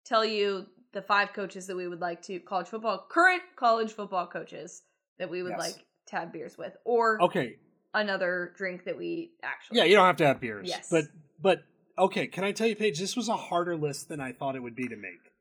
tell 0.05 0.23
you 0.23 0.65
the 0.93 1.01
five 1.01 1.34
coaches 1.34 1.67
that 1.67 1.75
we 1.75 1.88
would 1.88 1.99
like 1.99 2.21
to 2.23 2.39
college 2.39 2.67
football 2.67 3.06
current 3.10 3.41
college 3.56 3.91
football 3.91 4.27
coaches 4.27 4.84
that 5.19 5.29
we 5.29 5.43
would 5.43 5.51
Yes. 5.51 5.60
like 5.60 5.86
to 6.08 6.15
have 6.15 6.32
beers 6.32 6.58
with, 6.58 6.75
or 6.86 7.21
Okay. 7.21 7.58
another 7.93 8.53
drink 8.58 8.86
that 8.86 8.97
we 8.97 9.34
actually 9.43 9.77
Yeah, 9.79 9.86
you 9.86 9.95
don't 9.95 10.06
have 10.06 10.17
to 10.17 10.25
have 10.27 10.39
beers. 10.39 10.67
Yes. 10.69 10.89
But 10.89 11.06
but 11.41 11.63
okay, 11.97 12.27
can 12.27 12.43
I 12.43 12.51
tell 12.51 12.67
you, 12.67 12.75
Paige, 12.75 12.99
this 12.99 13.15
was 13.15 13.27
a 13.29 13.36
harder 13.36 13.75
list 13.75 14.08
than 14.10 14.19
I 14.19 14.32
thought 14.32 14.56
it 14.56 14.62
would 14.62 14.75
be 14.75 14.88
to 14.88 14.95
make. 14.95 15.32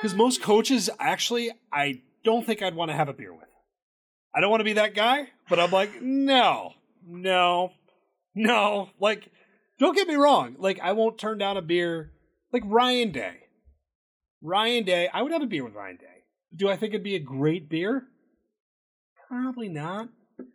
Because 0.00 0.12
Um, 0.12 0.18
most 0.18 0.42
coaches, 0.42 0.90
actually, 0.98 1.50
I 1.72 2.02
don't 2.24 2.44
think 2.44 2.62
I'd 2.62 2.74
want 2.74 2.90
to 2.90 2.96
have 2.96 3.08
a 3.08 3.12
beer 3.12 3.32
with. 3.32 3.48
I 4.34 4.40
don't 4.40 4.50
want 4.50 4.60
to 4.60 4.64
be 4.64 4.74
that 4.74 4.94
guy, 4.94 5.30
but 5.48 5.58
I'm 5.60 5.70
like, 5.70 6.02
no, 6.02 6.74
no, 7.06 7.72
no. 8.34 8.90
Like, 8.98 9.30
don't 9.78 9.94
get 9.94 10.08
me 10.08 10.14
wrong. 10.16 10.56
Like, 10.58 10.80
I 10.80 10.92
won't 10.92 11.18
turn 11.18 11.38
down 11.38 11.56
a 11.56 11.62
beer. 11.62 12.12
Like 12.52 12.62
Ryan 12.66 13.12
Day. 13.12 13.45
Ryan 14.46 14.84
Day, 14.84 15.08
I 15.12 15.22
would 15.22 15.32
have 15.32 15.42
a 15.42 15.46
beer 15.46 15.64
with 15.64 15.74
Ryan 15.74 15.96
Day. 15.96 16.22
Do 16.54 16.68
I 16.68 16.76
think 16.76 16.94
it'd 16.94 17.02
be 17.02 17.16
a 17.16 17.20
great 17.20 17.68
beer? 17.68 18.04
Probably 19.28 19.68
not. 19.68 20.08
I 20.38 20.42
feel 20.42 20.46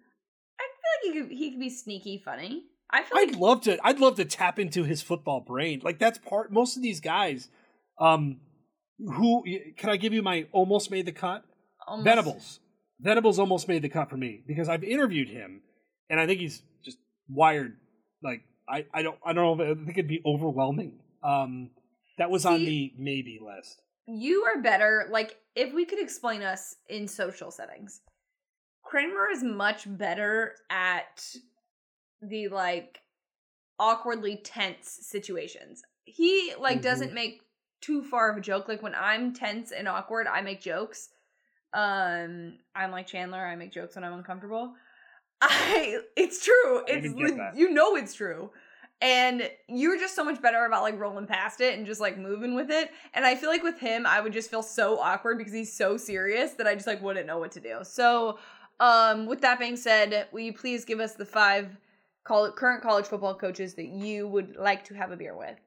like 0.96 1.04
he 1.04 1.22
could 1.22 1.38
he 1.38 1.52
could 1.52 1.60
be 1.60 1.70
sneaky 1.70 2.22
funny. 2.24 2.64
I 2.90 3.04
feel 3.04 3.18
I'd 3.18 3.32
like 3.32 3.40
love 3.40 3.62
to. 3.64 3.78
I'd 3.86 4.00
love 4.00 4.16
to 4.16 4.26
tap 4.26 4.60
into 4.60 4.84
his 4.86 5.02
football 5.02 5.42
brain. 5.42 5.82
Like 5.84 6.00
that's 6.00 6.18
part. 6.20 6.54
Most 6.54 6.78
of 6.78 6.84
these 6.84 7.02
guys, 7.02 7.50
um, 8.00 8.38
who 8.98 9.44
can 9.76 9.90
I 9.90 9.98
give 9.98 10.14
you 10.14 10.22
my 10.22 10.48
almost 10.54 10.90
made 10.90 11.06
the 11.06 11.12
cut? 11.12 11.44
almost- 11.86 12.06
Venables. 12.06 12.60
Venables 13.02 13.40
almost 13.40 13.68
made 13.68 13.82
the 13.82 13.90
cut 13.90 14.10
for 14.10 14.18
me 14.18 14.42
because 14.48 14.70
I've 14.70 14.84
interviewed 14.84 15.28
him, 15.28 15.64
and 16.10 16.20
I 16.20 16.28
think 16.28 16.40
he's 16.40 16.62
just 16.86 16.98
wired. 17.28 17.76
Like 18.24 18.44
I, 18.70 18.86
I 18.94 19.02
don't, 19.02 19.18
I 19.26 19.34
don't 19.34 19.58
know. 19.58 19.64
I 19.72 19.74
think 19.74 19.98
it'd 19.98 20.08
be 20.08 20.22
overwhelming. 20.26 21.00
Um, 21.24 21.72
that 22.18 22.30
was 22.30 22.46
on 22.46 22.60
See- 22.60 22.94
the 22.98 23.04
maybe 23.04 23.40
list. 23.42 23.82
You 24.08 24.44
are 24.44 24.62
better. 24.62 25.08
Like, 25.10 25.38
if 25.56 25.74
we 25.74 25.86
could 25.86 26.00
explain 26.02 26.42
us 26.42 26.76
in 26.90 27.08
social 27.08 27.52
settings, 27.52 28.02
Kramer 28.84 29.30
is 29.32 29.44
much 29.44 29.84
better 29.88 30.56
at 30.70 31.36
the 32.22 32.48
like 32.50 33.00
awkwardly 33.80 34.38
tense 34.38 35.00
situations. 35.04 35.82
He 36.06 36.54
like 36.60 36.80
Mhm. 36.80 36.84
doesn't 36.84 37.14
make 37.14 37.42
too 37.80 38.04
far 38.04 38.32
of 38.32 38.38
a 38.38 38.42
joke. 38.42 38.68
Like 38.68 38.82
when 38.82 38.96
I'm 38.96 39.34
tense 39.34 39.72
and 39.72 39.88
awkward, 39.88 40.28
I 40.28 40.42
make 40.42 40.62
jokes. 40.62 41.10
Um, 41.74 42.58
I'm 42.76 42.92
like 42.92 43.08
Chandler. 43.08 43.46
I 43.46 43.56
make 43.56 43.72
jokes 43.72 43.96
when 43.96 44.04
I'm 44.04 44.14
uncomfortable. 44.14 44.76
I. 45.42 46.00
It's 46.18 46.44
true. 46.44 46.84
It's 46.88 47.06
even 47.06 47.18
get 47.18 47.38
that. 47.38 47.56
you 47.56 47.70
know 47.72 47.96
it's 47.96 48.14
true. 48.14 48.52
And 49.02 49.50
you're 49.68 49.98
just 49.98 50.16
so 50.16 50.24
much 50.24 50.42
better 50.42 50.66
about 50.66 50.84
like 50.84 51.00
rolling 51.00 51.26
past 51.26 51.60
it 51.60 51.78
and 51.78 51.88
just 51.88 52.00
like 52.00 52.18
moving 52.20 52.54
with 52.54 52.70
it. 52.70 52.92
And 53.14 53.26
I 53.26 53.36
feel 53.36 53.50
like 53.50 53.64
with 53.64 53.80
him, 53.80 54.06
I 54.06 54.22
would 54.22 54.32
just 54.32 54.52
feel 54.52 54.62
so 54.62 55.00
awkward 55.00 55.40
because 55.40 55.54
he's 55.54 55.74
so 55.74 55.98
serious 55.98 56.54
that 56.54 56.68
I 56.68 56.76
just 56.76 56.86
like 56.86 57.02
wouldn't 57.02 57.26
know 57.26 57.40
what 57.40 57.52
to 57.54 57.60
do. 57.60 57.80
So, 57.84 58.38
um, 58.80 59.26
with 59.26 59.42
that 59.42 59.60
being 59.60 59.76
said, 59.76 60.28
will 60.32 60.40
you 60.42 60.54
please 60.54 60.86
give 60.86 61.00
us 61.00 61.14
the 61.14 61.26
five 61.26 61.78
current 62.24 62.84
college 62.84 63.06
football 63.06 63.36
coaches 63.36 63.74
that 63.76 63.88
you 63.88 64.28
would 64.28 64.56
like 64.56 64.84
to 64.86 64.94
have 64.94 65.12
a 65.12 65.18
beer 65.18 65.36
with? 65.36 65.60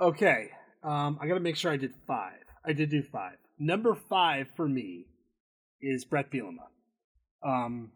Okay. 0.00 0.50
Um, 0.82 1.18
I 1.20 1.26
got 1.26 1.34
to 1.34 1.40
make 1.40 1.56
sure 1.56 1.72
I 1.72 1.76
did 1.76 1.94
five. 2.06 2.44
I 2.64 2.72
did 2.72 2.90
do 2.90 3.02
five. 3.02 3.36
Number 3.58 3.94
five 3.94 4.48
for 4.56 4.68
me 4.68 5.06
is 5.80 6.04
Bret 6.04 6.30
Bielema. 6.30 6.66
Um, 7.42 7.92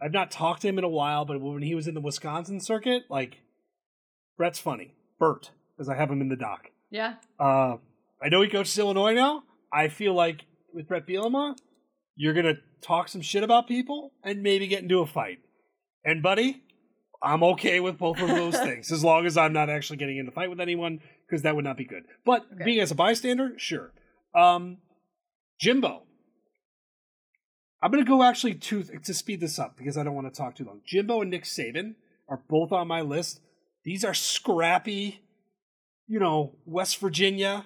I've 0.00 0.12
not 0.12 0.30
talked 0.30 0.62
to 0.62 0.68
him 0.68 0.78
in 0.78 0.84
a 0.84 0.88
while, 0.88 1.24
but 1.24 1.40
when 1.40 1.62
he 1.62 1.74
was 1.74 1.88
in 1.88 1.94
the 1.94 2.00
Wisconsin 2.00 2.60
circuit, 2.60 3.04
like 3.08 3.38
Brett's 4.38 4.58
funny. 4.58 4.94
Bert, 5.18 5.50
as 5.78 5.88
I 5.90 5.96
have 5.96 6.10
him 6.10 6.22
in 6.22 6.28
the 6.30 6.36
doc. 6.36 6.70
Yeah. 6.90 7.16
Uh, 7.38 7.76
I 8.22 8.28
know 8.30 8.40
he 8.40 8.48
coaches 8.48 8.78
Illinois 8.78 9.12
now. 9.12 9.42
I 9.72 9.88
feel 9.88 10.14
like 10.14 10.46
with 10.72 10.88
Bret 10.88 11.06
Bielema, 11.06 11.56
you're 12.16 12.32
gonna 12.32 12.54
talk 12.80 13.08
some 13.08 13.20
shit 13.20 13.42
about 13.42 13.68
people 13.68 14.12
and 14.24 14.42
maybe 14.42 14.66
get 14.68 14.82
into 14.82 15.00
a 15.00 15.06
fight. 15.06 15.40
And 16.04 16.22
buddy, 16.22 16.62
I'm 17.22 17.42
okay 17.42 17.80
with 17.80 17.98
both 17.98 18.20
of 18.20 18.28
those 18.28 18.56
things 18.58 18.90
as 18.92 19.04
long 19.04 19.26
as 19.26 19.36
I'm 19.36 19.52
not 19.52 19.68
actually 19.68 19.96
getting 19.98 20.16
in 20.18 20.28
a 20.28 20.30
fight 20.30 20.48
with 20.48 20.60
anyone 20.60 21.00
because 21.28 21.42
that 21.42 21.54
would 21.56 21.64
not 21.64 21.76
be 21.76 21.84
good. 21.84 22.04
But 22.24 22.46
Okay. 22.54 22.64
being 22.64 22.80
as 22.80 22.90
a 22.90 22.94
bystander, 22.94 23.52
sure. 23.58 23.92
Um, 24.34 24.78
Jimbo. 25.60 26.04
I'm 27.82 27.90
gonna 27.90 28.04
go 28.04 28.22
actually 28.22 28.54
to 28.54 28.82
to 28.84 29.14
speed 29.14 29.40
this 29.40 29.58
up 29.58 29.76
because 29.76 29.96
I 29.98 30.02
don't 30.04 30.14
want 30.14 30.32
to 30.32 30.36
talk 30.36 30.54
too 30.56 30.64
long. 30.64 30.80
Jimbo 30.86 31.20
and 31.22 31.30
Nick 31.30 31.44
Saban 31.44 31.94
are 32.28 32.40
both 32.48 32.72
on 32.72 32.88
my 32.88 33.00
list. 33.02 33.40
These 33.88 34.04
are 34.04 34.12
scrappy, 34.12 35.22
you 36.06 36.20
know, 36.20 36.56
West 36.66 36.98
Virginia. 36.98 37.64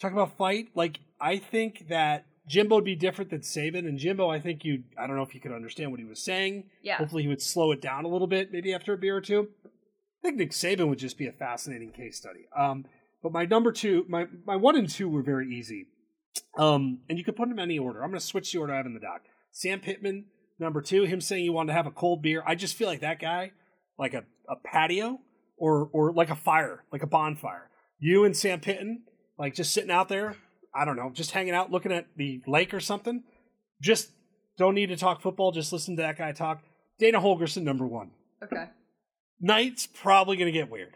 Talk 0.00 0.12
about 0.12 0.36
fight. 0.36 0.68
Like 0.76 1.00
I 1.20 1.38
think 1.38 1.88
that 1.88 2.26
Jimbo 2.46 2.76
would 2.76 2.84
be 2.84 2.94
different 2.94 3.32
than 3.32 3.40
Saban, 3.40 3.80
and 3.80 3.98
Jimbo, 3.98 4.30
I 4.30 4.38
think 4.38 4.64
you. 4.64 4.84
I 4.96 5.08
don't 5.08 5.16
know 5.16 5.24
if 5.24 5.34
you 5.34 5.40
could 5.40 5.50
understand 5.50 5.90
what 5.90 5.98
he 5.98 6.06
was 6.06 6.22
saying. 6.22 6.70
Yeah. 6.80 6.98
Hopefully, 6.98 7.22
he 7.24 7.28
would 7.28 7.42
slow 7.42 7.72
it 7.72 7.80
down 7.80 8.04
a 8.04 8.08
little 8.08 8.28
bit, 8.28 8.52
maybe 8.52 8.72
after 8.72 8.92
a 8.92 8.96
beer 8.96 9.16
or 9.16 9.20
two. 9.20 9.48
I 9.64 10.28
think 10.28 10.36
Nick 10.36 10.52
Saban 10.52 10.90
would 10.90 11.00
just 11.00 11.18
be 11.18 11.26
a 11.26 11.32
fascinating 11.32 11.90
case 11.90 12.16
study. 12.16 12.46
Um, 12.56 12.84
But 13.20 13.32
my 13.32 13.44
number 13.44 13.72
two, 13.72 14.06
my 14.08 14.28
my 14.46 14.54
one 14.54 14.76
and 14.76 14.88
two 14.88 15.08
were 15.08 15.22
very 15.22 15.52
easy. 15.52 15.88
Um, 16.56 17.00
and 17.08 17.18
you 17.18 17.24
could 17.24 17.34
put 17.34 17.48
them 17.48 17.58
in 17.58 17.64
any 17.64 17.80
order. 17.80 18.04
I'm 18.04 18.10
going 18.10 18.20
to 18.20 18.24
switch 18.24 18.52
the 18.52 18.60
order 18.60 18.74
I 18.74 18.76
have 18.76 18.86
in 18.86 18.94
the 18.94 19.00
doc. 19.00 19.22
Sam 19.50 19.80
Pittman, 19.80 20.26
number 20.60 20.82
two. 20.82 21.02
Him 21.02 21.20
saying 21.20 21.42
he 21.42 21.50
wanted 21.50 21.72
to 21.72 21.76
have 21.78 21.88
a 21.88 21.90
cold 21.90 22.22
beer. 22.22 22.44
I 22.46 22.54
just 22.54 22.76
feel 22.76 22.86
like 22.86 23.00
that 23.00 23.18
guy, 23.18 23.50
like 23.98 24.14
a, 24.14 24.22
a 24.48 24.54
patio 24.54 25.18
or 25.58 25.88
or 25.92 26.12
like 26.12 26.30
a 26.30 26.36
fire, 26.36 26.84
like 26.92 27.02
a 27.02 27.06
bonfire. 27.06 27.70
You 27.98 28.24
and 28.24 28.36
Sam 28.36 28.60
Pittman, 28.60 29.02
like 29.38 29.54
just 29.54 29.72
sitting 29.72 29.90
out 29.90 30.08
there. 30.08 30.36
I 30.74 30.84
don't 30.84 30.96
know, 30.96 31.10
just 31.12 31.32
hanging 31.32 31.54
out, 31.54 31.70
looking 31.70 31.92
at 31.92 32.06
the 32.16 32.40
lake 32.46 32.72
or 32.74 32.80
something. 32.80 33.24
Just 33.80 34.10
don't 34.58 34.74
need 34.74 34.88
to 34.90 34.96
talk 34.96 35.22
football. 35.22 35.50
Just 35.52 35.72
listen 35.72 35.96
to 35.96 36.02
that 36.02 36.18
guy 36.18 36.32
talk. 36.32 36.62
Dana 36.98 37.20
Holgorsen, 37.20 37.62
number 37.62 37.86
one. 37.86 38.10
Okay. 38.42 38.66
Night's 39.40 39.86
probably 39.86 40.36
going 40.36 40.52
to 40.52 40.58
get 40.58 40.70
weird. 40.70 40.94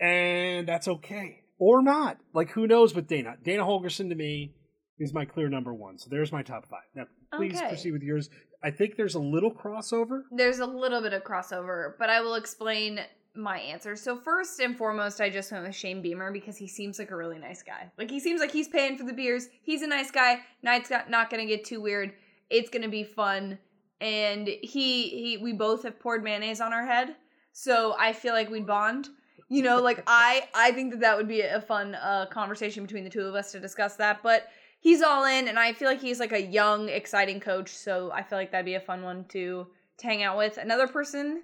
And 0.00 0.66
that's 0.66 0.88
okay. 0.88 1.40
Or 1.58 1.82
not. 1.82 2.18
Like, 2.32 2.50
who 2.50 2.66
knows 2.66 2.94
with 2.94 3.06
Dana? 3.08 3.36
Dana 3.42 3.62
Holgorsen 3.64 4.08
to 4.08 4.14
me 4.14 4.54
is 4.98 5.12
my 5.12 5.24
clear 5.24 5.48
number 5.48 5.72
one. 5.74 5.98
So 5.98 6.08
there's 6.10 6.32
my 6.32 6.42
top 6.42 6.66
five. 6.68 6.80
Now, 6.94 7.04
please 7.36 7.56
Okay. 7.56 7.68
proceed 7.68 7.92
with 7.92 8.02
yours. 8.02 8.30
I 8.62 8.70
think 8.70 8.96
there's 8.96 9.14
a 9.14 9.20
little 9.20 9.52
crossover. 9.52 10.22
There's 10.30 10.60
a 10.60 10.66
little 10.66 11.02
bit 11.02 11.12
of 11.12 11.22
crossover, 11.24 11.94
but 11.98 12.10
I 12.10 12.20
will 12.20 12.34
explain 12.36 13.00
my 13.36 13.58
answer. 13.58 13.96
So 13.96 14.16
first 14.16 14.60
and 14.60 14.76
foremost, 14.76 15.20
I 15.20 15.28
just 15.28 15.50
went 15.50 15.64
with 15.64 15.74
Shane 15.74 16.02
Beamer 16.02 16.32
because 16.32 16.56
he 16.56 16.68
seems 16.68 16.98
like 16.98 17.10
a 17.10 17.16
really 17.16 17.38
nice 17.38 17.62
guy. 17.62 17.90
Like 17.98 18.10
he 18.10 18.20
seems 18.20 18.40
like 18.40 18.52
he's 18.52 18.68
paying 18.68 18.96
for 18.96 19.04
the 19.04 19.12
beers. 19.12 19.48
He's 19.62 19.82
a 19.82 19.86
nice 19.86 20.10
guy. 20.10 20.40
Night's 20.62 20.88
got, 20.88 21.10
not 21.10 21.30
gonna 21.30 21.46
get 21.46 21.64
too 21.64 21.80
weird. 21.80 22.12
It's 22.50 22.70
gonna 22.70 22.88
be 22.88 23.04
fun. 23.04 23.58
And 24.00 24.48
he 24.48 25.08
he 25.08 25.38
we 25.42 25.52
both 25.52 25.82
have 25.84 25.98
poured 25.98 26.22
mayonnaise 26.22 26.60
on 26.60 26.72
our 26.72 26.84
head, 26.84 27.16
so 27.52 27.94
I 27.98 28.12
feel 28.12 28.34
like 28.34 28.50
we'd 28.50 28.66
bond. 28.66 29.08
You 29.48 29.62
know, 29.62 29.80
like 29.80 30.02
I 30.06 30.48
I 30.54 30.72
think 30.72 30.92
that 30.92 31.00
that 31.00 31.16
would 31.16 31.28
be 31.28 31.40
a 31.40 31.60
fun 31.60 31.94
uh, 31.94 32.26
conversation 32.26 32.84
between 32.84 33.04
the 33.04 33.10
two 33.10 33.22
of 33.22 33.34
us 33.34 33.52
to 33.52 33.60
discuss 33.60 33.96
that. 33.96 34.22
But 34.22 34.48
he's 34.80 35.00
all 35.00 35.24
in, 35.24 35.48
and 35.48 35.58
I 35.58 35.72
feel 35.72 35.88
like 35.88 36.00
he's 36.00 36.20
like 36.20 36.32
a 36.32 36.42
young, 36.42 36.88
exciting 36.88 37.40
coach. 37.40 37.70
So 37.70 38.10
I 38.12 38.22
feel 38.22 38.38
like 38.38 38.50
that'd 38.50 38.66
be 38.66 38.74
a 38.74 38.80
fun 38.80 39.02
one 39.02 39.24
to 39.30 39.66
to 39.98 40.06
hang 40.06 40.22
out 40.22 40.36
with. 40.36 40.58
Another 40.58 40.86
person, 40.86 41.42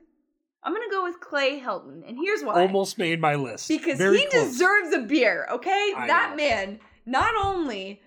I'm 0.63 0.73
gonna 0.75 0.91
go 0.91 1.05
with 1.05 1.21
Clay 1.21 1.61
Helton, 1.61 2.07
and 2.07 2.19
here's 2.19 2.43
why. 2.43 2.61
Almost 2.61 2.99
made 2.99 3.21
my 3.21 3.35
list. 3.35 3.69
because 3.69 3.99
Very 3.99 4.19
he 4.19 4.27
close. 4.27 4.53
deserves 4.53 4.95
a 4.95 5.01
beer. 5.01 5.47
Okay, 5.51 5.93
I 5.97 6.07
that 6.07 6.31
know. 6.31 6.37
man 6.37 6.81
not 7.07 7.35
only 7.43 8.01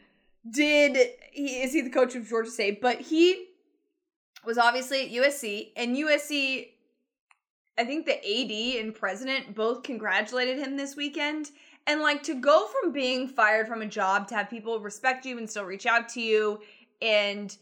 did 0.50 0.98
he 1.32 1.62
is 1.64 1.74
he 1.74 1.82
the 1.82 1.90
coach 1.90 2.16
of 2.16 2.28
Georgia 2.28 2.52
State, 2.52 2.82
but 2.82 3.02
he 3.02 3.48
was 4.46 4.58
obviously 4.58 5.06
at 5.06 5.12
USC, 5.24 5.72
and 5.76 5.96
USC. 5.96 6.68
I 7.76 7.86
think 7.86 8.06
the 8.06 8.18
AD 8.18 8.84
and 8.84 8.94
president 8.94 9.56
both 9.56 9.82
congratulated 9.82 10.60
him 10.60 10.78
this 10.78 10.96
weekend. 10.96 11.50
And 11.86 12.00
like 12.02 12.24
to 12.24 12.36
go 12.36 12.68
from 12.68 12.94
being 12.94 13.28
fired 13.28 13.68
from 13.68 13.82
a 13.82 13.86
job 13.88 14.28
to 14.30 14.36
have 14.36 14.50
people 14.50 14.80
respect 14.80 15.26
you 15.26 15.38
and 15.38 15.50
still 15.50 15.66
reach 15.66 15.86
out 15.86 16.08
to 16.10 16.22
you 16.22 16.62
and 17.02 17.58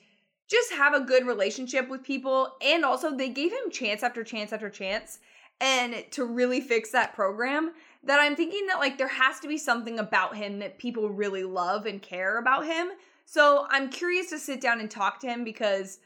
just 0.51 0.73
have 0.73 0.93
a 0.93 0.99
good 0.99 1.25
relationship 1.25 1.87
with 1.87 2.03
people. 2.03 2.55
And 2.61 2.83
also, 2.83 3.15
they 3.15 3.29
gave 3.29 3.51
him 3.51 3.71
chance 3.71 4.03
after 4.03 4.23
chance 4.23 4.51
after 4.51 4.69
chance 4.69 5.19
and 5.61 6.03
to 6.11 6.25
really 6.25 6.59
fix 6.59 6.91
that 6.91 7.15
program. 7.15 7.71
That 8.03 8.19
I'm 8.19 8.35
thinking 8.35 8.65
that 8.67 8.79
like 8.79 8.97
there 8.97 9.07
has 9.07 9.39
to 9.41 9.47
be 9.47 9.57
something 9.57 9.99
about 9.99 10.35
him 10.35 10.59
that 10.59 10.79
people 10.79 11.09
really 11.09 11.43
love 11.43 11.85
and 11.85 12.01
care 12.01 12.39
about 12.39 12.65
him. 12.65 12.89
So 13.25 13.67
I'm 13.69 13.89
curious 13.89 14.29
to 14.31 14.39
sit 14.39 14.59
down 14.59 14.79
and 14.79 14.89
talk 14.89 15.19
to 15.21 15.27
him 15.27 15.43
because 15.43 15.99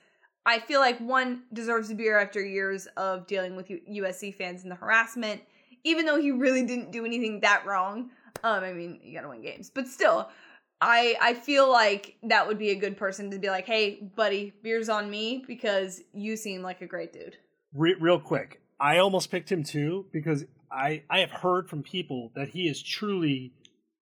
I 0.46 0.60
feel 0.60 0.82
like 0.82 1.00
one 1.00 1.44
deserves 1.54 1.90
a 1.90 1.96
beer 1.96 2.20
after 2.20 2.44
years 2.46 2.86
of 2.98 3.26
dealing 3.26 3.56
with 3.56 3.70
USC 3.70 4.36
fans 4.36 4.64
and 4.64 4.72
the 4.72 4.76
harassment, 4.76 5.42
even 5.84 6.06
though 6.06 6.22
he 6.22 6.32
really 6.32 6.64
didn't 6.64 6.92
do 6.92 7.06
anything 7.06 7.40
that 7.40 7.66
wrong. 7.66 8.12
Um, 8.44 8.64
I 8.64 8.74
mean, 8.74 9.00
you 9.02 9.16
gotta 9.16 9.30
win 9.30 9.42
games, 9.42 9.72
but 9.74 9.88
still, 9.88 10.30
I 10.82 11.16
I 11.22 11.34
feel 11.34 11.72
like 11.72 12.18
that 12.24 12.48
would 12.48 12.58
be 12.60 12.72
a 12.72 12.76
good 12.76 12.98
person 12.98 13.32
to 13.32 13.40
be 13.40 13.50
like, 13.50 13.66
hey, 13.66 14.02
buddy, 14.16 14.54
beer's 14.62 14.90
on 14.90 15.10
me 15.10 15.44
because 15.48 16.02
you 16.14 16.36
seem 16.38 16.62
like 16.62 16.82
a 16.82 16.88
great 16.88 17.14
dude. 17.14 17.38
Re- 17.74 17.96
real 18.00 18.20
quick, 18.20 18.62
I 18.80 18.98
almost 19.00 19.32
picked 19.32 19.52
him 19.52 19.64
too 19.64 20.06
because 20.12 20.46
I 20.72 21.04
I 21.10 21.20
have 21.20 21.32
heard 21.32 21.70
from 21.70 21.84
people 21.84 22.32
that 22.36 22.50
he 22.50 22.68
is 22.68 22.82
truly 22.82 23.54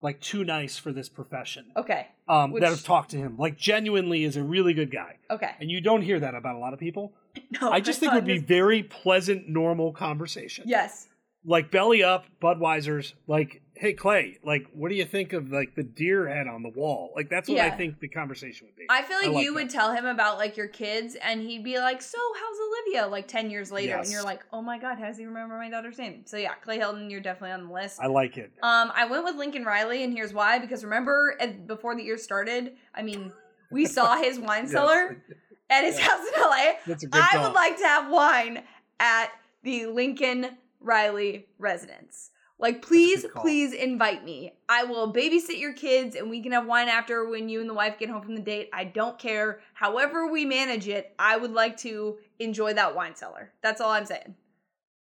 like 0.00 0.20
too 0.20 0.42
nice 0.44 0.76
for 0.78 0.92
this 0.92 1.08
profession. 1.08 1.66
Okay, 1.76 2.08
Um, 2.28 2.50
Which- 2.50 2.60
that 2.62 2.70
have 2.70 2.82
talked 2.84 3.10
to 3.12 3.16
him, 3.18 3.36
like 3.38 3.56
genuinely 3.56 4.24
is 4.24 4.36
a 4.36 4.42
really 4.42 4.74
good 4.74 4.90
guy, 4.90 5.18
okay. 5.30 5.52
and 5.60 5.70
you 5.70 5.80
don't 5.80 6.02
hear 6.02 6.18
that 6.18 6.34
about 6.34 6.56
a 6.56 6.58
lot 6.58 6.72
of 6.72 6.78
people. 6.80 7.12
No, 7.62 7.70
I 7.70 7.80
just 7.80 7.98
think 8.00 8.12
it 8.12 8.16
would 8.16 8.24
be 8.26 8.38
very 8.38 8.82
pleasant, 8.82 9.48
normal 9.48 9.92
conversation. 9.92 10.64
yes. 10.66 11.08
Like 11.46 11.70
belly 11.70 12.02
up, 12.02 12.26
Budweiser's. 12.42 13.14
Like, 13.26 13.61
hey 13.74 13.92
Clay, 13.94 14.38
like, 14.44 14.66
what 14.72 14.90
do 14.90 14.94
you 14.94 15.04
think 15.04 15.32
of 15.32 15.50
like 15.50 15.74
the 15.74 15.82
deer 15.82 16.28
head 16.28 16.46
on 16.46 16.62
the 16.62 16.68
wall? 16.68 17.12
Like, 17.16 17.28
that's 17.28 17.48
what 17.48 17.58
I 17.58 17.70
think 17.70 18.00
the 18.00 18.08
conversation 18.08 18.66
would 18.68 18.76
be. 18.76 18.86
I 18.88 19.02
feel 19.02 19.16
like, 19.18 19.28
like 19.32 19.44
you 19.44 19.52
that. 19.52 19.54
would 19.60 19.70
tell 19.70 19.92
him 19.92 20.06
about 20.06 20.38
like 20.38 20.56
your 20.56 20.68
kids, 20.68 21.16
and 21.22 21.40
he'd 21.42 21.64
be 21.64 21.78
like, 21.78 22.00
"So, 22.02 22.18
how's 22.40 22.56
Olivia?" 22.68 23.06
Like 23.08 23.28
ten 23.28 23.50
years 23.50 23.72
later, 23.72 23.96
and 23.96 24.08
you're 24.08 24.22
like, 24.22 24.44
"Oh 24.52 24.62
my 24.62 24.78
god, 24.78 24.98
how 24.98 25.06
does 25.06 25.18
he 25.18 25.24
remember 25.24 25.56
my 25.56 25.70
daughter's 25.70 25.98
name?" 25.98 26.22
So 26.26 26.36
yeah, 26.36 26.54
Clay 26.54 26.78
Helton, 26.78 27.10
you're 27.10 27.20
definitely 27.20 27.52
on 27.52 27.66
the 27.66 27.72
list. 27.72 27.98
I 28.00 28.06
like 28.06 28.36
it. 28.38 28.52
Um, 28.62 28.92
I 28.94 29.06
went 29.06 29.24
with 29.24 29.36
Lincoln 29.36 29.64
Riley, 29.64 30.04
and 30.04 30.12
here's 30.12 30.32
why. 30.32 30.58
Because 30.58 30.84
remember, 30.84 31.36
before 31.66 31.94
the 31.96 32.02
year 32.02 32.18
started, 32.18 32.72
I 32.94 33.02
mean, 33.02 33.32
we 33.70 33.86
saw 33.96 34.16
his 34.16 34.38
wine 34.38 34.66
cellar 34.68 35.22
at 35.70 35.84
his 35.84 35.98
Yeah. 35.98 36.04
house 36.04 36.26
in 36.34 36.40
LA. 36.40 36.72
That's 36.86 37.04
a 37.04 37.06
good 37.06 37.20
I 37.22 37.28
call. 37.32 37.44
would 37.48 37.54
like 37.54 37.76
to 37.78 37.84
have 37.84 38.10
wine 38.10 38.62
at 39.00 39.30
the 39.62 39.86
Lincoln 39.86 40.46
Riley 40.80 41.46
residence. 41.58 42.30
Like, 42.62 42.80
please, 42.80 43.26
please 43.34 43.72
invite 43.72 44.24
me. 44.24 44.54
I 44.68 44.84
will 44.84 45.12
babysit 45.12 45.58
your 45.58 45.72
kids 45.72 46.14
and 46.14 46.30
we 46.30 46.40
can 46.40 46.52
have 46.52 46.64
wine 46.64 46.86
after 46.86 47.28
when 47.28 47.48
you 47.48 47.60
and 47.60 47.68
the 47.68 47.74
wife 47.74 47.98
get 47.98 48.08
home 48.08 48.22
from 48.22 48.36
the 48.36 48.40
date. 48.40 48.70
I 48.72 48.84
don't 48.84 49.18
care. 49.18 49.58
However, 49.74 50.28
we 50.30 50.44
manage 50.44 50.86
it, 50.86 51.12
I 51.18 51.36
would 51.36 51.50
like 51.50 51.76
to 51.78 52.18
enjoy 52.38 52.72
that 52.74 52.94
wine 52.94 53.16
cellar. 53.16 53.52
That's 53.62 53.80
all 53.80 53.90
I'm 53.90 54.06
saying. 54.06 54.36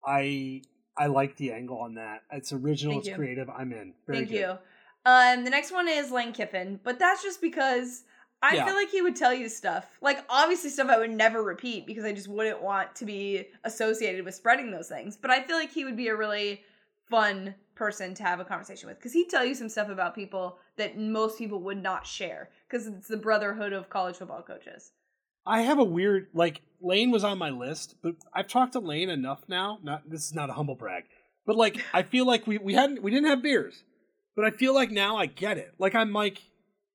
I 0.04 0.62
I 0.96 1.06
like 1.08 1.36
the 1.36 1.52
angle 1.52 1.78
on 1.78 1.94
that. 1.96 2.22
It's 2.32 2.54
original. 2.54 2.94
Thank 2.94 3.02
it's 3.04 3.08
you. 3.10 3.16
creative. 3.16 3.50
I'm 3.50 3.72
in. 3.72 3.92
Very 4.06 4.20
Thank 4.20 4.30
good. 4.30 4.38
you. 4.38 4.58
Um, 5.04 5.44
the 5.44 5.50
next 5.50 5.72
one 5.72 5.88
is 5.88 6.10
Lane 6.10 6.32
Kiffin, 6.32 6.80
but 6.82 6.98
that's 6.98 7.22
just 7.22 7.42
because 7.42 8.04
I 8.40 8.54
Yeah. 8.54 8.64
feel 8.64 8.74
like 8.74 8.90
he 8.90 9.02
would 9.02 9.14
tell 9.14 9.34
you 9.34 9.50
stuff. 9.50 9.86
Like 10.00 10.24
obviously 10.30 10.70
stuff 10.70 10.88
I 10.88 10.96
would 10.96 11.10
never 11.10 11.42
repeat 11.42 11.86
because 11.86 12.04
I 12.04 12.12
just 12.12 12.28
wouldn't 12.28 12.62
want 12.62 12.94
to 12.96 13.04
be 13.04 13.44
associated 13.64 14.24
with 14.24 14.34
spreading 14.34 14.70
those 14.70 14.88
things. 14.88 15.18
But 15.18 15.30
I 15.30 15.42
feel 15.42 15.56
like 15.56 15.70
he 15.70 15.84
would 15.84 15.96
be 15.98 16.08
a 16.08 16.16
really 16.16 16.62
fun 17.12 17.54
person 17.74 18.14
to 18.14 18.22
have 18.22 18.40
a 18.40 18.44
conversation 18.44 18.88
with 18.88 18.98
because 18.98 19.12
he'd 19.12 19.28
tell 19.28 19.44
you 19.44 19.54
some 19.54 19.68
stuff 19.68 19.88
about 19.88 20.14
people 20.14 20.58
that 20.76 20.98
most 20.98 21.38
people 21.38 21.60
would 21.62 21.82
not 21.82 22.06
share 22.06 22.50
because 22.68 22.86
it's 22.86 23.08
the 23.08 23.16
brotherhood 23.16 23.72
of 23.72 23.88
college 23.90 24.16
football 24.16 24.42
coaches. 24.42 24.92
I 25.44 25.62
have 25.62 25.78
a 25.78 25.84
weird 25.84 26.28
like 26.34 26.62
Lane 26.80 27.10
was 27.10 27.24
on 27.24 27.38
my 27.38 27.50
list, 27.50 27.96
but 28.02 28.14
I've 28.34 28.48
talked 28.48 28.72
to 28.74 28.80
Lane 28.80 29.10
enough 29.10 29.42
now. 29.48 29.78
Not 29.82 30.08
this 30.08 30.24
is 30.26 30.32
not 30.34 30.50
a 30.50 30.54
humble 30.54 30.74
brag, 30.74 31.04
but 31.46 31.56
like 31.56 31.76
I 31.92 32.02
feel 32.02 32.26
like 32.26 32.46
we 32.46 32.58
we 32.58 32.74
hadn't 32.74 33.02
we 33.02 33.10
didn't 33.10 33.28
have 33.28 33.42
beers, 33.42 33.84
but 34.36 34.44
I 34.44 34.50
feel 34.50 34.74
like 34.74 34.90
now 34.90 35.16
I 35.16 35.26
get 35.26 35.58
it. 35.58 35.74
Like 35.78 35.94
I'm 35.94 36.12
like 36.12 36.38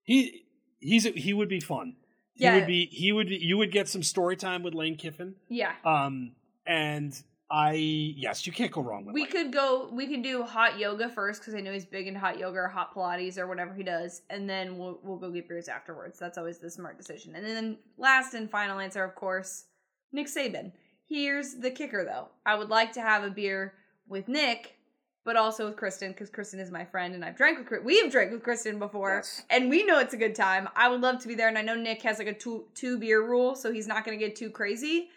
he 0.04 0.46
he's 0.80 1.04
he 1.04 1.34
would 1.34 1.50
be 1.50 1.60
fun. 1.60 1.96
He 2.34 2.44
Yeah. 2.46 2.56
would 2.56 2.68
be 2.68 2.86
he 2.92 3.12
would 3.12 3.30
you 3.30 3.58
would 3.58 3.72
get 3.72 3.88
some 3.90 4.04
story 4.04 4.36
time 4.38 4.64
with 4.64 4.74
Lane 4.74 4.96
Kiffin. 4.96 5.36
Yeah. 5.50 5.74
Um 5.84 6.34
and 6.66 7.22
I 7.50 7.74
yes 7.74 8.46
you 8.46 8.52
can't 8.52 8.72
go 8.72 8.82
wrong 8.82 9.06
with 9.06 9.14
We 9.14 9.22
Lane. 9.22 9.32
could 9.32 9.54
go. 9.54 9.90
We 9.92 10.08
could 10.08 10.22
do 10.22 10.44
hot 10.44 10.78
yoga 10.78 11.08
first 11.08 11.40
because 11.42 11.56
I 11.56 11.62
know 11.62 11.72
he's 11.72 11.86
big 11.86 12.06
into 12.08 12.20
hot 12.20 12.38
yoga 12.38 12.58
or 12.60 12.68
hot 12.68 12.94
Pilates 12.94 13.38
or 13.38 13.48
whatever 13.48 13.74
he 13.74 13.84
does, 13.84 14.22
and 14.30 14.50
then 14.50 14.78
we'll 14.78 15.00
we'll 15.02 15.18
go 15.18 15.32
get 15.32 15.48
beers 15.48 15.70
afterwards. 15.70 16.20
That's 16.20 16.38
always 16.38 16.58
the 16.60 16.70
smart 16.70 16.98
decision. 16.98 17.36
And 17.36 17.46
then 17.46 17.78
last 17.98 18.34
and 18.34 18.52
final 18.52 18.80
answer, 18.80 19.04
of 19.04 19.16
course, 19.16 19.66
Nick 20.12 20.28
Saban. 20.28 20.74
Here's 21.08 21.56
the 21.56 21.72
kicker, 21.72 22.04
though. 22.04 22.28
I 22.46 22.56
would 22.56 22.68
like 22.70 22.92
to 22.94 23.02
have 23.02 23.24
a 23.24 23.30
beer 23.30 23.76
with 24.10 24.28
Nick, 24.28 24.76
but 25.24 25.38
also 25.38 25.68
with 25.68 25.78
Kristen 25.78 26.12
because 26.12 26.30
Kristen 26.30 26.60
is 26.60 26.70
my 26.70 26.84
friend, 26.84 27.16
and 27.16 27.24
I've 27.24 27.38
drank 27.38 27.60
with 27.60 27.68
Kri- 27.68 27.80
we 27.80 27.98
have 28.02 28.12
drank 28.12 28.34
with 28.34 28.44
Kristen 28.44 28.78
before, 28.78 29.16
Yes. 29.24 29.44
and 29.50 29.70
we 29.70 29.86
know 29.86 30.00
it's 30.00 30.14
a 30.14 30.18
good 30.18 30.36
time. 30.36 30.68
I 30.76 30.90
would 30.90 31.00
love 31.00 31.22
to 31.22 31.30
be 31.30 31.36
there, 31.36 31.48
and 31.48 31.58
I 31.58 31.62
know 31.62 31.76
Nick 31.76 32.02
has 32.02 32.18
like 32.20 32.28
a 32.28 32.34
two 32.34 32.66
two 32.74 33.00
beer 33.00 33.26
rule, 33.26 33.56
so 33.56 33.72
he's 33.72 33.88
not 33.88 34.04
going 34.04 34.20
to 34.20 34.26
get 34.26 34.36
too 34.36 34.50
crazy. 34.50 35.08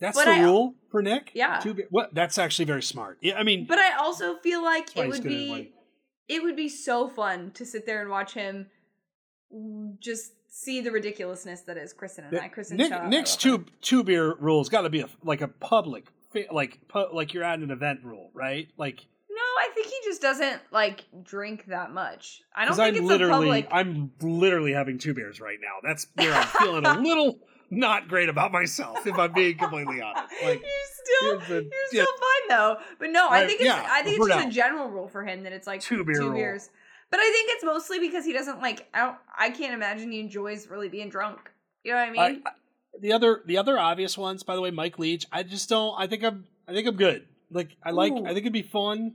That's 0.00 0.16
but 0.16 0.26
the 0.26 0.32
I- 0.32 0.42
rule 0.42 0.74
for 0.90 1.02
Nick. 1.02 1.30
Yeah. 1.34 1.58
Two, 1.60 1.76
what? 1.90 2.14
That's 2.14 2.38
actually 2.38 2.64
very 2.66 2.82
smart. 2.82 3.18
Yeah, 3.20 3.38
I 3.38 3.42
mean, 3.42 3.66
But 3.66 3.78
I 3.78 3.96
also 3.96 4.36
feel 4.38 4.62
like 4.62 4.96
it 4.96 5.08
would 5.08 5.22
be 5.22 5.72
it 6.28 6.42
would 6.42 6.56
be 6.56 6.68
so 6.68 7.08
fun 7.08 7.50
to 7.52 7.64
sit 7.64 7.86
there 7.86 8.00
and 8.02 8.10
watch 8.10 8.34
him 8.34 8.66
just 10.00 10.32
see 10.50 10.80
the 10.80 10.90
ridiculousness 10.90 11.62
that 11.62 11.76
is 11.76 11.92
Kristen 11.92 12.24
and 12.24 12.38
I. 12.38 12.48
Kristen, 12.48 12.76
Nick, 12.76 12.92
I 12.92 13.08
Nick's 13.08 13.36
two 13.36 13.64
two 13.80 14.02
beer 14.02 14.34
rule's 14.38 14.68
got 14.68 14.82
to 14.82 14.90
be 14.90 15.00
a 15.00 15.08
like 15.24 15.40
a 15.40 15.48
public 15.48 16.06
like 16.50 16.78
pu- 16.88 17.08
like 17.12 17.32
you're 17.34 17.44
at 17.44 17.58
an 17.58 17.70
event 17.70 18.00
rule, 18.04 18.30
right? 18.34 18.68
Like 18.76 19.06
No, 19.30 19.36
I 19.40 19.70
think 19.74 19.86
he 19.86 19.96
just 20.04 20.20
doesn't 20.20 20.60
like 20.70 21.04
drink 21.22 21.66
that 21.68 21.92
much. 21.92 22.42
I 22.54 22.64
don't 22.66 22.76
think 22.76 22.88
I'm 22.88 22.94
it's 22.96 23.02
a 23.02 23.06
literally 23.06 23.62
public. 23.62 23.68
I'm 23.70 24.12
literally 24.20 24.72
having 24.72 24.98
two 24.98 25.14
beers 25.14 25.40
right 25.40 25.58
now. 25.60 25.78
That's 25.82 26.06
where 26.14 26.34
I'm 26.34 26.46
feeling 26.46 26.84
a 26.86 26.94
little 27.00 27.38
not 27.70 28.08
great 28.08 28.28
about 28.28 28.52
myself, 28.52 29.06
if 29.06 29.18
I'm 29.18 29.32
being 29.32 29.56
completely 29.58 30.00
honest. 30.00 30.34
Like, 30.42 30.60
you're 30.62 31.40
still 31.40 31.56
a- 31.58 31.60
you're 31.62 31.70
yeah. 31.92 32.02
still 32.02 32.06
fine 32.06 32.48
though. 32.48 32.76
But 32.98 33.10
no, 33.10 33.28
I 33.28 33.42
I- 33.42 33.46
think 33.46 33.60
it's 33.60 33.66
yeah, 33.66 33.86
I 33.88 34.02
think 34.02 34.18
it's 34.18 34.26
just 34.28 34.40
now. 34.44 34.48
a 34.48 34.50
general 34.52 34.88
rule 34.90 35.08
for 35.08 35.24
him 35.24 35.42
that 35.44 35.52
it's 35.52 35.66
like 35.66 35.80
Two 35.80 36.04
beer 36.04 36.20
rule. 36.20 36.32
beers. 36.32 36.70
But 37.10 37.20
I 37.20 37.30
think 37.32 37.50
it's 37.52 37.64
mostly 37.64 37.98
because 37.98 38.24
he 38.24 38.32
doesn't 38.32 38.60
like. 38.60 38.86
I 38.94 38.98
don't. 39.00 39.16
I 39.38 39.50
can't 39.50 39.72
imagine 39.74 40.10
he 40.12 40.20
enjoys 40.20 40.68
really 40.68 40.88
being 40.88 41.08
drunk. 41.08 41.50
You 41.84 41.92
know 41.92 41.98
what 41.98 42.08
I 42.08 42.10
mean? 42.32 42.42
I, 42.46 42.48
I- 42.48 42.52
the 43.00 43.12
other 43.12 43.42
the 43.46 43.58
other 43.58 43.78
obvious 43.78 44.16
ones, 44.18 44.42
by 44.42 44.54
the 44.54 44.60
way, 44.60 44.70
Mike 44.70 44.98
Leach. 44.98 45.24
I 45.32 45.42
just 45.42 45.68
don't. 45.68 45.94
I 45.98 46.06
think 46.06 46.22
I'm. 46.24 46.44
I 46.68 46.72
think 46.72 46.86
I'm 46.88 46.96
good. 46.96 47.26
Like 47.50 47.70
I 47.82 47.90
like. 47.90 48.12
Ooh. 48.12 48.24
I 48.24 48.28
think 48.28 48.38
it'd 48.40 48.52
be 48.52 48.62
fun. 48.62 49.14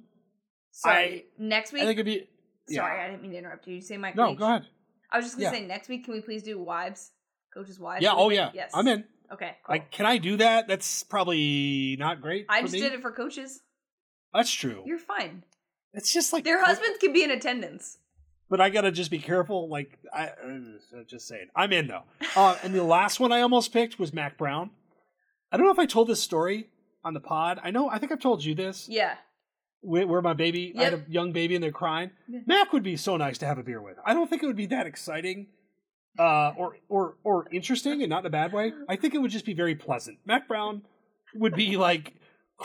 Sorry. 0.71 1.25
next 1.37 1.71
week 1.73 1.83
I 1.83 1.85
think 1.85 1.99
it'd 1.99 2.05
be. 2.05 2.27
yeah. 2.67 2.81
Sorry, 2.81 2.99
I 3.01 3.07
didn't 3.09 3.21
mean 3.21 3.31
to 3.31 3.37
interrupt 3.37 3.67
you. 3.67 3.73
Did 3.75 3.81
you 3.83 3.87
say 3.87 3.97
Mike? 3.97 4.15
No, 4.15 4.29
Leach? 4.29 4.39
go 4.39 4.45
ahead. 4.45 4.65
I 5.11 5.17
was 5.17 5.25
just 5.25 5.35
gonna 5.37 5.45
Yeah. 5.45 5.51
say 5.59 5.65
next 5.67 5.87
week. 5.89 6.05
Can 6.05 6.13
we 6.13 6.21
please 6.21 6.41
do 6.43 6.59
wives, 6.59 7.11
coaches' 7.53 7.79
wives? 7.79 8.03
Yeah. 8.03 8.13
Oh 8.15 8.29
yeah. 8.29 8.51
Yes. 8.53 8.71
I'm 8.73 8.87
in. 8.87 9.03
Okay. 9.31 9.55
Cool. 9.65 9.73
Like, 9.75 9.91
can 9.91 10.05
I 10.05 10.17
do 10.17 10.37
that? 10.37 10.67
That's 10.67 11.03
probably 11.03 11.95
not 11.99 12.21
great. 12.21 12.45
I 12.49 12.59
for 12.59 12.63
just 12.63 12.73
me. 12.73 12.79
did 12.81 12.93
it 12.93 13.01
for 13.01 13.11
coaches. 13.11 13.61
That's 14.33 14.51
true. 14.51 14.83
You're 14.85 14.99
fine. 14.99 15.43
it's 15.93 16.11
just 16.13 16.33
like 16.33 16.43
Their 16.43 16.63
husbands 16.63 16.97
can 16.99 17.13
be 17.13 17.23
in 17.23 17.31
attendance. 17.31 17.97
but 18.49 18.59
I 18.61 18.69
gotta 18.69 18.91
just 18.91 19.09
be 19.11 19.19
careful. 19.19 19.69
Like 19.69 19.97
I 20.13 20.27
uh, 20.27 21.03
just 21.07 21.27
saying, 21.27 21.47
I'm 21.55 21.71
in 21.73 21.87
though. 21.87 22.03
Uh, 22.35 22.55
and 22.63 22.73
the 22.73 22.83
last 22.97 23.19
one 23.19 23.31
I 23.31 23.41
almost 23.41 23.71
picked 23.73 23.97
was 23.99 24.13
Mack 24.13 24.37
Brown. 24.37 24.69
I 25.51 25.57
don't 25.57 25.65
know 25.65 25.71
if 25.71 25.79
I 25.79 25.85
told 25.85 26.07
this 26.07 26.21
story 26.21 26.69
on 27.03 27.13
the 27.13 27.19
pod. 27.19 27.59
I 27.63 27.71
know. 27.71 27.89
I 27.89 27.99
think 27.99 28.11
I've 28.11 28.19
told 28.19 28.43
you 28.43 28.55
this. 28.55 28.87
Yeah. 28.89 29.15
Where, 29.81 30.07
where 30.07 30.21
my 30.21 30.33
baby, 30.33 30.73
I 30.77 30.83
had 30.85 30.93
a 30.93 31.03
young 31.09 31.31
baby 31.33 31.55
and 31.55 31.63
they're 31.63 31.71
crying. 31.71 32.11
Yeah. 32.27 32.39
Mack 32.45 32.71
would 32.73 32.83
be 32.83 32.95
so 32.95 33.17
nice 33.17 33.37
to 33.39 33.45
have 33.45 33.57
a 33.57 33.63
beer 33.63 33.81
with. 33.81 33.97
I 34.05 34.13
don't 34.13 34.29
think 34.29 34.41
it 34.41 34.47
would 34.47 34.55
be 34.55 34.67
that 34.67 34.87
exciting, 34.87 35.47
uh, 36.19 36.51
or 36.57 36.77
or 36.89 37.15
or 37.23 37.47
interesting, 37.51 38.01
and 38.01 38.09
not 38.09 38.19
in 38.19 38.25
a 38.27 38.29
bad 38.29 38.53
way. 38.53 38.73
I 38.89 38.95
think 38.95 39.13
it 39.13 39.19
would 39.19 39.31
just 39.31 39.45
be 39.45 39.53
very 39.53 39.75
pleasant. 39.75 40.19
Mack 40.25 40.47
Brown 40.47 40.83
would 41.35 41.55
be 41.55 41.77
like, 41.77 42.13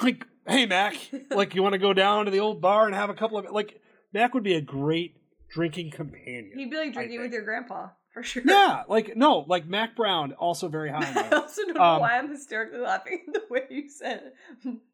like, 0.03 0.26
hey 0.46 0.66
Mack, 0.66 0.94
like 1.30 1.55
you 1.55 1.62
want 1.62 1.72
to 1.74 1.78
go 1.78 1.92
down 1.92 2.24
to 2.26 2.30
the 2.30 2.40
old 2.40 2.61
bar 2.61 2.86
and 2.86 2.94
have 2.94 3.11
a 3.11 3.14
couple 3.14 3.38
of 3.38 3.46
like. 3.51 3.80
Mack 4.12 4.32
would 4.32 4.42
be 4.44 4.55
a 4.55 4.61
great 4.62 5.16
drinking 5.51 5.90
companion. 5.90 6.53
He'd 6.55 6.70
be 6.70 6.76
like 6.78 6.94
drinking 6.94 7.20
with 7.20 7.30
your 7.32 7.42
grandpa 7.44 7.88
for 8.14 8.22
sure. 8.22 8.42
Yeah, 8.44 8.84
like 8.88 9.16
no, 9.16 9.44
like 9.46 9.66
Mack 9.66 9.94
Brown, 9.96 10.32
also 10.32 10.68
very 10.68 10.90
high. 10.90 11.28
I 11.30 11.36
also 11.36 11.62
don't 11.66 11.74
know 11.76 11.82
Um, 11.82 12.01
why 12.01 12.18
I'm 12.18 12.28
hysterically 12.30 12.80
laughing 12.80 13.24
the 13.32 13.42
way 13.51 13.64
you 13.70 13.88
said 13.90 14.32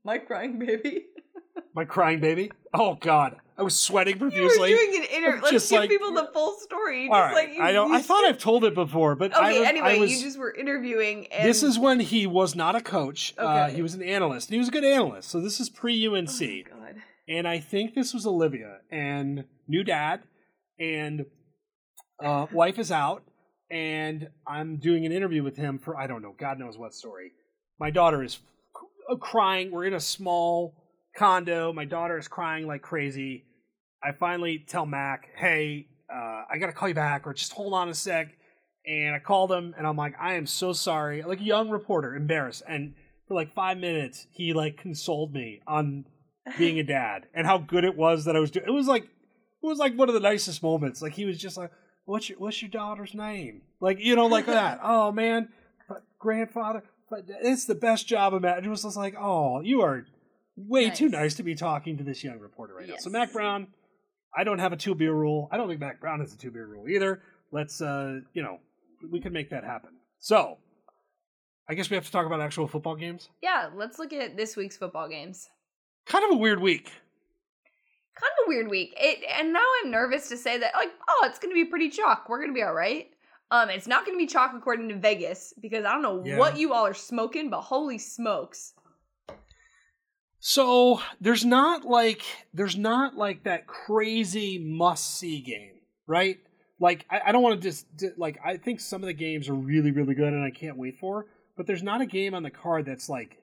my 0.05 0.19
crying 0.19 0.59
baby. 0.59 1.05
My 1.75 1.85
crying 1.85 2.21
baby. 2.21 2.51
Oh 2.73 2.97
God, 3.01 3.37
I 3.57 3.63
was 3.63 3.79
sweating 3.79 4.19
profusely. 4.19 4.71
You 4.71 4.77
were 4.77 4.83
doing 4.93 5.03
an 5.03 5.09
inner. 5.11 5.37
I'm 5.37 5.41
Let's 5.41 5.51
just 5.53 5.71
give 5.71 5.81
like- 5.81 5.91
people 5.91 6.13
the 6.13 6.29
full 6.33 6.55
story. 6.59 7.09
All 7.09 7.15
Just 7.15 7.35
right, 7.35 7.49
like 7.49 7.57
you, 7.57 7.63
I 7.63 7.73
don't. 7.73 7.93
I 7.93 8.01
thought 8.03 8.25
I've 8.25 8.39
told 8.39 8.65
it 8.65 8.75
before, 8.75 9.15
but 9.15 9.37
I 9.37 9.51
Okay. 9.51 9.59
was, 9.61 9.69
anyway, 9.69 9.97
I 9.97 9.99
was, 9.99 10.13
you 10.13 10.23
just 10.23 10.39
were 10.39 10.53
interviewing. 10.53 11.27
And 11.29 11.49
This 11.49 11.63
is 11.63 11.79
when 11.79 12.01
he 12.01 12.27
was 12.27 12.55
not 12.57 12.75
a 12.77 12.81
coach. 12.81 13.35
Uh, 13.39 13.67
Okay. 13.67 13.77
he 13.77 13.83
was 13.83 13.95
an 13.95 14.03
analyst. 14.03 14.51
He 14.51 14.59
was 14.59 14.69
a 14.69 14.71
good 14.73 14.85
analyst. 14.85 15.31
So 15.31 15.41
this 15.41 15.61
is 15.61 15.69
pre 15.71 15.95
UNC, 16.07 16.67
Oh, 16.73 16.77
God. 16.79 16.95
and 17.29 17.47
I 17.47 17.59
think 17.61 17.95
this 17.95 18.13
was 18.15 18.27
Olivia 18.27 18.79
and 18.91 19.45
new 19.69 19.85
dad, 19.85 20.21
and 20.79 21.27
uh, 22.23 22.47
wife 22.53 22.79
is 22.79 22.91
out, 22.93 23.23
and 23.71 24.29
I'm 24.47 24.79
doing 24.79 25.07
an 25.07 25.13
interview 25.13 25.43
with 25.43 25.57
him 25.57 25.79
for 25.79 25.97
I 25.97 26.07
don't 26.07 26.23
know, 26.23 26.35
God 26.39 26.59
knows 26.59 26.77
what 26.79 26.95
story. 26.95 27.33
My 27.79 27.91
daughter 27.91 28.23
is 28.23 28.39
crying. 29.21 29.71
We're 29.71 29.85
in 29.85 29.95
a 29.95 30.01
small 30.01 30.75
condo. 31.15 31.73
My 31.73 31.85
daughter 31.85 32.19
is 32.19 32.29
crying 32.29 32.67
like 32.67 32.83
crazy. 32.83 33.45
I 34.03 34.13
finally 34.13 34.59
tell 34.67 34.87
Mack, 34.87 35.31
"Hey, 35.37 35.87
uh, 36.13 36.45
I 36.51 36.59
got 36.59 36.67
to 36.67 36.73
call 36.73 36.89
you 36.89 36.95
back, 36.95 37.27
or 37.27 37.35
just 37.35 37.53
hold 37.53 37.73
on 37.73 37.89
a 37.89 37.95
sec." 37.95 38.37
And 38.87 39.15
I 39.15 39.19
called 39.19 39.51
him, 39.51 39.75
and 39.79 39.87
I'm 39.87 39.97
like, 39.97 40.15
"I 40.21 40.35
am 40.35 40.47
so 40.47 40.73
sorry." 40.73 41.23
Like 41.23 41.41
a 41.41 41.45
young 41.45 41.71
reporter, 41.71 42.15
embarrassed. 42.15 42.63
And 42.69 42.95
for 43.27 43.35
like 43.35 43.55
five 43.55 43.79
minutes, 43.79 44.27
he 44.31 44.53
like 44.53 44.77
consoled 44.77 45.33
me 45.33 45.61
on 45.67 46.07
being 46.59 46.79
a 46.79 46.85
dad 46.85 47.27
and 47.35 47.47
how 47.47 47.59
good 47.59 47.85
it 47.85 47.97
was 47.97 48.27
that 48.27 48.37
I 48.37 48.41
was 48.41 48.51
doing. 48.51 48.67
It 48.67 48.73
was 48.73 48.87
like 48.87 49.05
it 49.05 49.67
was 49.67 49.79
like 49.79 49.97
one 49.97 50.09
of 50.09 50.15
the 50.15 50.21
nicest 50.21 50.63
moments. 50.63 51.01
Like 51.01 51.15
he 51.15 51.25
was 51.25 51.39
just 51.39 51.57
like, 51.57 51.71
"What's 52.05 52.29
your 52.29 52.39
What's 52.39 52.61
your 52.61 52.71
daughter's 52.71 53.15
name?" 53.15 53.63
Like 53.81 53.99
you 54.01 54.17
know, 54.17 54.27
like 54.27 54.47
that. 54.47 54.81
Oh 54.85 55.11
man, 55.13 55.49
but 55.89 56.03
grandfather, 56.19 56.83
but 57.09 57.25
it's 57.29 57.65
the 57.65 57.75
best 57.75 58.07
job. 58.07 58.35
Of 58.35 58.45
it 58.45 58.67
was 58.67 58.83
just 58.83 58.97
like, 58.97 59.15
"Oh, 59.19 59.61
you 59.61 59.81
are 59.81 60.07
way 60.57 60.91
too 60.91 61.09
Nice. 61.09 61.21
nice 61.21 61.35
to 61.35 61.43
be 61.43 61.55
talking 61.55 61.99
to 61.99 62.05
this 62.05 62.23
young 62.25 62.39
reporter 62.39 62.75
right 62.75 62.89
now." 62.89 62.97
So 62.99 63.11
Mack 63.11 63.33
Brown, 63.33 63.69
I 64.37 64.45
don't 64.45 64.59
have 64.59 64.73
a 64.73 64.77
two 64.77 64.95
beer 64.95 65.13
rule. 65.13 65.49
I 65.53 65.57
don't 65.57 65.69
think 65.69 65.81
Mack 65.81 66.01
Brown 66.01 66.21
has 66.21 66.33
a 66.33 66.39
two 66.39 66.51
beer 66.51 66.67
rule 66.67 66.89
either. 66.89 67.23
Let's 67.53 67.81
uh, 67.81 68.21
you 68.33 68.43
know, 68.43 68.59
we 69.11 69.21
can 69.21 69.33
make 69.33 69.51
that 69.51 69.65
happen. 69.65 69.91
So. 70.19 70.59
I 71.67 71.73
guess 71.73 71.89
we 71.89 71.95
have 71.95 72.05
to 72.05 72.13
talk 72.13 72.27
about 72.27 72.43
actual 72.43 72.69
football 72.69 72.95
games. 72.95 73.31
Yeah, 73.41 73.71
let's 73.75 73.99
look 73.99 74.13
at 74.13 74.37
this 74.37 74.55
week's 74.55 74.77
football 74.77 75.09
games. 75.09 75.49
Kind 76.05 76.23
of 76.27 76.33
a 76.33 76.37
weird 76.39 76.61
week. 76.61 76.93
Kind 78.17 78.31
of 78.39 78.47
a 78.47 78.49
weird 78.49 78.69
week. 78.69 78.93
It 78.99 79.25
and 79.39 79.51
now 79.55 79.65
I'm 79.83 79.91
nervous 79.91 80.29
to 80.29 80.37
say 80.37 80.59
that 80.59 80.75
like, 80.75 80.91
oh, 81.09 81.23
it's 81.27 81.39
gonna 81.39 81.55
be 81.55 81.65
pretty 81.65 81.89
chalk. 81.89 82.29
We're 82.29 82.41
gonna 82.43 82.53
be 82.53 82.63
all 82.63 82.75
right. 82.75 83.09
Um, 83.51 83.71
it's 83.71 83.87
not 83.87 84.05
gonna 84.05 84.19
be 84.19 84.27
chalk 84.27 84.53
according 84.55 84.91
to 84.91 84.97
Vegas 84.97 85.55
because 85.63 85.87
I 85.87 85.93
don't 85.93 86.03
know 86.03 86.23
Yeah. 86.23 86.37
what 86.37 86.59
you 86.59 86.75
all 86.75 86.87
are 86.87 86.93
smoking, 86.93 87.49
but 87.49 87.63
holy 87.63 87.97
smokes. 87.97 88.75
So 90.47 91.01
there's 91.23 91.43
not 91.43 91.87
like 91.87 92.21
there's 92.53 92.77
not 92.77 93.17
like 93.17 93.45
that 93.45 93.67
crazy 93.67 94.59
must 94.59 95.17
see 95.17 95.41
game, 95.41 95.81
right? 96.07 96.37
Like 96.79 97.07
I, 97.09 97.23
I 97.25 97.33
don't 97.33 97.43
want 97.43 97.63
to 97.63 97.67
just 97.67 97.87
like 98.19 98.39
I 98.45 98.59
think 98.59 98.81
some 98.81 99.03
of 99.03 99.07
the 99.07 99.15
games 99.15 99.49
are 99.49 99.55
really 99.55 99.91
really 99.91 100.15
good 100.15 100.35
and 100.35 100.45
I 100.45 100.51
can't 100.51 100.77
wait 100.77 100.99
for, 101.01 101.29
but 101.57 101.67
there's 101.67 101.83
not 101.83 102.03
a 102.03 102.07
game 102.07 102.35
on 102.35 102.43
the 102.43 102.51
card 102.51 102.85
that's 102.85 103.09
like 103.09 103.39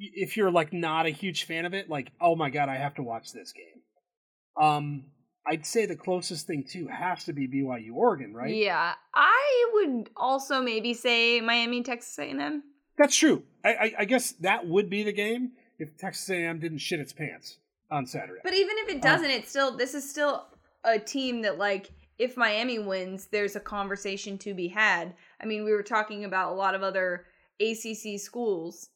if 0.00 0.36
you're 0.36 0.50
like 0.50 0.72
not 0.72 1.06
a 1.06 1.10
huge 1.10 1.44
fan 1.44 1.64
of 1.64 1.72
it, 1.72 1.88
like 1.88 2.10
oh 2.20 2.34
my 2.34 2.50
god, 2.50 2.68
I 2.68 2.74
have 2.74 2.96
to 2.96 3.04
watch 3.04 3.32
this 3.32 3.52
game. 3.52 4.60
Um, 4.60 5.04
I'd 5.46 5.64
say 5.64 5.86
the 5.86 5.94
closest 5.94 6.48
thing 6.48 6.64
to 6.72 6.88
has 6.88 7.22
to 7.26 7.32
be 7.32 7.46
BYU 7.46 7.94
Oregon, 7.94 8.34
right? 8.34 8.52
Yeah, 8.52 8.94
I 9.14 9.70
would 9.74 10.10
also 10.16 10.62
maybe 10.62 10.94
say 10.94 11.40
Miami, 11.40 11.84
Texas 11.84 12.18
A&M. 12.18 12.64
That's 12.98 13.14
true. 13.14 13.44
I, 13.64 13.68
I, 13.68 13.92
I 14.00 14.04
guess 14.04 14.32
that 14.40 14.66
would 14.66 14.90
be 14.90 15.04
the 15.04 15.12
game 15.12 15.52
if 15.80 15.96
Texas 15.96 16.28
A&M 16.30 16.58
didn't 16.60 16.78
shit 16.78 17.00
its 17.00 17.12
pants 17.12 17.58
on 17.90 18.06
Saturday. 18.06 18.40
But 18.44 18.54
even 18.54 18.76
if 18.78 18.88
it 18.88 18.98
uh, 18.98 19.00
doesn't, 19.00 19.30
it's 19.30 19.50
still 19.50 19.76
this 19.76 19.94
is 19.94 20.08
still 20.08 20.46
a 20.84 20.98
team 20.98 21.42
that 21.42 21.58
like 21.58 21.90
if 22.18 22.36
Miami 22.36 22.78
wins, 22.78 23.28
there's 23.32 23.56
a 23.56 23.60
conversation 23.60 24.36
to 24.38 24.52
be 24.52 24.68
had. 24.68 25.14
I 25.42 25.46
mean, 25.46 25.64
we 25.64 25.72
were 25.72 25.82
talking 25.82 26.24
about 26.24 26.52
a 26.52 26.54
lot 26.54 26.74
of 26.74 26.82
other 26.82 27.24
ACC 27.60 28.20
schools, 28.20 28.90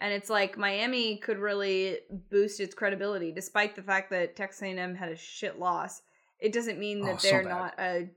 and 0.00 0.12
it's 0.12 0.28
like 0.28 0.58
Miami 0.58 1.16
could 1.18 1.38
really 1.38 1.98
boost 2.30 2.58
its 2.58 2.74
credibility, 2.74 3.30
despite 3.32 3.76
the 3.76 3.82
fact 3.82 4.10
that 4.10 4.34
Texas 4.34 4.62
A&M 4.62 4.94
had 4.96 5.08
a 5.08 5.16
shit 5.16 5.58
loss. 5.58 6.02
It 6.40 6.52
doesn't 6.52 6.80
mean 6.80 7.00
that 7.02 7.14
Oh, 7.14 7.18
they're 7.22 7.44
not 7.44 7.78
a 7.78 8.08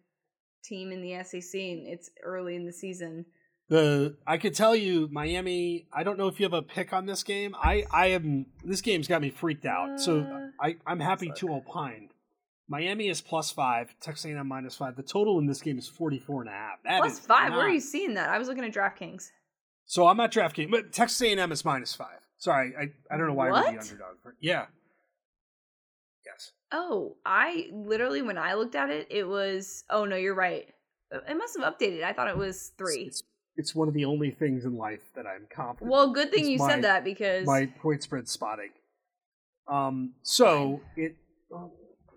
team 0.63 0.91
in 0.91 1.01
the 1.01 1.23
SEC, 1.23 1.53
and 1.53 1.87
it's 1.87 2.09
early 2.23 2.55
in 2.55 2.65
the 2.65 2.73
season. 2.73 3.25
The 3.69 4.15
I 4.25 4.37
could 4.37 4.55
tell 4.55 4.75
you 4.75 5.09
Miami. 5.11 5.87
I 5.91 6.03
don't 6.03 6.17
know 6.17 6.27
if 6.27 6.39
you 6.39 6.45
have 6.45 6.53
a 6.53 6.61
pick 6.61 6.93
on 6.93 7.05
this 7.05 7.23
game. 7.23 7.53
I 7.61 7.83
I 7.91 8.07
am. 8.07 8.45
This 8.63 8.81
game's 8.81 9.07
got 9.07 9.21
me 9.21 9.29
freaked 9.29 9.65
out. 9.65 9.99
so 9.99 10.19
Uh, 10.21 10.47
I 10.65 10.77
I'm 10.85 10.99
happy 11.01 11.31
to 11.37 11.53
opine. 11.53 12.09
Miami 12.69 13.07
is 13.09 13.21
plus 13.21 13.51
five. 13.51 13.93
Texas 14.01 14.25
A&M 14.25 14.47
minus 14.47 14.75
five. 14.75 14.95
The 14.95 15.03
total 15.03 15.39
in 15.39 15.47
this 15.47 15.61
game 15.61 15.77
is 15.77 15.87
44 15.87 16.41
and 16.41 16.49
a 16.49 16.53
half. 16.53 16.83
That 16.83 16.99
Plus 16.99 17.19
five. 17.19 17.51
Where 17.53 17.61
are 17.65 17.69
you 17.69 17.79
seeing 17.79 18.13
that? 18.15 18.29
I 18.29 18.37
was 18.37 18.47
looking 18.49 18.63
at 18.65 18.73
DraftKings. 18.73 19.31
So 19.85 20.07
I'm 20.07 20.19
at 20.19 20.33
DraftKings, 20.33 20.69
but 20.69 20.91
Texas 20.91 21.21
A&M 21.21 21.51
is 21.51 21.63
minus 21.63 21.93
five. 21.93 22.19
Sorry, 22.37 22.73
I 22.77 22.91
I 23.13 23.17
don't 23.17 23.27
know 23.27 23.33
why 23.33 23.47
we're 23.51 23.63
the 23.63 23.71
What? 23.71 23.79
underdog. 23.79 24.15
Yeah. 24.39 24.65
Yes. 26.25 26.51
Oh, 26.71 27.15
I 27.25 27.67
literally 27.71 28.21
when 28.21 28.37
I 28.37 28.53
looked 28.55 28.75
at 28.75 28.89
it, 28.89 29.07
it 29.09 29.27
was. 29.27 29.83
Oh 29.89 30.05
no, 30.05 30.15
you're 30.15 30.35
right. 30.35 30.67
It 31.11 31.37
must 31.37 31.57
have 31.57 31.73
updated. 31.73 32.03
I 32.03 32.11
thought 32.13 32.27
it 32.27 32.37
was 32.37 32.73
three. 32.77 33.03
It's, 33.07 33.23
it's 33.57 33.75
one 33.75 33.87
of 33.87 33.93
the 33.93 34.05
only 34.05 34.31
things 34.31 34.63
in 34.65 34.77
life 34.77 35.01
that 35.15 35.25
I'm 35.25 35.47
confident. 35.53 35.91
Well, 35.91 36.11
good 36.11 36.31
thing 36.31 36.47
you 36.47 36.59
my- 36.59 36.69
said 36.69 36.83
that 36.83 37.03
because 37.03 37.45
my 37.45 37.65
point 37.81 38.03
spread 38.03 38.27
spotting. 38.29 38.69
Um, 39.67 40.13
so 40.23 40.81
it. 40.95 41.15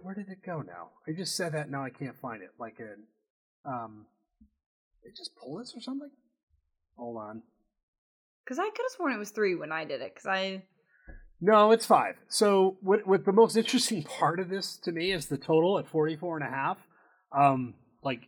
Where 0.03 0.15
did 0.15 0.29
it 0.29 0.39
go 0.45 0.63
now? 0.63 0.91
I 1.07 1.13
just 1.13 1.37
said 1.37 1.53
that. 1.53 1.71
Now 1.71 1.85
I 1.85 1.91
can't 1.91 2.17
find 2.21 2.43
it. 2.43 2.51
Like 2.59 2.79
a, 2.81 3.69
um, 3.69 4.07
it 5.03 5.17
just 5.17 5.33
pull 5.37 5.59
this 5.59 5.75
or 5.77 5.81
something. 5.81 6.11
Hold 6.97 7.17
on. 7.19 7.43
because 8.45 8.59
I 8.59 8.65
could 8.65 8.85
have 8.85 8.93
sworn 8.97 9.13
it 9.13 9.19
was 9.19 9.31
three 9.31 9.55
when 9.55 9.73
I 9.73 9.85
did 9.85 10.01
it. 10.01 10.15
Because 10.15 10.27
I 10.27 10.63
No, 11.41 11.71
it's 11.73 11.87
five. 11.87 12.17
So 12.29 12.77
what? 12.81 13.07
What 13.07 13.25
the 13.25 13.33
most 13.33 13.57
interesting 13.63 14.03
part 14.03 14.41
of 14.41 14.49
this 14.49 14.77
to 14.85 14.93
me 14.93 15.13
is 15.13 15.27
the 15.27 15.39
total 15.39 15.79
at 15.79 15.89
44 15.89 16.39
and 16.39 16.47
a 16.47 16.51
half. 16.51 16.79
Um, 17.37 17.75
like 18.03 18.21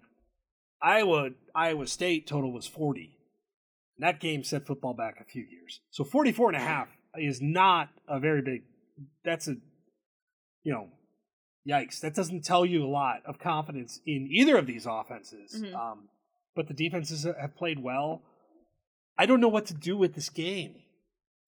Iowa, 0.83 1.31
Iowa 1.55 1.87
State 1.87 2.27
total 2.27 2.53
was 2.53 2.67
40. 2.67 3.19
That 3.99 4.21
game 4.21 4.43
set 4.43 4.67
football 4.67 4.95
back 4.95 5.17
a 5.21 5.25
few 5.25 5.43
years. 5.45 5.81
So 5.91 6.05
44 6.05 6.49
and 6.51 6.57
a 6.57 6.61
half 6.61 6.89
is 7.17 7.41
not 7.41 7.89
a 8.09 8.19
very 8.19 8.43
big. 8.43 8.63
That's 9.25 9.49
a, 9.49 9.57
you 10.65 10.73
know, 10.73 10.89
yikes. 11.69 12.01
That 12.01 12.15
doesn't 12.15 12.45
tell 12.45 12.65
you 12.65 12.85
a 12.85 12.89
lot 12.89 13.23
of 13.27 13.39
confidence 13.39 14.01
in 14.07 14.29
either 14.31 14.57
of 14.57 14.67
these 14.67 14.87
offenses. 14.87 15.55
Mhm. 15.63 15.75
Um, 15.75 16.09
but 16.55 16.69
the 16.69 16.75
defenses 16.75 17.25
have 17.25 17.55
played 17.57 17.79
well. 17.83 18.23
I 19.19 19.27
don't 19.27 19.41
know 19.41 19.49
what 19.49 19.67
to 19.67 19.75
do 19.75 19.97
with 19.97 20.15
this 20.15 20.31
game. 20.31 20.77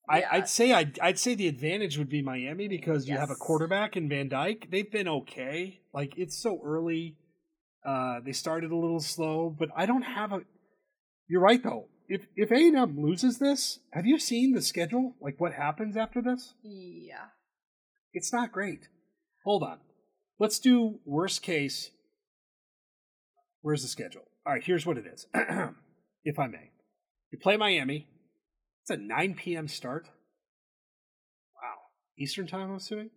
I, 0.08 0.20
Yeah. 0.20 0.28
I'd 0.32 0.48
say 0.48 0.72
I'd, 0.72 0.98
I'd 1.00 1.18
say 1.18 1.34
the 1.34 1.48
advantage 1.48 1.96
would 1.96 2.10
be 2.10 2.20
Miami 2.22 2.68
because 2.68 3.08
you 3.08 3.16
have 3.16 3.30
a 3.30 3.34
quarterback 3.34 3.96
in 3.96 4.08
Van 4.08 4.28
Dyke. 4.28 4.68
They've 4.70 4.90
been 4.90 5.08
okay. 5.08 5.80
Like 5.94 6.18
it's 6.18 6.36
so 6.36 6.60
early. 6.62 7.16
Uh, 7.84 8.20
they 8.24 8.32
started 8.32 8.70
a 8.70 8.76
little 8.76 9.00
slow, 9.00 9.54
but 9.56 9.68
I 9.76 9.86
don't 9.86 10.02
have 10.02 10.32
a. 10.32 10.40
You're 11.28 11.40
right 11.40 11.62
though. 11.62 11.88
If 12.08 12.26
if 12.36 12.50
A 12.50 12.68
and 12.68 12.76
M 12.76 13.02
loses 13.02 13.38
this, 13.38 13.80
have 13.92 14.06
you 14.06 14.18
seen 14.18 14.52
the 14.52 14.62
schedule? 14.62 15.14
Like 15.20 15.40
what 15.40 15.52
happens 15.52 15.96
after 15.96 16.20
this? 16.20 16.54
Yeah. 16.62 17.26
It's 18.12 18.32
not 18.32 18.52
great. 18.52 18.88
Hold 19.44 19.62
on. 19.62 19.78
Let's 20.38 20.58
do 20.58 21.00
worst 21.04 21.42
case. 21.42 21.90
Where's 23.62 23.82
the 23.82 23.88
schedule? 23.88 24.22
All 24.46 24.52
right, 24.52 24.62
here's 24.62 24.84
what 24.84 24.98
it 24.98 25.06
is. 25.06 25.26
if 26.24 26.38
I 26.38 26.46
may. 26.46 26.70
You 27.30 27.38
play 27.38 27.56
Miami. 27.56 28.08
It's 28.82 28.90
a 28.90 28.96
9 28.96 29.34
p.m. 29.34 29.68
start. 29.68 30.06
Wow. 31.54 31.78
Eastern 32.18 32.46
time, 32.46 32.68
I'm 32.68 32.76
assuming. 32.76 33.10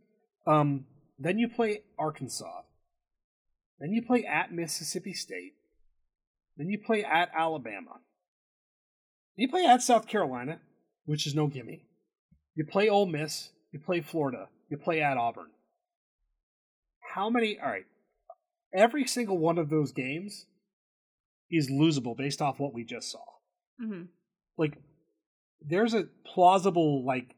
Um, 0.45 0.85
then 1.19 1.37
you 1.37 1.49
play 1.49 1.81
Arkansas. 1.99 2.61
Then 3.79 3.91
you 3.91 4.01
play 4.01 4.25
at 4.25 4.51
Mississippi 4.51 5.13
State. 5.13 5.53
Then 6.57 6.69
you 6.69 6.79
play 6.83 7.03
at 7.03 7.29
Alabama. 7.37 7.99
Then 9.35 9.43
you 9.43 9.49
play 9.49 9.65
at 9.65 9.81
South 9.83 10.07
Carolina, 10.07 10.59
which 11.05 11.27
is 11.27 11.35
no 11.35 11.47
gimme. 11.47 11.85
You 12.55 12.65
play 12.65 12.89
Ole 12.89 13.05
Miss. 13.05 13.49
You 13.71 13.79
play 13.79 14.01
Florida. 14.01 14.47
You 14.69 14.77
play 14.77 15.01
at 15.01 15.17
Auburn. 15.17 15.51
How 17.13 17.29
many? 17.29 17.59
All 17.59 17.69
right. 17.69 17.85
Every 18.73 19.05
single 19.05 19.37
one 19.37 19.57
of 19.57 19.69
those 19.69 19.91
games 19.91 20.45
is 21.49 21.69
losable 21.71 22.17
based 22.17 22.41
off 22.41 22.59
what 22.59 22.73
we 22.73 22.83
just 22.83 23.11
saw. 23.11 23.23
hmm 23.79 24.03
Like, 24.57 24.77
there's 25.61 25.93
a 25.93 26.07
plausible, 26.25 27.05
like, 27.05 27.35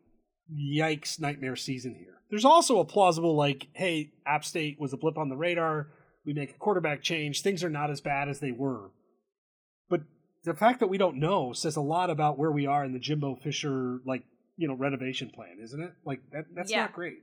yikes 0.52 1.20
nightmare 1.20 1.56
season 1.56 1.96
here. 1.96 2.16
There's 2.30 2.46
also 2.46 2.80
a 2.80 2.86
plausible, 2.86 3.36
like, 3.36 3.68
hey, 3.74 4.12
App 4.26 4.44
State 4.46 4.80
was 4.80 4.94
a 4.94 4.98
blip 4.98 5.18
on 5.18 5.30
the 5.30 5.36
radar. 5.38 5.88
We 6.26 6.34
make 6.34 6.52
a 6.52 6.58
quarterback 6.58 7.02
change. 7.02 7.42
Things 7.42 7.64
are 7.64 7.70
not 7.70 7.90
as 7.90 8.02
bad 8.02 8.30
as 8.30 8.40
they 8.40 8.52
were. 8.52 8.92
But 9.90 10.02
the 10.44 10.54
fact 10.54 10.80
that 10.82 10.88
we 10.88 10.98
don't 10.98 11.18
know 11.18 11.54
says 11.54 11.76
a 11.76 11.82
lot 11.82 12.10
about 12.10 12.38
where 12.38 12.52
we 12.52 12.66
are 12.68 12.84
in 12.84 12.94
the 12.94 13.00
Jimbo 13.00 13.36
Fisher, 13.38 14.00
like, 14.06 14.24
you 14.58 14.68
know, 14.68 14.74
renovation 14.76 15.30
plan, 15.30 15.58
isn't 15.64 15.82
it? 15.82 15.94
Like, 16.06 16.20
that, 16.32 16.46
that's 16.54 16.72
Yeah. 16.72 16.82
not 16.82 16.94
great. 16.94 17.20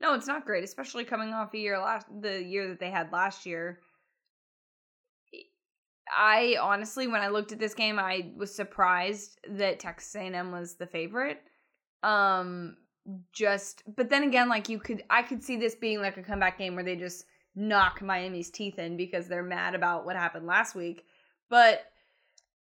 No, 0.00 0.14
it's 0.14 0.26
not 0.26 0.44
great, 0.44 0.64
especially 0.64 1.04
coming 1.04 1.32
off 1.32 1.54
a 1.54 1.58
year 1.58 1.78
last 1.78 2.06
the 2.20 2.42
year 2.42 2.68
that 2.68 2.80
they 2.80 2.90
had 2.90 3.10
last 3.12 3.46
year. 3.46 3.78
I 6.14 6.56
honestly, 6.60 7.06
when 7.06 7.22
I 7.22 7.28
looked 7.28 7.52
at 7.52 7.58
this 7.58 7.72
game, 7.74 7.98
I 7.98 8.32
was 8.36 8.54
surprised 8.54 9.38
that 9.48 9.80
Texas 9.80 10.14
A&M 10.14 10.52
was 10.52 10.76
the 10.76 10.86
favorite. 10.86 11.40
Um, 12.02 12.76
just, 13.32 13.82
but 13.96 14.10
then 14.10 14.24
again, 14.24 14.48
like 14.50 14.68
you 14.68 14.78
could, 14.78 15.02
I 15.08 15.22
could 15.22 15.42
see 15.42 15.56
this 15.56 15.74
being 15.74 16.00
like 16.00 16.18
a 16.18 16.22
comeback 16.22 16.58
game 16.58 16.74
where 16.74 16.84
they 16.84 16.96
just 16.96 17.24
knock 17.56 18.02
Miami's 18.02 18.50
teeth 18.50 18.78
in 18.78 18.96
because 18.96 19.28
they're 19.28 19.42
mad 19.42 19.74
about 19.74 20.04
what 20.04 20.16
happened 20.16 20.46
last 20.46 20.74
week. 20.74 21.04
But 21.50 21.82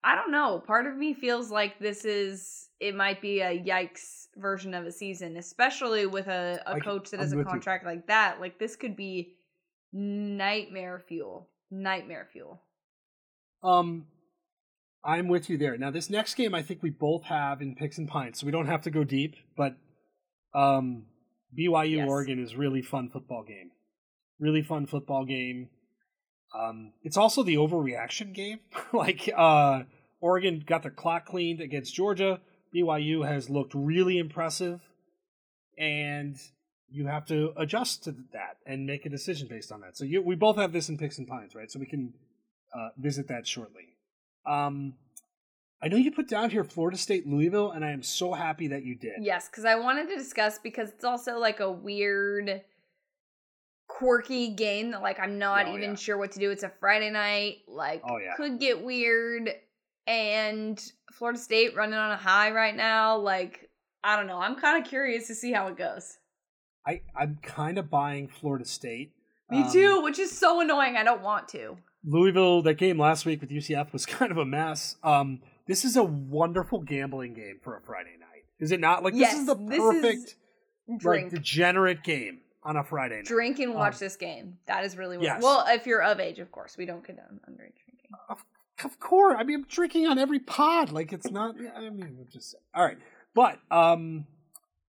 I 0.03 0.15
don't 0.15 0.31
know. 0.31 0.63
Part 0.67 0.87
of 0.87 0.97
me 0.97 1.13
feels 1.15 1.51
like 1.51 1.79
this 1.79 2.05
is 2.05 2.69
it 2.81 2.95
might 2.95 3.21
be 3.21 3.41
a 3.41 3.63
yikes 3.63 4.27
version 4.37 4.73
of 4.73 4.87
a 4.87 4.93
season, 4.93 5.37
especially 5.37 6.07
with 6.07 6.27
a, 6.29 6.61
a 6.67 6.75
I- 6.77 6.81
coach 6.81 7.11
that 7.11 7.19
I'm 7.19 7.23
has 7.25 7.33
a 7.33 7.37
with 7.37 7.47
you. 7.47 7.51
contract 7.51 7.85
like 7.85 8.07
that. 8.07 8.41
Like 8.41 8.59
this 8.59 8.77
could 8.77 8.97
be 8.97 9.35
nightmare 9.93 11.03
fuel. 11.07 11.49
Nightmare 11.71 12.27
fuel. 12.33 12.63
Um, 13.63 14.07
I'm 15.05 15.29
with 15.29 15.49
you 15.51 15.59
there. 15.59 15.77
Now, 15.77 15.91
this 15.91 16.11
next 16.11 16.35
game, 16.35 16.55
I 16.55 16.63
think 16.63 16.83
we 16.83 16.91
both 16.91 17.25
have 17.25 17.61
in 17.63 17.75
picks 17.75 17.99
and 17.99 18.09
pints, 18.09 18.41
so 18.41 18.47
we 18.47 18.53
don't 18.53 18.67
have 18.67 18.83
to 18.83 18.91
go 18.91 19.05
deep. 19.05 19.37
But 19.57 19.77
um, 20.55 21.05
BYU 21.59 21.97
Yes. 21.99 22.09
Oregon 22.09 22.43
is 22.43 22.55
really 22.57 22.83
fun 22.83 23.09
football 23.11 23.45
game. 23.47 23.71
Really 24.41 24.63
fun 24.63 24.87
football 24.87 25.25
game. 25.25 25.69
Um, 26.59 26.93
it's 27.03 27.17
also 27.17 27.43
the 27.43 27.57
overreaction 27.57 28.35
game. 28.35 28.59
like 28.93 29.31
uh, 29.37 29.83
Oregon 30.21 30.65
got 30.67 30.83
their 30.83 30.91
clock 30.91 31.27
cleaned 31.27 31.61
against 31.61 31.95
Georgia. 31.95 32.41
BYU 32.75 33.27
has 33.27 33.51
looked 33.51 33.75
really 33.75 34.19
impressive, 34.19 34.81
and 35.79 36.37
you 36.89 37.07
have 37.07 37.27
to 37.27 37.53
adjust 37.57 38.05
to 38.05 38.13
that 38.33 38.57
and 38.67 38.87
make 38.87 39.07
a 39.07 39.09
decision 39.09 39.49
based 39.49 39.73
on 39.73 39.81
that. 39.81 39.97
So 39.97 40.05
you, 40.05 40.23
we 40.23 40.35
both 40.35 40.57
have 40.57 40.73
this 40.73 40.89
in 40.89 40.99
picks 40.99 41.19
and 41.19 41.27
pints, 41.27 41.55
right? 41.55 41.71
So 41.71 41.79
we 41.79 41.87
can 41.87 42.13
uh, 42.75 42.89
visit 42.99 43.29
that 43.29 43.47
shortly. 43.47 43.97
Um, 44.47 44.95
I 45.83 45.89
know 45.89 45.97
you 45.97 46.11
put 46.11 46.29
down 46.29 46.51
here 46.51 46.63
Florida 46.63 46.99
State 46.99 47.27
Louisville, 47.27 47.71
and 47.71 47.85
I 47.85 47.93
am 47.93 48.03
so 48.03 48.35
happy 48.35 48.69
that 48.69 48.85
you 48.85 48.95
did. 48.95 49.15
Yes, 49.21 49.49
because 49.49 49.65
I 49.65 49.77
wanted 49.77 50.09
to 50.09 50.17
discuss 50.17 50.59
because 50.59 50.91
it's 50.91 51.05
also 51.05 51.39
like 51.39 51.61
a 51.61 51.71
weird, 51.71 52.63
quirky 54.01 54.49
game 54.49 54.91
that 54.93 55.03
like 55.03 55.21
I'm 55.21 55.39
not 55.39 55.67
Oh, 55.67 55.75
even 55.77 55.91
yeah. 55.91 55.95
sure 55.97 56.17
what 56.19 56.33
to 56.33 56.39
do. 56.39 56.51
It's 56.51 56.63
a 56.63 56.73
Friday 56.81 57.11
night, 57.11 57.59
like 57.69 58.03
Oh, 58.05 58.17
yeah. 58.19 58.35
could 58.37 58.59
get 58.59 58.83
weird, 58.83 59.51
and 60.07 60.83
Florida 61.13 61.39
State 61.39 61.77
running 61.77 61.99
on 61.99 62.11
a 62.11 62.17
high 62.17 62.51
right 62.51 62.75
now. 62.75 63.17
Like 63.19 63.69
I 64.03 64.17
don't 64.17 64.27
know. 64.27 64.39
I'm 64.39 64.57
kind 64.57 64.83
of 64.83 64.89
curious 64.89 65.27
to 65.27 65.35
see 65.35 65.53
how 65.53 65.69
it 65.69 65.77
goes. 65.77 66.17
I 66.87 67.03
I'm 67.15 67.39
kind 67.43 67.79
of 67.79 67.91
buying 67.91 68.29
Florida 68.29 68.65
State. 68.65 69.13
Me 69.51 69.63
Um, 69.63 69.71
too, 69.73 70.03
which 70.03 70.19
is 70.19 70.31
so 70.37 70.61
annoying. 70.61 70.97
I 70.97 71.05
don't 71.05 71.23
want 71.23 71.49
to. 71.49 71.77
Louisville, 72.05 72.63
that 72.63 72.75
game 72.75 72.99
last 72.99 73.27
week 73.27 73.43
with 73.43 73.51
UCF 73.51 73.93
was 73.93 74.07
kind 74.19 74.33
of 74.33 74.39
a 74.39 74.45
mess. 74.47 74.97
Um, 75.03 75.41
this 75.67 75.85
is 75.85 75.97
a 75.97 76.03
wonderful 76.05 76.81
gambling 76.81 77.35
game 77.35 77.61
for 77.63 77.77
a 77.77 77.81
Friday 77.83 78.17
night, 78.19 78.45
is 78.59 78.73
it 78.73 78.81
not? 78.81 79.05
Like 79.05 79.15
this 79.15 79.35
is 79.35 79.47
the 79.47 79.57
is 79.57 79.79
perfect, 79.79 80.37
Drink, 80.99 81.25
like 81.25 81.31
degenerate 81.43 82.03
game 82.03 82.41
on 82.63 82.77
a 82.77 82.85
Friday 82.85 83.17
night. 83.17 83.25
drink, 83.25 83.59
and 83.59 83.75
watch 83.75 83.95
Um, 83.95 83.99
this 84.01 84.17
game. 84.17 84.59
That 84.67 84.85
is 84.85 84.97
really 84.97 85.17
what. 85.17 85.25
yes. 85.25 85.43
Well, 85.43 85.65
if 85.69 85.87
you're 85.87 86.03
of 86.03 86.21
age, 86.21 86.39
of 86.39 86.51
course. 86.53 86.77
We 86.77 86.87
don't 86.87 87.03
condone 87.05 87.41
underage 87.49 87.75
drinking. 87.85 88.11
Of 88.85 88.99
course. 88.99 89.37
I 89.39 89.45
mean, 89.45 89.57
I'm 89.61 89.67
drinking 89.69 90.07
on 90.07 90.19
every 90.19 90.39
pod. 90.39 90.91
Like 90.93 91.13
it's 91.13 91.31
not. 91.31 91.55
I 91.77 91.81
mean, 91.91 92.03
I'm 92.03 92.27
just 92.33 92.55
all 92.75 92.85
right. 92.85 92.99
But 93.35 93.59
um, 93.71 94.27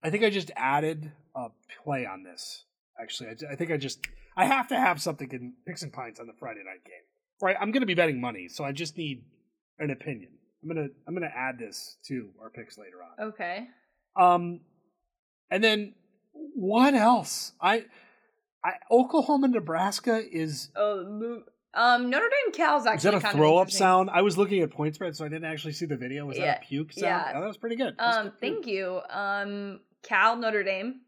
I 0.04 0.10
think 0.10 0.24
I 0.24 0.30
just 0.30 0.52
added 0.56 1.12
a 1.36 1.48
play 1.84 2.06
on 2.06 2.24
this. 2.24 2.64
Actually, 3.02 3.30
I, 3.30 3.54
I 3.54 3.56
think 3.56 3.72
I 3.72 3.78
just 3.78 4.00
I 4.38 4.46
have 4.46 4.68
to 4.70 4.76
have 4.80 5.02
something 5.02 5.30
in 5.32 5.54
picks 5.68 5.82
and 5.84 5.92
pints 5.92 6.20
on 6.20 6.28
the 6.28 6.34
Friday 6.40 6.62
night 6.66 6.84
game. 6.86 6.94
Right. 7.42 7.56
I'm 7.60 7.72
going 7.72 7.82
to 7.82 7.88
be 7.88 7.96
betting 7.96 8.22
money, 8.22 8.48
so 8.48 8.64
I 8.64 8.72
just 8.72 8.98
need 8.98 9.24
an 9.80 9.90
opinion. 9.92 10.30
I'm 10.64 10.70
gonna 10.70 10.88
I'm 11.08 11.14
gonna 11.16 11.32
add 11.36 11.58
this 11.58 11.98
to 12.08 12.30
our 12.42 12.50
picks 12.50 12.78
later 12.78 12.98
on. 13.04 13.28
Okay. 13.30 13.68
Um, 14.16 14.60
and 15.50 15.64
then 15.64 15.94
what 16.56 16.94
else? 16.94 17.54
I, 17.62 17.86
I 18.64 18.74
Oklahoma 18.90 19.48
Nebraska 19.50 20.22
is 20.32 20.70
Oh, 20.76 21.42
um, 21.74 22.10
Notre 22.10 22.28
Dame 22.30 22.54
Cal's 22.54 22.86
actually 22.86 22.98
is 22.98 23.04
that 23.04 23.14
a 23.16 23.20
kind 23.22 23.36
throw 23.38 23.58
up 23.58 23.72
sound? 23.72 24.10
I 24.12 24.22
was 24.22 24.38
looking 24.38 24.62
at 24.62 24.72
point 24.72 24.96
spread, 24.96 25.16
so 25.16 25.24
I 25.26 25.30
didn't 25.30 25.46
actually 25.46 25.74
see 25.74 25.86
the 25.86 25.96
video. 25.98 26.26
Was 26.26 26.38
that 26.38 26.62
a 26.64 26.66
puke 26.66 26.92
sound? 26.94 27.04
yeah. 27.06 27.34
Oh, 27.36 27.42
that 27.42 27.48
was 27.48 27.58
pretty 27.58 27.76
good. 27.78 27.96
That 27.98 28.18
Um, 28.18 28.34
thank 28.42 28.68
you. 28.68 29.00
Um, 29.10 29.80
Cal 30.04 30.36
Notre 30.36 30.64
Dame. 30.64 31.02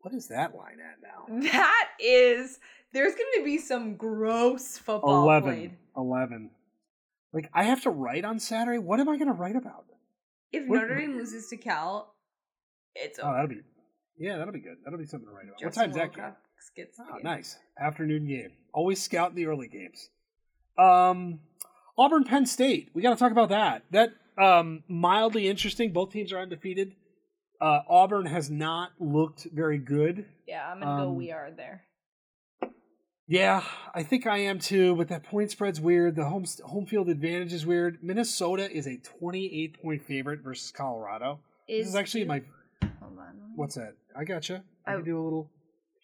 What 0.00 0.14
is 0.14 0.28
that 0.28 0.54
line 0.54 0.78
at 0.80 0.98
now? 1.02 1.50
That 1.52 1.88
is. 1.98 2.58
There's 2.92 3.14
going 3.14 3.26
to 3.38 3.44
be 3.44 3.58
some 3.58 3.96
gross 3.96 4.78
football 4.78 5.22
11. 5.24 5.42
played. 5.54 5.76
11. 5.96 6.50
Like, 7.32 7.50
I 7.52 7.64
have 7.64 7.82
to 7.82 7.90
write 7.90 8.24
on 8.24 8.38
Saturday? 8.38 8.78
What 8.78 9.00
am 9.00 9.08
I 9.08 9.16
going 9.16 9.26
to 9.28 9.32
write 9.34 9.56
about? 9.56 9.86
If 10.52 10.68
What- 10.68 10.76
Notre 10.82 10.94
Dame 10.96 11.16
loses 11.16 11.48
to 11.48 11.56
Cal, 11.56 12.14
it's 12.94 13.18
Oh, 13.18 13.24
over. 13.24 13.32
that'll 13.32 13.48
be, 13.48 13.60
yeah, 14.18 14.36
that'll 14.38 14.52
be 14.52 14.60
good. 14.60 14.76
That'll 14.84 14.98
be 14.98 15.06
something 15.06 15.28
to 15.28 15.34
write 15.34 15.44
about. 15.46 15.60
Justin 15.60 15.90
what 15.90 15.94
time's 15.94 15.96
that 15.96 16.16
game? 16.16 16.34
Gets 16.76 16.98
Oh, 16.98 17.18
nice. 17.22 17.58
Afternoon 17.78 18.26
game. 18.26 18.50
Always 18.72 19.00
scout 19.02 19.34
the 19.34 19.46
early 19.46 19.68
games. 19.68 20.08
Um, 20.78 21.40
Auburn 21.98 22.24
Penn 22.24 22.46
State. 22.46 22.90
We 22.94 23.02
got 23.02 23.10
to 23.10 23.16
talk 23.16 23.32
about 23.32 23.50
that. 23.50 23.82
That 23.90 24.10
um 24.42 24.82
mildly 24.88 25.48
interesting. 25.48 25.92
Both 25.92 26.10
teams 26.10 26.32
are 26.32 26.38
undefeated. 26.38 26.94
Uh, 27.60 27.80
Auburn 27.88 28.26
has 28.26 28.50
not 28.50 28.90
looked 28.98 29.46
very 29.52 29.78
good. 29.78 30.26
Yeah, 30.48 30.66
I'm 30.66 30.80
going 30.80 30.96
to 30.96 31.02
go 31.04 31.08
Um, 31.10 31.16
we 31.16 31.30
are 31.30 31.50
there. 31.50 31.84
Yeah, 33.26 33.62
I 33.94 34.02
think 34.02 34.26
I 34.26 34.38
am 34.38 34.58
too. 34.58 34.96
But 34.96 35.08
that 35.08 35.22
point 35.22 35.50
spread's 35.50 35.80
weird. 35.80 36.16
The 36.16 36.24
home 36.24 36.44
home 36.64 36.86
field 36.86 37.08
advantage 37.08 37.52
is 37.52 37.64
weird. 37.64 37.98
Minnesota 38.02 38.70
is 38.70 38.86
a 38.86 38.96
28 38.98 39.80
point 39.82 40.02
favorite 40.04 40.40
versus 40.40 40.70
Colorado. 40.70 41.40
this 41.68 41.86
is 41.88 41.94
actually 41.94 42.24
my 42.24 42.42
Hold 43.16 43.28
on. 43.28 43.52
what's 43.56 43.74
that? 43.76 43.94
I 44.16 44.24
gotcha. 44.24 44.62
I, 44.86 44.92
I- 44.92 44.96
can 44.96 45.04
do 45.04 45.20
a 45.20 45.24
little 45.24 45.50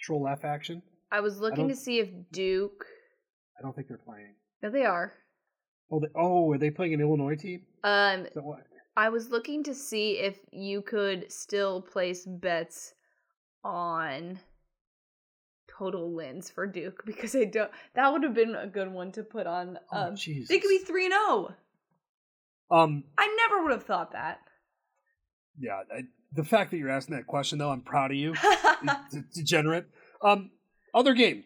troll 0.00 0.26
F 0.28 0.44
action. 0.44 0.82
I 1.12 1.20
was 1.20 1.40
looking 1.40 1.68
to 1.68 1.74
see 1.76 1.98
if 1.98 2.08
Duke. 2.30 2.84
I 3.58 3.62
don't 3.62 3.74
think 3.74 3.88
they're 3.88 3.98
playing. 3.98 4.34
No, 4.62 4.70
they 4.70 4.84
are. 4.84 5.12
Oh, 5.90 5.98
they, 6.00 6.06
oh, 6.14 6.52
are 6.52 6.58
they 6.58 6.70
playing 6.70 6.94
an 6.94 7.00
Illinois 7.00 7.34
team? 7.34 7.62
Um, 7.82 8.26
what? 8.34 8.60
I 8.96 9.08
was 9.08 9.28
looking 9.30 9.64
to 9.64 9.74
see 9.74 10.12
if 10.18 10.38
you 10.52 10.82
could 10.82 11.30
still 11.32 11.82
place 11.82 12.24
bets 12.26 12.94
on 13.64 14.38
total 15.68 16.12
wins 16.14 16.48
for 16.50 16.66
Duke 16.66 17.02
because 17.06 17.34
I 17.34 17.44
don't. 17.44 17.70
That 17.94 18.12
would 18.12 18.22
have 18.22 18.34
been 18.34 18.54
a 18.54 18.66
good 18.68 18.90
one 18.92 19.10
to 19.12 19.24
put 19.24 19.46
on. 19.48 19.78
Oh, 19.92 19.98
Um, 20.08 20.16
Jesus. 20.16 20.48
they 20.48 20.58
could 20.60 20.68
be 20.68 20.78
three 20.78 21.06
and 21.06 21.12
zero. 21.14 21.54
Um, 22.70 23.02
I 23.18 23.26
never 23.48 23.64
would 23.64 23.72
have 23.72 23.82
thought 23.84 24.12
that. 24.12 24.38
yeah. 25.58 25.80
I, 25.92 26.02
the 26.32 26.44
fact 26.44 26.70
that 26.70 26.78
you're 26.78 26.90
asking 26.90 27.16
that 27.16 27.26
question, 27.26 27.58
though, 27.58 27.70
I'm 27.70 27.82
proud 27.82 28.10
of 28.10 28.16
you. 28.16 28.34
D- 29.12 29.22
degenerate. 29.34 29.86
Um, 30.22 30.50
other 30.94 31.14
game, 31.14 31.44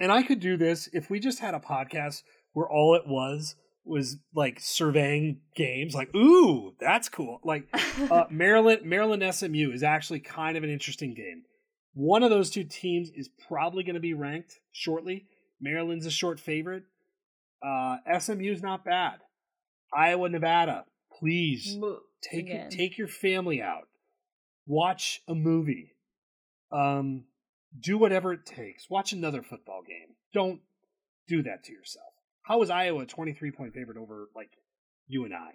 and 0.00 0.12
I 0.12 0.22
could 0.22 0.40
do 0.40 0.56
this 0.56 0.88
if 0.92 1.10
we 1.10 1.20
just 1.20 1.40
had 1.40 1.54
a 1.54 1.60
podcast 1.60 2.22
where 2.52 2.68
all 2.68 2.94
it 2.94 3.06
was 3.06 3.56
was 3.84 4.16
like 4.34 4.58
surveying 4.60 5.40
games. 5.54 5.94
Like, 5.94 6.14
ooh, 6.14 6.74
that's 6.80 7.08
cool. 7.08 7.40
Like 7.44 7.68
uh, 8.10 8.24
Maryland, 8.30 8.82
Maryland 8.84 9.22
SMU 9.34 9.70
is 9.72 9.82
actually 9.82 10.20
kind 10.20 10.56
of 10.56 10.64
an 10.64 10.70
interesting 10.70 11.14
game. 11.14 11.42
One 11.92 12.22
of 12.22 12.30
those 12.30 12.50
two 12.50 12.64
teams 12.64 13.10
is 13.14 13.28
probably 13.46 13.84
going 13.84 13.94
to 13.94 14.00
be 14.00 14.14
ranked 14.14 14.58
shortly. 14.72 15.26
Maryland's 15.60 16.06
a 16.06 16.10
short 16.10 16.40
favorite. 16.40 16.84
Uh, 17.64 17.96
SMU's 18.18 18.62
not 18.62 18.84
bad. 18.84 19.18
Iowa, 19.94 20.28
Nevada, 20.28 20.84
please 21.18 21.78
take 22.20 22.46
again. 22.46 22.68
take 22.68 22.98
your 22.98 23.06
family 23.06 23.62
out 23.62 23.86
watch 24.66 25.22
a 25.28 25.34
movie 25.34 25.94
um 26.72 27.24
do 27.78 27.98
whatever 27.98 28.32
it 28.32 28.46
takes 28.46 28.88
watch 28.88 29.12
another 29.12 29.42
football 29.42 29.82
game 29.86 30.14
don't 30.32 30.60
do 31.28 31.42
that 31.42 31.64
to 31.64 31.72
yourself 31.72 32.12
how 32.42 32.62
is 32.62 32.70
iowa 32.70 33.02
a 33.02 33.06
23 33.06 33.50
point 33.50 33.74
favorite 33.74 33.96
over 33.98 34.28
like 34.34 34.50
you 35.08 35.24
and 35.24 35.34
i 35.34 35.50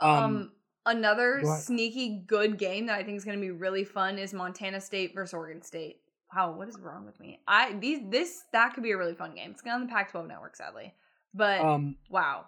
Um, 0.00 0.24
Um, 0.24 0.52
another 0.86 1.38
ahead. 1.38 1.62
sneaky 1.62 2.24
good 2.26 2.58
game 2.58 2.86
that 2.86 2.98
I 2.98 3.04
think 3.04 3.16
is 3.16 3.24
going 3.24 3.38
to 3.38 3.40
be 3.40 3.50
really 3.52 3.84
fun 3.84 4.18
is 4.18 4.34
Montana 4.34 4.80
State 4.80 5.14
versus 5.14 5.32
Oregon 5.32 5.62
State. 5.62 6.00
Wow, 6.34 6.52
what 6.56 6.68
is 6.68 6.76
wrong 6.80 7.06
with 7.06 7.20
me? 7.20 7.40
I 7.46 7.74
these 7.74 8.00
this 8.10 8.42
that 8.52 8.74
could 8.74 8.82
be 8.82 8.90
a 8.90 8.96
really 8.98 9.14
fun 9.14 9.34
game. 9.36 9.52
It's 9.52 9.62
going 9.62 9.74
on 9.74 9.80
the 9.82 9.86
Pac-12 9.86 10.26
network, 10.26 10.56
sadly, 10.56 10.92
but 11.32 11.60
um 11.60 11.96
wow, 12.10 12.46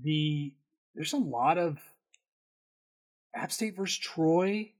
the 0.00 0.54
there's 0.94 1.12
a 1.12 1.16
lot 1.16 1.58
of 1.58 1.78
app 3.34 3.50
state 3.50 3.74
versus 3.76 3.98
troy 3.98 4.70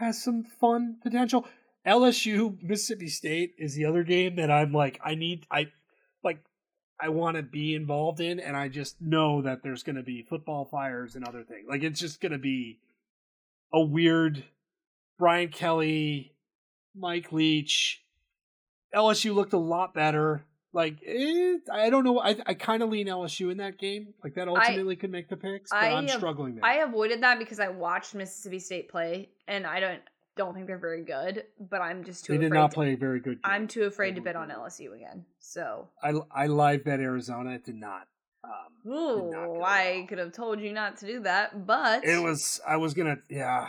has 0.00 0.22
some 0.22 0.42
fun 0.42 0.96
potential. 1.02 1.46
Lsu 1.86 2.60
mississippi 2.62 3.08
state 3.08 3.54
is 3.58 3.74
the 3.74 3.84
other 3.86 4.02
game 4.02 4.36
that 4.36 4.50
i'm 4.50 4.72
like 4.72 5.00
i 5.02 5.14
need 5.14 5.46
i 5.50 5.66
like 6.22 6.38
i 7.00 7.08
want 7.08 7.38
to 7.38 7.42
be 7.42 7.74
involved 7.74 8.20
in 8.20 8.38
and 8.38 8.54
i 8.54 8.68
just 8.68 9.00
know 9.00 9.40
that 9.40 9.62
there's 9.62 9.82
going 9.82 9.96
to 9.96 10.02
be 10.02 10.22
football 10.22 10.66
fires 10.66 11.16
and 11.16 11.26
other 11.26 11.42
things. 11.42 11.66
Like 11.68 11.82
it's 11.82 12.00
just 12.00 12.20
going 12.20 12.32
to 12.32 12.38
be 12.38 12.80
a 13.72 13.80
weird 13.80 14.44
brian 15.18 15.48
kelly 15.48 16.34
mike 16.94 17.32
leach. 17.32 18.02
Lsu 18.94 19.34
looked 19.34 19.54
a 19.54 19.58
lot 19.58 19.94
better 19.94 20.44
like 20.72 20.98
i 21.72 21.90
don't 21.90 22.04
know 22.04 22.20
i, 22.20 22.36
I 22.46 22.54
kind 22.54 22.82
of 22.82 22.90
lean 22.90 23.06
lsu 23.08 23.50
in 23.50 23.58
that 23.58 23.76
game 23.78 24.14
like 24.22 24.34
that 24.34 24.46
ultimately 24.48 24.94
could 24.96 25.10
make 25.10 25.28
the 25.28 25.36
picks 25.36 25.70
but 25.70 25.76
I 25.82 25.92
i'm 25.92 26.06
have- 26.06 26.16
struggling 26.18 26.54
there 26.54 26.64
I 26.64 26.76
avoided 26.76 27.22
that 27.22 27.38
because 27.38 27.58
I 27.60 27.68
watched 27.68 28.14
Mississippi 28.14 28.58
State 28.60 28.88
play, 28.88 29.30
and 29.48 29.66
I 29.66 29.80
don't 29.80 30.00
don't 30.36 30.54
think 30.54 30.66
they're 30.68 30.78
very 30.78 31.02
good. 31.02 31.44
But 31.58 31.80
I'm 31.82 32.04
just 32.04 32.24
too 32.24 32.32
they 32.34 32.38
did 32.38 32.46
afraid. 32.46 32.58
not 32.60 32.70
to- 32.70 32.74
play 32.74 32.92
a 32.92 32.96
very 32.96 33.18
good 33.20 33.42
game. 33.42 33.52
I'm 33.52 33.66
too 33.66 33.82
afraid 33.84 34.14
to 34.14 34.20
bet 34.22 34.36
on. 34.36 34.48
LSU 34.48 34.94
again. 34.94 35.24
So, 35.40 35.88
I 36.02 36.12
I 36.30 36.46
live 36.46 36.84
bet 36.84 37.00
Arizona. 37.00 37.50
It 37.54 37.64
did 37.64 37.74
not. 37.74 38.06
Um, 38.44 38.90
ooh, 38.92 39.30
not 39.30 39.42
I 39.62 39.96
well. 39.98 40.06
could 40.06 40.18
have 40.18 40.32
told 40.32 40.60
you 40.60 40.72
not 40.72 40.96
to 40.98 41.06
do 41.06 41.20
that, 41.20 41.66
but 41.66 42.04
it 42.04 42.22
was. 42.22 42.60
I 42.66 42.76
was 42.76 42.94
gonna. 42.94 43.18
Yeah. 43.28 43.68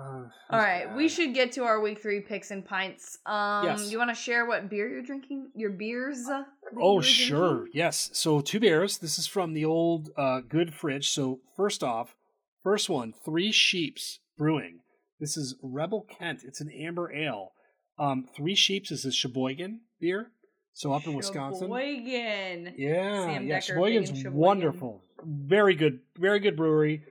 Uh, 0.00 0.22
it 0.24 0.88
All 0.88 0.96
we 0.96 1.08
should 1.08 1.34
get 1.34 1.52
to 1.52 1.64
our 1.64 1.80
week 1.80 2.00
three 2.02 2.20
picks 2.20 2.50
and 2.50 2.64
pints. 2.64 3.18
Um, 3.26 3.64
Yes. 3.66 3.90
you 3.92 3.98
want 3.98 4.10
to 4.10 4.14
share 4.14 4.46
what 4.46 4.68
beer 4.70 4.88
you're 4.88 5.02
drinking? 5.02 5.50
Your 5.54 5.70
beers? 5.70 6.26
uh, 6.28 6.44
Oh 6.80 7.00
sure, 7.00 7.54
drinking? 7.58 7.72
yes. 7.74 8.10
So 8.12 8.40
two 8.40 8.60
beers. 8.60 8.98
This 8.98 9.18
is 9.18 9.26
from 9.26 9.54
the 9.54 9.64
old 9.64 10.10
uh, 10.16 10.40
good 10.40 10.72
fridge. 10.74 11.10
So 11.10 11.40
first 11.56 11.82
off, 11.82 12.14
first 12.62 12.88
one, 12.88 13.12
Three 13.24 13.52
Sheeps 13.52 14.20
Brewing. 14.38 14.80
This 15.18 15.36
is 15.36 15.56
Rebel 15.62 16.06
Kent. 16.18 16.40
It's 16.44 16.60
an 16.60 16.70
amber 16.70 17.12
ale. 17.12 17.52
Um, 17.98 18.26
Three 18.36 18.54
Sheeps 18.54 18.90
is 18.90 19.04
a 19.04 19.12
Sheboygan 19.12 19.80
beer. 20.00 20.30
So 20.72 20.92
up 20.94 21.06
in 21.06 21.14
Wisconsin. 21.14 21.66
Sheboygan. 21.66 22.74
Yeah, 22.78 23.24
Sam 23.26 23.46
yeah. 23.46 23.60
Sheboygan's 23.60 24.08
Sheboygan. 24.08 24.32
wonderful. 24.34 25.04
Very 25.24 25.74
good, 25.74 26.00
very 26.16 26.38
good 26.40 26.56
brewery. 26.56 27.02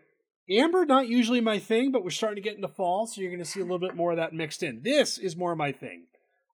Amber, 0.50 0.86
not 0.86 1.08
usually 1.08 1.42
my 1.42 1.60
thing, 1.60 1.92
but 1.92 2.04
we're 2.04 2.10
starting 2.10 2.42
to 2.42 2.48
get 2.48 2.56
into 2.56 2.68
fall, 2.68 3.06
so 3.06 3.22
you're 3.22 3.30
going 3.30 3.44
to 3.44 3.50
see 3.50 3.60
a 3.60 3.64
little 3.64 3.80
bit 3.80 3.96
more 3.96 4.12
of 4.12 4.18
that 4.18 4.34
mixed 4.34 4.64
in. 4.64 4.82
This 4.84 5.18
is 5.18 5.36
more 5.36 5.56
my 5.56 5.72
thing. 5.72 6.08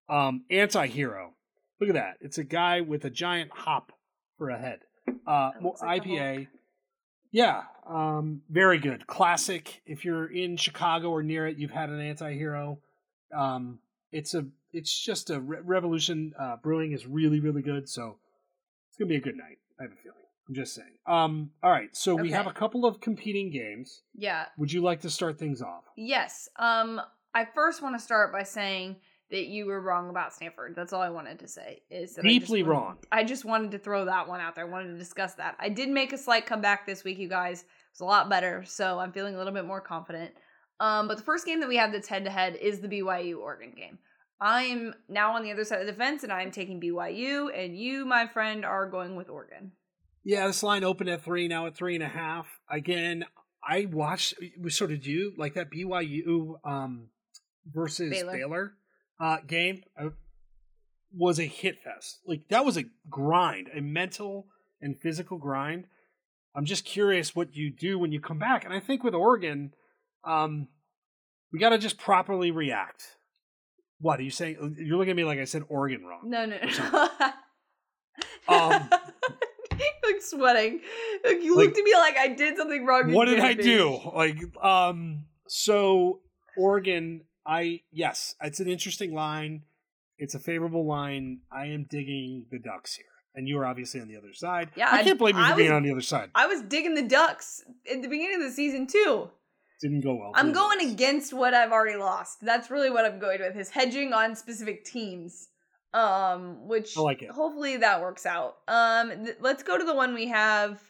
Um, 0.10 0.44
anti-hero. 0.52 1.34
Look 1.80 1.90
at 1.90 1.96
that. 1.96 2.18
It's 2.20 2.38
a 2.38 2.44
guy 2.44 2.82
with 2.82 3.06
a 3.06 3.10
giant 3.10 3.52
hop 3.54 3.92
for 4.38 4.50
a 4.50 4.58
head. 4.58 4.80
Uh, 5.28 5.52
like 5.62 6.04
IPA. 6.04 6.48
Yeah, 7.32 7.64
um, 7.88 8.42
very 8.50 8.80
good. 8.80 9.08
Classic. 9.08 9.82
If 9.86 10.06
you're 10.06 10.26
in 10.26 10.58
Chicago 10.58 11.10
or 11.10 11.24
near 11.24 11.48
it, 11.48 11.58
you've 11.58 11.72
had 11.72 11.90
an 11.90 12.00
anti-hero. 12.00 12.80
Um, 13.36 13.80
it's 14.12 14.34
a, 14.34 14.46
it's 14.72 14.98
just 14.98 15.30
a 15.30 15.40
re- 15.40 15.60
revolution. 15.64 16.34
Uh, 16.40 16.58
brewing 16.62 16.92
is 16.92 17.06
really, 17.06 17.40
really 17.40 17.62
good. 17.62 17.90
So 17.90 18.18
it's 18.90 18.98
gonna 18.98 19.10
be 19.10 19.18
a 19.18 19.22
good 19.22 19.36
night. 19.36 19.58
I 19.80 19.84
have 19.84 19.92
a 19.92 19.96
feeling. 19.96 20.25
I'm 20.48 20.54
just 20.56 20.76
saying. 20.76 20.98
Um, 21.08 21.52
all 21.64 21.72
right. 21.72 21.96
So 21.96 22.16
we 22.16 22.32
have 22.32 22.48
a 22.48 22.54
couple 22.54 22.86
of 22.86 23.02
competing 23.02 23.50
games. 23.52 24.02
Yeah. 24.14 24.46
Would 24.58 24.72
you 24.72 24.82
like 24.82 25.02
to 25.02 25.10
start 25.10 25.40
things 25.40 25.62
off? 25.62 25.84
Yes. 25.98 26.50
Um, 26.58 27.02
I 27.34 27.46
first 27.46 27.82
want 27.82 27.96
to 27.98 28.04
start 28.04 28.32
by 28.32 28.44
saying 28.44 28.98
that 29.32 29.48
you 29.48 29.66
were 29.66 29.82
wrong 29.82 30.10
about 30.12 30.34
Stanford. 30.34 30.74
That's 30.76 30.94
all 30.94 31.02
I 31.02 31.10
wanted 31.10 31.40
to 31.40 31.48
say. 31.48 31.82
Is 31.90 32.14
that 32.16 32.26
I 32.26 32.30
just 32.30 32.40
Deeply 32.42 32.62
wanted- 32.64 32.72
wrong. 32.72 32.98
I 33.12 33.24
just 33.24 33.44
wanted 33.44 33.72
to 33.72 33.80
throw 33.80 34.06
that 34.06 34.28
one 34.28 34.40
out 34.40 34.54
there. 34.56 34.66
I 34.68 34.70
wanted 34.70 34.92
to 34.94 34.98
discuss 35.00 35.34
that. 35.36 35.56
I 35.60 35.70
did 35.70 35.90
make 35.90 36.14
a 36.14 36.18
slight 36.18 36.46
comeback 36.46 36.86
this 36.86 37.04
week, 37.04 37.18
you 37.18 37.28
guys. 37.28 37.62
It 37.62 37.68
was 37.94 38.02
a 38.02 38.06
lot 38.06 38.30
better, 38.30 38.64
so 38.66 39.00
I'm 39.00 39.12
feeling 39.12 39.34
a 39.34 39.38
little 39.40 39.54
bit 39.54 39.66
more 39.66 39.82
confident. 39.82 40.32
Um, 40.80 41.08
but 41.08 41.18
the 41.18 41.24
first 41.24 41.46
game 41.46 41.60
that 41.62 41.70
we 41.70 41.78
have 41.78 41.92
that's 41.92 42.08
head 42.08 42.26
to 42.26 42.30
head 42.30 42.56
is 42.56 42.82
the 42.82 42.88
BYU 42.88 43.40
Oregon 43.40 43.74
game. 43.76 43.98
I 44.40 44.64
am 44.64 44.94
now 45.10 45.36
on 45.36 45.44
the 45.44 45.52
other 45.52 45.64
side 45.64 45.80
of 45.82 45.88
the 45.88 45.94
fence, 45.94 46.24
and 46.24 46.32
I 46.32 46.44
am 46.44 46.52
taking 46.52 46.80
BYU, 46.80 47.48
and 47.58 47.76
you, 47.76 48.06
my 48.06 48.28
friend, 48.28 48.64
are 48.66 48.88
going 48.90 49.16
with 49.16 49.30
Oregon. 49.30 49.72
Yeah, 50.26 50.48
this 50.48 50.64
line 50.64 50.84
opened 50.84 51.10
at 51.12 51.24
three, 51.24 51.48
now 51.48 51.68
at 51.68 51.76
three 51.76 51.94
and 51.94 52.04
a 52.04 52.08
half. 52.08 52.48
Again, 52.70 53.26
I 53.64 53.86
watched. 53.86 54.34
So 54.70 54.88
did 54.88 55.06
you 55.06 55.34
like 55.38 55.54
that 55.54 55.72
BYU 55.72 56.56
um, 56.66 57.10
versus 57.72 58.10
Baylor. 58.10 58.34
Baylor, 58.34 58.74
uh, 59.20 59.38
game? 59.48 59.84
Uh, 59.98 60.10
was 61.14 61.40
a 61.40 61.46
hit 61.46 61.78
fest. 61.84 62.20
Like 62.26 62.42
that 62.50 62.66
was 62.66 62.76
a 62.76 62.86
grind, 63.08 63.70
a 63.74 63.82
mental 63.82 64.48
and 64.82 65.00
physical 65.00 65.38
grind. 65.38 65.86
I'm 66.56 66.66
just 66.66 66.86
curious 66.86 67.36
what 67.36 67.56
you 67.56 67.72
do 67.72 68.00
when 68.00 68.12
you 68.12 68.20
come 68.20 68.40
back, 68.40 68.66
and 68.66 68.74
I 68.74 68.80
think 68.80 69.04
with 69.04 69.14
Oregon, 69.14 69.74
um, 70.24 70.70
we 71.54 71.60
got 71.60 71.70
to 71.70 71.78
just 71.78 72.00
properly 72.00 72.50
react. 72.50 73.04
What 74.00 74.20
are 74.20 74.24
you 74.24 74.32
saying? 74.32 74.76
You're 74.80 74.98
looking 74.98 75.12
at 75.12 75.18
me 75.18 75.24
like 75.24 75.40
I 75.40 75.46
said 75.46 75.64
Oregon 75.70 76.04
wrong. 76.04 76.22
No, 76.26 76.46
no, 76.46 76.58
no. 76.58 77.10
Um, 78.48 78.90
sweating. 80.26 80.82
Like 81.24 81.42
you 81.42 81.56
Like- 81.56 81.68
looked 81.68 81.78
at 81.78 81.84
me 81.84 81.94
like 81.96 82.18
I 82.18 82.28
did 82.30 82.58
something 82.58 82.86
wrong. 82.86 83.12
what 83.14 83.26
did 83.26 83.40
I 83.40 83.54
do? 83.54 84.00
Like, 84.14 84.38
um, 84.64 85.26
so 85.48 86.22
Oregon, 86.58 87.22
I 87.46 87.82
yes, 87.92 88.36
it's 88.42 88.60
an 88.60 88.68
interesting 88.68 89.14
line. 89.14 89.64
It's 90.18 90.34
a 90.36 90.40
favorable 90.40 90.86
line. 90.88 91.42
I 91.52 91.66
am 91.68 91.86
digging 91.90 92.46
the 92.50 92.60
Ducks 92.60 92.96
here, 92.96 93.06
and 93.36 93.48
you 93.48 93.58
are 93.60 93.66
obviously 93.66 94.00
on 94.02 94.08
the 94.08 94.16
other 94.18 94.34
side. 94.34 94.72
Yeah, 94.76 94.88
I 94.92 95.04
can't 95.04 95.20
blame 95.20 95.36
you 95.38 95.44
for 95.44 95.54
I 95.54 95.56
being 95.56 95.72
on 95.72 95.84
the 95.84 95.92
other 95.92 96.02
side. 96.02 96.30
I 96.36 96.48
was 96.48 96.62
digging 96.62 96.96
the 96.96 97.02
Ducks 97.04 97.64
at 97.92 98.02
the 98.02 98.08
beginning 98.08 98.36
of 98.38 98.42
the 98.44 98.52
season 98.52 98.88
too. 98.88 99.30
Didn't 99.82 100.02
go 100.02 100.16
well. 100.16 100.32
I'm 100.36 100.54
going 100.54 100.90
against 100.90 101.34
what 101.34 101.54
I've 101.54 101.72
already 101.74 101.98
lost. 102.00 102.38
That's 102.42 102.72
really 102.72 102.90
what 102.90 103.04
I'm 103.04 103.20
going 103.20 103.42
with 103.42 103.58
is 103.58 103.70
hedging 103.70 104.14
on 104.14 104.36
specific 104.38 104.86
teams. 104.86 105.50
Um, 105.96 106.68
which 106.68 106.98
I 106.98 107.02
like 107.02 107.22
it. 107.22 107.32
hopefully 107.32 107.78
that 107.78 108.02
works 108.02 108.26
out. 108.26 108.58
Um, 108.68 109.24
th- 109.26 109.38
let's 109.40 109.64
go 109.64 109.78
to 109.78 109.84
the 109.86 109.96
one 109.96 110.14
we 110.14 110.28
have 110.28 110.82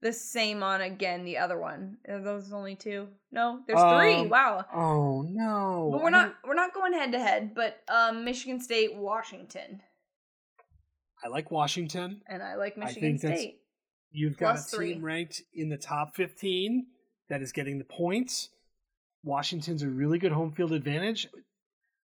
the 0.00 0.12
same 0.12 0.62
on 0.62 0.80
again. 0.82 1.24
The 1.24 1.38
other 1.38 1.58
one 1.58 1.96
are 2.08 2.20
those 2.20 2.52
only 2.52 2.76
two? 2.76 3.08
No, 3.32 3.60
there's 3.66 3.80
three. 3.80 4.14
Um, 4.14 4.28
Wow. 4.28 4.64
Oh 4.72 5.22
no! 5.22 5.88
But 5.92 6.02
we're 6.02 6.10
don't- 6.10 6.34
we're 6.46 6.54
not 6.54 6.72
going 6.72 6.92
head 6.92 7.12
to 7.12 7.18
head. 7.18 7.54
But 7.54 7.82
um, 7.88 8.24
Michigan 8.24 8.60
State, 8.60 8.94
Washington, 8.94 9.80
I 11.24 11.28
like 11.28 11.50
Washington. 11.50 12.20
and 12.28 12.42
I 12.42 12.54
like 12.56 12.76
I 12.76 12.84
Michigan 12.84 13.18
think 13.18 13.36
State. 13.36 13.60
You've 14.12 14.36
got 14.36 14.56
a 14.56 14.58
team 14.58 14.66
three. 14.68 14.94
ranked 14.98 15.42
in 15.52 15.68
the 15.68 15.76
top 15.76 16.14
15 16.14 16.86
that 17.28 17.42
is 17.42 17.50
getting 17.50 17.78
the 17.78 17.84
points. 17.84 18.50
Washington's 19.24 19.82
a 19.82 19.88
really 19.88 20.18
good 20.18 20.30
home 20.32 20.52
field 20.52 20.72
advantage. 20.72 21.26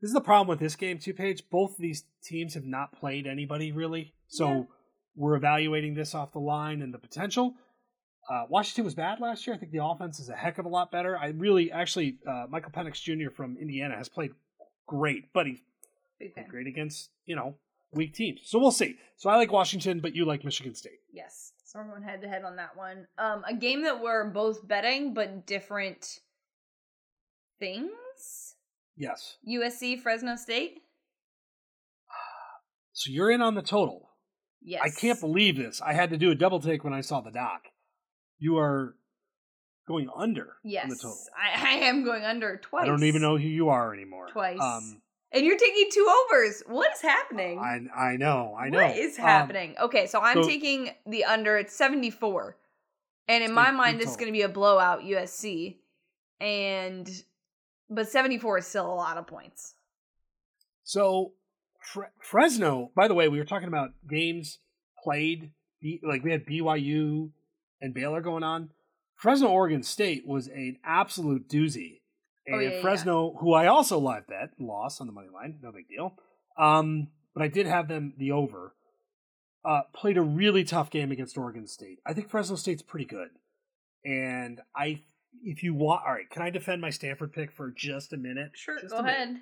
This 0.01 0.09
is 0.09 0.13
the 0.13 0.21
problem 0.21 0.47
with 0.47 0.59
this 0.59 0.75
game, 0.75 0.97
too, 0.97 1.13
Paige. 1.13 1.47
Both 1.49 1.71
of 1.71 1.77
these 1.77 2.05
teams 2.23 2.55
have 2.55 2.65
not 2.65 2.91
played 2.99 3.27
anybody 3.27 3.71
really. 3.71 4.13
So 4.27 4.47
Yeah. 4.47 4.63
we're 5.15 5.35
evaluating 5.35 5.93
this 5.93 6.15
off 6.15 6.31
the 6.31 6.39
line 6.39 6.81
and 6.81 6.93
the 6.93 6.97
potential. 6.97 7.55
Uh, 8.29 8.45
Washington 8.49 8.85
was 8.85 8.95
bad 8.95 9.19
last 9.19 9.45
year. 9.45 9.55
I 9.55 9.59
think 9.59 9.71
the 9.71 9.83
offense 9.83 10.19
is 10.19 10.29
a 10.29 10.35
heck 10.35 10.57
of 10.57 10.65
a 10.65 10.69
lot 10.69 10.91
better. 10.91 11.17
I 11.17 11.27
really, 11.29 11.71
actually, 11.71 12.17
uh, 12.25 12.45
Michael 12.49 12.71
Penix 12.71 13.01
Jr. 13.01 13.29
from 13.29 13.57
Indiana 13.57 13.95
has 13.95 14.09
played 14.09 14.31
great, 14.87 15.31
but 15.33 15.47
he 15.47 15.61
fan. 16.35 16.47
great 16.47 16.67
against 16.67 17.09
you 17.25 17.35
know 17.35 17.55
weak 17.93 18.13
teams. 18.13 18.41
So 18.45 18.57
we'll 18.59 18.71
see. 18.71 18.97
So 19.17 19.29
I 19.29 19.35
like 19.35 19.51
Washington, 19.51 19.99
but 19.99 20.15
you 20.15 20.25
like 20.25 20.43
Michigan 20.45 20.75
State. 20.75 20.99
Yes. 21.11 21.53
So 21.65 21.79
we're 21.79 21.89
going 21.89 22.03
head 22.03 22.21
to 22.21 22.27
head 22.27 22.43
on 22.43 22.55
that 22.57 22.75
one. 22.77 23.07
Um, 23.17 23.43
a 23.47 23.53
game 23.53 23.83
that 23.83 24.01
we're 24.01 24.29
both 24.29 24.67
betting, 24.67 25.13
but 25.13 25.45
different 25.45 26.19
things. 27.59 28.55
Yes. 28.97 29.37
USC 29.47 29.99
Fresno 29.99 30.35
State. 30.35 30.79
So 32.93 33.09
you're 33.09 33.31
in 33.31 33.41
on 33.41 33.55
the 33.55 33.61
total. 33.61 34.09
Yes. 34.61 34.81
I 34.83 34.89
can't 34.89 35.19
believe 35.19 35.55
this. 35.57 35.81
I 35.81 35.93
had 35.93 36.09
to 36.11 36.17
do 36.17 36.29
a 36.29 36.35
double 36.35 36.59
take 36.59 36.83
when 36.83 36.93
I 36.93 37.01
saw 37.01 37.21
the 37.21 37.31
doc. 37.31 37.63
You 38.37 38.57
are 38.57 38.95
going 39.87 40.07
under 40.15 40.57
Yes, 40.63 40.83
on 40.83 40.89
the 40.89 40.95
total. 40.97 41.17
I, 41.35 41.69
I 41.69 41.73
am 41.85 42.03
going 42.03 42.23
under 42.25 42.57
twice. 42.57 42.83
I 42.83 42.87
don't 42.87 43.03
even 43.03 43.21
know 43.21 43.37
who 43.37 43.47
you 43.47 43.69
are 43.69 43.93
anymore. 43.93 44.27
Twice. 44.31 44.59
Um, 44.61 45.01
And 45.31 45.45
you're 45.45 45.57
taking 45.57 45.87
two 45.91 46.07
overs. 46.29 46.61
What 46.67 46.91
is 46.93 47.01
happening? 47.01 47.57
I 47.59 47.79
I 48.11 48.17
know. 48.17 48.55
I 48.59 48.69
know. 48.69 48.83
What 48.85 48.97
is 48.97 49.17
Um, 49.17 49.25
happening? 49.25 49.75
okay, 49.81 50.05
so 50.05 50.19
I'm 50.21 50.43
so- 50.43 50.47
taking 50.47 50.91
the 51.07 51.23
under. 51.25 51.57
It's 51.57 51.73
74. 51.73 52.57
And 53.29 53.43
in 53.43 53.53
my 53.53 53.71
mind, 53.71 54.01
it's 54.01 54.11
total. 54.11 54.17
going 54.19 54.33
to 54.33 54.37
be 54.37 54.41
a 54.43 54.49
blowout 54.49 55.01
USC. 55.03 55.77
And, 56.41 57.09
but 57.91 58.09
74 58.09 58.59
is 58.59 58.65
still 58.67 58.91
a 58.91 58.95
lot 58.95 59.17
of 59.17 59.27
points. 59.27 59.75
So 60.83 61.33
Fre- 61.79 62.05
Fresno, 62.19 62.91
by 62.95 63.07
the 63.07 63.13
way, 63.13 63.27
we 63.27 63.37
were 63.37 63.45
talking 63.45 63.67
about 63.67 63.91
games 64.09 64.59
played. 65.03 65.51
Like 66.03 66.23
we 66.23 66.31
had 66.31 66.45
BYU 66.45 67.31
and 67.81 67.93
Baylor 67.93 68.21
going 68.21 68.43
on. 68.43 68.69
Fresno 69.15 69.49
Oregon 69.49 69.83
State 69.83 70.25
was 70.25 70.47
an 70.47 70.77
absolute 70.83 71.47
doozy. 71.47 71.99
Oh, 72.49 72.53
And 72.53 72.63
yeah, 72.63 72.69
yeah, 72.69 72.81
Fresno, 72.81 73.35
who 73.39 73.53
I 73.53 73.67
also 73.67 73.99
live 73.99 74.25
bet, 74.27 74.49
lost 74.59 74.99
on 74.99 75.07
the 75.07 75.13
money 75.13 75.29
line, 75.31 75.59
no 75.61 75.71
big 75.71 75.87
deal. 75.87 76.15
Um, 76.57 77.09
but 77.33 77.43
I 77.43 77.47
did 77.47 77.67
have 77.67 77.87
them 77.87 78.13
the 78.17 78.31
over. 78.31 78.73
Uh, 79.63 79.81
played 79.93 80.17
a 80.17 80.21
really 80.23 80.63
tough 80.63 80.89
game 80.89 81.11
against 81.11 81.37
Oregon 81.37 81.67
State. 81.67 81.99
I 82.03 82.13
think 82.13 82.29
Fresno 82.29 82.55
State's 82.55 82.81
pretty 82.81 83.05
good. 83.05 83.29
And 84.03 84.59
I 84.75 85.03
if 85.43 85.63
you 85.63 85.73
want 85.73 86.01
all 86.05 86.13
right, 86.13 86.29
can 86.29 86.41
I 86.41 86.49
defend 86.49 86.81
my 86.81 86.89
Stanford 86.89 87.33
pick 87.33 87.51
for 87.51 87.71
just 87.71 88.13
a 88.13 88.17
minute? 88.17 88.51
Sure, 88.55 88.79
Just 88.79 88.93
go 88.93 88.99
ahead. 88.99 89.41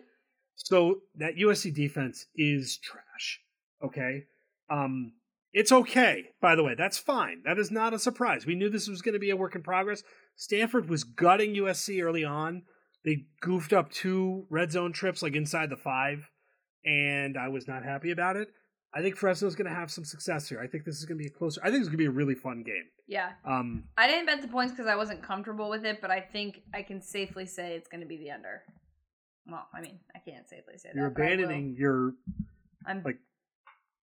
So 0.56 1.02
that 1.16 1.38
USC 1.38 1.74
defense 1.74 2.26
is 2.36 2.78
trash. 2.78 3.40
Okay. 3.84 4.26
Um, 4.70 5.14
it's 5.52 5.72
okay, 5.72 6.26
by 6.42 6.56
the 6.56 6.64
way. 6.64 6.76
That's 6.78 6.98
fine. 6.98 7.42
That 7.46 7.58
is 7.58 7.72
not 7.72 7.94
a 7.94 8.00
surprise. 8.00 8.46
We 8.46 8.56
knew 8.56 8.70
this 8.70 8.88
was 8.88 9.02
going 9.02 9.14
to 9.14 9.20
be 9.20 9.32
a 9.32 9.38
work 9.38 9.56
in 9.56 9.64
progress. 9.64 10.04
Stanford 10.36 10.90
was 10.90 11.04
gutting 11.04 11.56
USC 11.56 12.04
early 12.04 12.24
on. 12.24 12.64
They 13.04 13.26
goofed 13.42 13.74
up 13.74 13.92
two 13.92 14.46
red 14.50 14.72
zone 14.72 14.92
trips, 14.92 15.24
like 15.24 15.36
inside 15.36 15.70
the 15.70 15.78
five, 15.78 16.30
and 16.86 17.38
I 17.38 17.48
was 17.48 17.68
not 17.68 17.84
happy 17.84 18.12
about 18.12 18.36
it. 18.36 18.50
I 18.94 19.02
think 19.02 19.18
Fresno's 19.18 19.56
going 19.56 19.70
to 19.70 19.76
have 19.76 19.92
some 19.92 20.04
success 20.04 20.50
here. 20.50 20.60
I 20.60 20.68
think 20.68 20.84
this 20.84 20.98
is 20.98 21.06
going 21.06 21.18
to 21.18 21.24
be 21.24 21.28
a 21.28 21.32
closer. 21.32 21.62
I 21.64 21.70
think 21.70 21.82
it's 21.82 21.90
going 21.90 21.98
to 21.98 22.04
be 22.04 22.08
a 22.08 22.12
really 22.12 22.34
fun 22.34 22.64
game. 22.64 22.86
Yeah. 23.08 23.32
Um, 23.46 23.84
I 23.98 24.08
didn't 24.08 24.26
bet 24.26 24.42
the 24.42 24.48
points 24.48 24.72
because 24.72 24.88
I 24.88 24.96
wasn't 24.96 25.22
comfortable 25.22 25.70
with 25.70 25.86
it, 25.86 26.02
but 26.02 26.10
I 26.10 26.22
think 26.22 26.62
I 26.74 26.82
can 26.82 27.02
safely 27.02 27.46
say 27.46 27.76
it's 27.76 27.88
going 27.88 28.02
to 28.02 28.08
be 28.08 28.18
the 28.18 28.32
under. 28.32 28.64
Well, 29.48 29.68
I 29.74 29.82
mean, 29.82 30.00
I 30.16 30.20
can't 30.20 30.48
safely 30.50 30.78
say 30.78 30.90
that. 30.90 30.96
you're 30.96 31.10
that. 31.10 31.16
but 31.16 31.22
I 31.24 31.26
will. 31.28 31.34
abandoning 31.36 31.76
your 31.78 32.14
I'm 32.86 33.04
like 33.04 33.20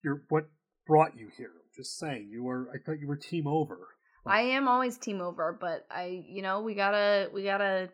your 0.03 0.23
what 0.29 0.47
brought 0.85 1.17
you 1.17 1.29
here. 1.35 1.51
Just 1.75 1.97
saying, 1.97 2.29
you 2.31 2.43
were. 2.43 2.69
I 2.73 2.77
thought 2.77 2.99
you 2.99 3.07
were 3.07 3.17
team 3.17 3.47
over. 3.47 3.79
I 4.25 4.41
am 4.41 4.67
always 4.67 4.97
team 4.97 5.21
over, 5.21 5.55
but 5.59 5.85
I, 5.91 6.23
you 6.27 6.41
know, 6.41 6.61
we 6.61 6.73
gotta, 6.73 7.29
we 7.31 7.43
gotta 7.43 7.89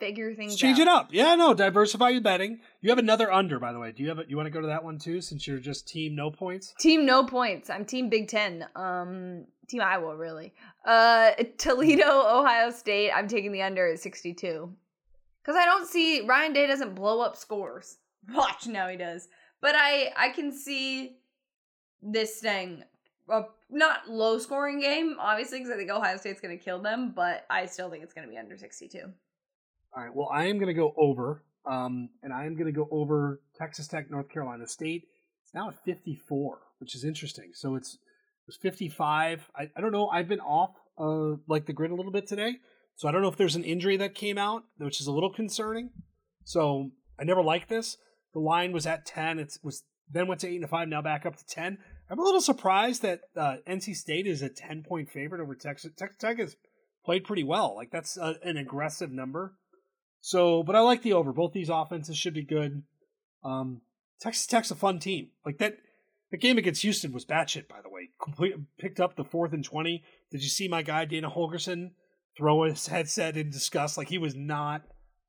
figure 0.00 0.34
things 0.34 0.56
change 0.56 0.80
out. 0.80 0.82
it 0.82 0.88
up. 0.88 1.08
Yeah, 1.12 1.34
no, 1.36 1.54
diversify 1.54 2.08
your 2.08 2.20
betting. 2.20 2.60
You 2.80 2.90
have 2.90 2.98
another 2.98 3.30
under, 3.30 3.60
by 3.60 3.72
the 3.72 3.78
way. 3.78 3.92
Do 3.92 4.02
you 4.02 4.08
have? 4.08 4.18
A, 4.18 4.24
you 4.26 4.36
want 4.36 4.46
to 4.46 4.50
go 4.50 4.60
to 4.60 4.66
that 4.66 4.82
one 4.82 4.98
too, 4.98 5.20
since 5.20 5.46
you're 5.46 5.58
just 5.58 5.86
team 5.86 6.16
no 6.16 6.30
points? 6.30 6.74
Team 6.80 7.06
no 7.06 7.24
points. 7.24 7.70
I'm 7.70 7.84
team 7.84 8.08
Big 8.08 8.26
Ten. 8.26 8.66
Um, 8.74 9.44
team 9.68 9.82
Iowa 9.82 10.16
really. 10.16 10.52
Uh, 10.84 11.32
Toledo, 11.58 12.08
Ohio 12.40 12.70
State. 12.70 13.12
I'm 13.12 13.28
taking 13.28 13.52
the 13.52 13.62
under 13.62 13.92
at 13.92 14.00
62 14.00 14.74
because 15.42 15.56
I 15.56 15.64
don't 15.64 15.86
see 15.86 16.22
Ryan 16.22 16.52
Day 16.52 16.66
doesn't 16.66 16.94
blow 16.94 17.20
up 17.20 17.36
scores. 17.36 17.98
Watch 18.34 18.66
now 18.66 18.88
he 18.88 18.96
does, 18.96 19.28
but 19.60 19.74
I 19.76 20.12
I 20.16 20.30
can 20.30 20.52
see 20.52 21.18
this 22.02 22.40
thing 22.40 22.82
a 23.30 23.44
not 23.70 24.08
low 24.08 24.38
scoring 24.38 24.80
game, 24.80 25.16
obviously, 25.18 25.58
because 25.58 25.72
I 25.72 25.76
think 25.76 25.90
Ohio 25.90 26.16
State's 26.16 26.40
going 26.40 26.56
to 26.56 26.62
kill 26.62 26.80
them, 26.80 27.12
but 27.14 27.46
I 27.48 27.66
still 27.66 27.88
think 27.88 28.02
it's 28.02 28.12
going 28.12 28.26
to 28.26 28.30
be 28.30 28.38
under 28.38 28.56
62. 28.56 28.98
All 29.96 30.02
right. 30.02 30.14
Well, 30.14 30.28
I 30.32 30.46
am 30.46 30.58
going 30.58 30.68
to 30.68 30.74
go 30.74 30.94
over, 30.96 31.42
um, 31.66 32.10
and 32.22 32.32
I 32.32 32.46
am 32.46 32.54
going 32.54 32.66
to 32.66 32.72
go 32.72 32.88
over 32.90 33.40
Texas 33.56 33.88
Tech, 33.88 34.10
North 34.10 34.28
Carolina 34.28 34.66
State. 34.66 35.04
It's 35.44 35.54
now 35.54 35.68
at 35.68 35.84
54, 35.84 36.58
which 36.78 36.94
is 36.94 37.04
interesting. 37.04 37.50
So 37.54 37.74
it's 37.74 37.94
it 37.94 38.46
was 38.46 38.56
55. 38.62 39.50
I, 39.56 39.70
I 39.76 39.80
don't 39.80 39.92
know. 39.92 40.08
I've 40.08 40.28
been 40.28 40.40
off 40.40 40.70
uh, 40.98 41.36
like 41.48 41.66
the 41.66 41.72
grid 41.72 41.90
a 41.90 41.94
little 41.94 42.12
bit 42.12 42.28
today, 42.28 42.56
so 42.94 43.08
I 43.08 43.12
don't 43.12 43.22
know 43.22 43.28
if 43.28 43.36
there's 43.36 43.56
an 43.56 43.64
injury 43.64 43.96
that 43.96 44.14
came 44.14 44.38
out, 44.38 44.62
which 44.78 45.00
is 45.00 45.06
a 45.06 45.12
little 45.12 45.32
concerning. 45.32 45.90
So 46.44 46.90
I 47.18 47.24
never 47.24 47.42
liked 47.42 47.68
this. 47.68 47.96
The 48.32 48.40
line 48.40 48.72
was 48.72 48.86
at 48.86 49.06
10. 49.06 49.38
It 49.38 49.56
was 49.62 49.82
then 50.12 50.26
went 50.26 50.40
to 50.40 50.48
eight 50.48 50.60
and 50.60 50.70
five. 50.70 50.88
Now 50.88 51.02
back 51.02 51.26
up 51.26 51.36
to 51.36 51.44
10. 51.46 51.78
I'm 52.10 52.18
a 52.18 52.22
little 52.22 52.40
surprised 52.40 53.02
that 53.02 53.20
uh, 53.36 53.56
NC 53.68 53.94
State 53.94 54.26
is 54.26 54.42
a 54.42 54.48
10 54.48 54.82
point 54.82 55.10
favorite 55.10 55.40
over 55.40 55.54
Texas. 55.54 55.92
Texas 55.96 56.16
Tech 56.20 56.38
has 56.38 56.56
played 57.04 57.24
pretty 57.24 57.44
well. 57.44 57.74
Like 57.76 57.90
that's 57.90 58.16
a, 58.16 58.36
an 58.42 58.56
aggressive 58.56 59.10
number. 59.10 59.54
So, 60.20 60.62
but 60.62 60.76
I 60.76 60.80
like 60.80 61.02
the 61.02 61.14
over. 61.14 61.32
Both 61.32 61.52
these 61.52 61.70
offenses 61.70 62.16
should 62.16 62.34
be 62.34 62.44
good. 62.44 62.82
Um, 63.44 63.80
Texas 64.20 64.46
Tech's 64.46 64.70
a 64.70 64.74
fun 64.74 64.98
team. 64.98 65.28
Like 65.46 65.58
that, 65.58 65.78
the 66.30 66.36
game 66.36 66.58
against 66.58 66.82
Houston 66.82 67.12
was 67.12 67.24
batshit. 67.24 67.68
By 67.68 67.80
the 67.82 67.88
way, 67.88 68.10
complete 68.22 68.54
picked 68.78 69.00
up 69.00 69.16
the 69.16 69.24
fourth 69.24 69.52
and 69.52 69.64
twenty. 69.64 70.04
Did 70.30 70.42
you 70.42 70.48
see 70.48 70.68
my 70.68 70.82
guy 70.82 71.04
Dana 71.06 71.30
Holgorsen 71.30 71.92
throw 72.36 72.64
his 72.64 72.86
headset 72.86 73.36
in 73.36 73.50
disgust? 73.50 73.96
Like 73.96 74.08
he 74.08 74.18
was 74.18 74.34
not 74.34 74.82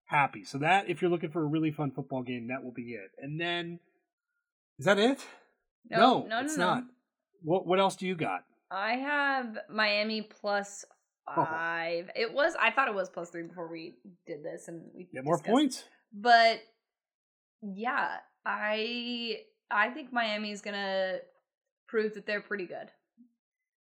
happy. 0.05 0.43
So 0.43 0.57
that, 0.59 0.89
if 0.89 1.01
you're 1.01 1.11
looking 1.11 1.31
for 1.31 1.41
a 1.41 1.47
really 1.47 1.71
fun 1.71 1.91
football 1.91 2.21
game, 2.21 2.49
that 2.49 2.63
will 2.63 2.73
be 2.73 2.91
it. 2.91 3.11
And 3.17 3.39
then, 3.39 3.79
is 4.77 4.85
that 4.85 4.99
it? 4.99 5.25
No, 5.89 6.23
no, 6.23 6.27
no, 6.27 6.39
it's 6.41 6.57
no. 6.57 6.65
not. 6.65 6.83
What 7.41 7.65
What 7.65 7.79
else 7.79 7.95
do 7.95 8.05
you 8.05 8.15
got? 8.15 8.43
I 8.69 8.93
have 8.93 9.57
Miami 9.69 10.21
plus 10.21 10.85
Oh. 11.37 11.45
five. 11.45 12.09
It 12.15 12.33
was 12.33 12.53
I 12.59 12.71
thought 12.71 12.87
it 12.87 12.95
was 12.95 13.09
plus 13.09 13.29
three 13.29 13.43
before 13.43 13.67
we 13.71 13.95
did 14.27 14.43
this, 14.43 14.67
and 14.67 14.81
we 14.95 15.07
Get 15.13 15.23
more 15.23 15.39
points. 15.39 15.83
But 16.13 16.61
yeah, 17.61 18.17
I 18.45 19.39
I 19.69 19.89
think 19.89 20.11
Miami's 20.11 20.61
gonna 20.61 21.19
prove 21.87 22.13
that 22.15 22.25
they're 22.25 22.41
pretty 22.41 22.65
good. 22.65 22.89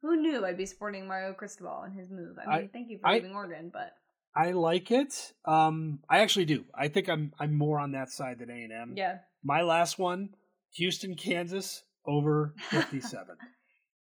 Who 0.01 0.17
knew 0.17 0.45
I'd 0.45 0.57
be 0.57 0.65
supporting 0.67 1.07
Mario 1.07 1.33
Cristobal 1.33 1.81
and 1.83 1.97
his 1.97 2.09
move? 2.11 2.37
I 2.39 2.45
mean, 2.49 2.65
I- 2.65 2.67
thank 2.67 2.89
you 2.89 2.99
for 2.99 3.07
I- 3.07 3.13
leaving 3.15 3.33
Oregon, 3.33 3.69
but 3.73 3.91
I 4.37 4.51
like 4.51 4.91
it. 4.91 5.33
Um, 5.45 5.99
I 6.09 6.19
actually 6.19 6.45
do. 6.45 6.65
I 6.75 6.89
think 6.89 7.09
I'm 7.09 7.33
I'm 7.39 7.57
more 7.57 7.79
on 7.79 7.91
that 7.93 8.09
side 8.09 8.39
than 8.39 8.49
A 8.49 8.53
and 8.63 8.73
M. 8.73 8.93
yeah, 8.97 9.19
My 9.43 9.61
last 9.61 9.97
one, 9.97 10.35
Houston, 10.73 11.15
Kansas 11.15 11.83
over 12.05 12.53
57. 12.69 13.35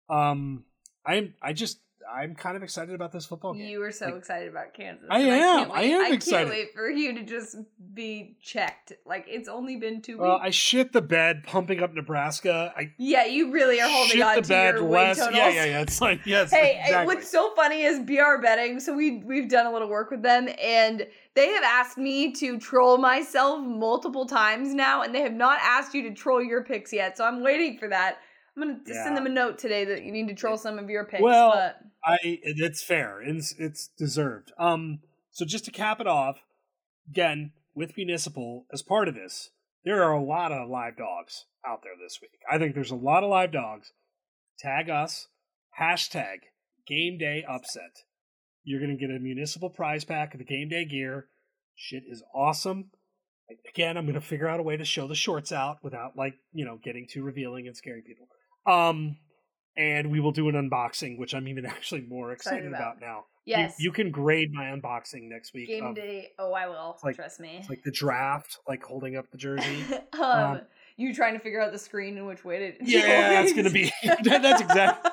um 0.10 0.64
I'm 1.06 1.34
I 1.42 1.54
just 1.54 1.80
I'm 2.12 2.36
kind 2.36 2.56
of 2.56 2.64
excited 2.64 2.94
about 2.96 3.12
this 3.12 3.26
football 3.26 3.54
game. 3.54 3.66
you 3.68 3.80
were 3.80 3.92
so 3.92 4.06
Like- 4.06 4.16
excited 4.16 4.48
about 4.50 4.74
Kansas. 4.74 5.06
I 5.10 5.20
am. 5.20 5.72
I 5.72 5.80
wait- 5.82 5.92
am 5.92 6.02
I 6.06 6.08
excited. 6.10 6.38
can't 6.38 6.50
wait 6.50 6.74
for 6.74 6.90
you 6.90 7.14
to 7.16 7.24
just 7.24 7.58
be 7.94 8.38
checked. 8.42 8.94
Like 9.06 9.26
it's 9.28 9.50
only 9.50 9.76
been 9.78 10.02
two 10.02 10.20
uh, 10.20 10.24
Well, 10.24 10.34
weeks. 10.36 10.46
I 10.46 10.50
shit 10.52 10.94
the 10.94 11.02
bed 11.02 11.44
pumping 11.46 11.82
up 11.84 11.94
Nebraska. 11.94 12.74
I 12.78 12.94
yeah, 12.98 13.26
you 13.26 13.52
really 13.52 13.82
are 13.82 13.90
holding 13.90 14.12
shit 14.12 14.22
on 14.22 14.36
the 14.38 14.42
to 14.42 14.48
bed 14.48 14.76
your 14.76 14.84
totals. 14.90 15.18
Yeah, 15.36 15.50
yeah, 15.50 15.66
yeah. 15.66 15.82
It's 15.82 16.00
like 16.02 16.26
yes. 16.26 16.52
Hey, 16.52 16.80
exactly. 16.82 17.16
what's 17.16 17.30
so 17.30 17.54
funny 17.56 17.84
is 17.84 18.00
BR 18.00 18.42
betting. 18.42 18.80
So 18.80 18.94
we 18.96 19.18
we've 19.24 19.50
done 19.50 19.66
a 19.66 19.72
little 19.74 19.90
work 19.90 20.10
with 20.12 20.22
them, 20.22 20.48
and 20.62 21.06
they 21.34 21.48
have 21.50 21.64
asked 21.64 21.98
me 21.98 22.32
to 22.34 22.58
troll 22.58 22.98
myself 22.98 23.60
multiple 23.66 24.26
times 24.26 24.74
now, 24.74 25.02
and 25.04 25.14
they 25.14 25.22
have 25.22 25.34
not 25.34 25.60
asked 25.62 25.94
you 25.94 26.04
to 26.04 26.14
troll 26.14 26.42
your 26.42 26.64
picks 26.64 26.92
yet. 26.94 27.18
So 27.18 27.26
I'm 27.26 27.42
waiting 27.42 27.78
for 27.78 27.88
that. 27.90 28.18
I'm 28.58 28.64
gonna 28.68 28.80
just 28.80 28.90
Yeah. 28.96 29.04
send 29.04 29.16
them 29.18 29.28
a 29.28 29.30
note 29.30 29.60
today 29.60 29.86
that 29.86 30.04
you 30.04 30.12
need 30.12 30.28
to 30.30 30.34
troll 30.34 30.58
some 30.58 30.80
of 30.80 30.90
your 30.90 31.06
picks. 31.06 31.22
Well, 31.22 31.52
but 31.52 31.78
I 32.04 32.18
it's 32.24 32.82
fair. 32.84 33.22
It's 33.22 33.54
it's 33.60 33.90
deserved. 33.98 34.52
Um 34.58 35.02
so 35.32 35.46
just 35.46 35.66
to 35.66 35.72
cap 35.72 36.02
it 36.02 36.08
off, 36.08 36.40
again, 37.08 37.54
with 37.76 37.96
municipal 37.96 38.66
as 38.74 38.82
part 38.82 39.08
of 39.08 39.14
this, 39.14 39.52
there 39.86 40.04
are 40.04 40.12
a 40.14 40.24
lot 40.24 40.52
of 40.52 40.68
live 40.70 40.98
dogs 40.98 41.46
out 41.64 41.82
there 41.84 41.94
this 42.02 42.20
week. 42.20 42.32
I 42.50 42.58
think 42.58 42.74
there's 42.74 42.90
a 42.92 42.96
lot 42.96 43.24
of 43.24 43.30
live 43.30 43.52
dogs. 43.52 43.94
Tag 44.58 44.90
us, 44.90 45.28
hashtag 45.80 46.38
game 46.88 47.20
day 47.20 47.46
upset. 47.48 48.04
You're 48.64 48.82
gonna 48.82 48.98
get 48.98 49.12
a 49.12 49.20
municipal 49.20 49.70
prize 49.70 50.04
pack 50.04 50.34
of 50.34 50.40
the 50.40 50.46
game 50.46 50.70
day 50.70 50.86
gear. 50.86 51.28
Shit 51.76 52.04
is 52.08 52.24
awesome. 52.34 52.90
Again, 53.70 53.98
I'm 53.98 54.08
gonna 54.08 54.20
figure 54.20 54.48
out 54.48 54.60
a 54.60 54.64
way 54.64 54.78
to 54.78 54.84
show 54.86 55.08
the 55.08 55.14
shorts 55.14 55.52
out 55.52 55.84
without 55.84 56.18
like, 56.18 56.34
you 56.54 56.66
know, 56.66 56.80
getting 56.84 57.06
too 57.08 57.22
revealing 57.22 57.68
and 57.68 57.78
scaring 57.78 58.02
people. 58.02 58.28
Um 58.68 59.18
and 59.76 60.12
we 60.12 60.20
will 60.20 60.32
do 60.32 60.50
an 60.50 60.56
unboxing, 60.56 61.18
which 61.20 61.34
I'm 61.36 61.48
even 61.48 61.66
actually 61.68 62.02
more 62.02 62.32
excited, 62.32 62.66
Excited 62.66 62.74
about. 62.74 62.98
about. 62.98 63.02
now. 63.02 63.26
Yes. 63.46 63.76
You, 63.80 63.86
you 63.86 63.92
can 63.94 64.12
grade 64.12 64.52
my 64.52 64.66
unboxing 64.66 65.30
next 65.30 65.54
week. 65.54 65.68
game 65.70 65.86
of, 65.86 65.96
day. 65.96 66.32
Oh, 66.38 66.52
I 66.52 66.68
will. 66.68 66.98
like- 67.04 67.16
Trust 67.16 67.40
me. 67.40 67.64
Like 67.70 67.84
the 67.84 67.92
draft, 67.92 68.58
like 68.68 68.84
holding 68.84 69.16
up 69.16 69.30
the 69.32 69.38
jersey. 69.38 69.84
um, 70.14 70.22
um, 70.22 70.62
you 70.98 71.14
trying 71.14 71.34
to 71.34 71.40
figure 71.40 71.62
out 71.62 71.72
the 71.72 71.78
screen 71.78 72.18
and 72.18 72.26
which 72.28 72.44
way 72.44 72.72
to. 72.72 72.78
Yeah, 72.86 73.42
it's 73.42 73.54
gonna 73.54 73.70
be. 73.70 73.92
that's 74.24 74.62
exactly. 74.62 75.12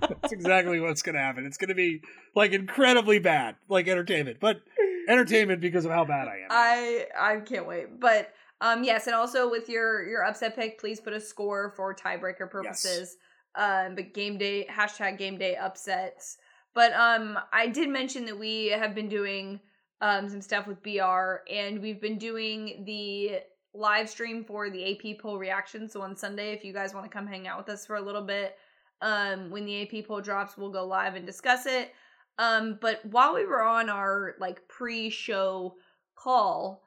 That's 0.00 0.32
exactly 0.32 0.78
what's 0.78 1.00
gonna 1.02 1.18
happen. 1.20 1.46
It's 1.46 1.56
gonna 1.56 1.74
be 1.74 2.02
like 2.36 2.52
incredibly 2.52 3.18
bad, 3.18 3.56
like 3.68 3.88
entertainment, 3.88 4.38
but 4.40 4.60
entertainment 5.08 5.60
because 5.62 5.84
of 5.86 5.90
how 5.90 6.04
bad 6.04 6.28
I 6.28 6.36
am. 6.36 6.48
I 6.50 7.06
I 7.18 7.36
can't 7.40 7.66
wait. 7.66 7.98
But 7.98 8.30
um 8.62 8.84
yes, 8.84 9.06
and 9.06 9.14
also 9.14 9.50
with 9.50 9.68
your 9.68 10.08
your 10.08 10.24
upset 10.24 10.54
pick, 10.56 10.78
please 10.80 11.00
put 11.00 11.12
a 11.12 11.20
score 11.20 11.74
for 11.76 11.94
tiebreaker 11.94 12.48
purposes. 12.50 13.16
Um 13.54 13.94
but 13.96 14.14
game 14.14 14.38
day 14.38 14.66
hashtag 14.70 15.18
game 15.18 15.36
day 15.36 15.56
upsets. 15.56 16.38
But 16.74 16.92
um 16.94 17.38
I 17.52 17.66
did 17.66 17.90
mention 17.90 18.24
that 18.26 18.38
we 18.38 18.68
have 18.68 18.94
been 18.94 19.08
doing 19.08 19.60
um 20.00 20.28
some 20.28 20.40
stuff 20.40 20.66
with 20.66 20.82
BR 20.82 21.42
and 21.52 21.82
we've 21.82 22.00
been 22.00 22.18
doing 22.18 22.84
the 22.86 23.40
live 23.74 24.08
stream 24.08 24.44
for 24.44 24.70
the 24.70 24.92
AP 24.92 25.18
poll 25.18 25.38
reaction. 25.38 25.88
So 25.88 26.00
on 26.00 26.16
Sunday, 26.16 26.52
if 26.52 26.64
you 26.64 26.72
guys 26.72 26.94
want 26.94 27.04
to 27.04 27.12
come 27.12 27.26
hang 27.26 27.48
out 27.48 27.58
with 27.58 27.68
us 27.68 27.84
for 27.84 27.96
a 27.96 28.00
little 28.00 28.22
bit, 28.22 28.56
um 29.00 29.50
when 29.50 29.64
the 29.64 29.82
AP 29.82 30.06
poll 30.06 30.20
drops, 30.20 30.56
we'll 30.56 30.70
go 30.70 30.86
live 30.86 31.16
and 31.16 31.26
discuss 31.26 31.66
it. 31.66 31.92
Um, 32.38 32.78
but 32.80 33.04
while 33.04 33.34
we 33.34 33.44
were 33.44 33.62
on 33.62 33.88
our 33.88 34.34
like 34.40 34.66
pre-show 34.68 35.74
call, 36.16 36.81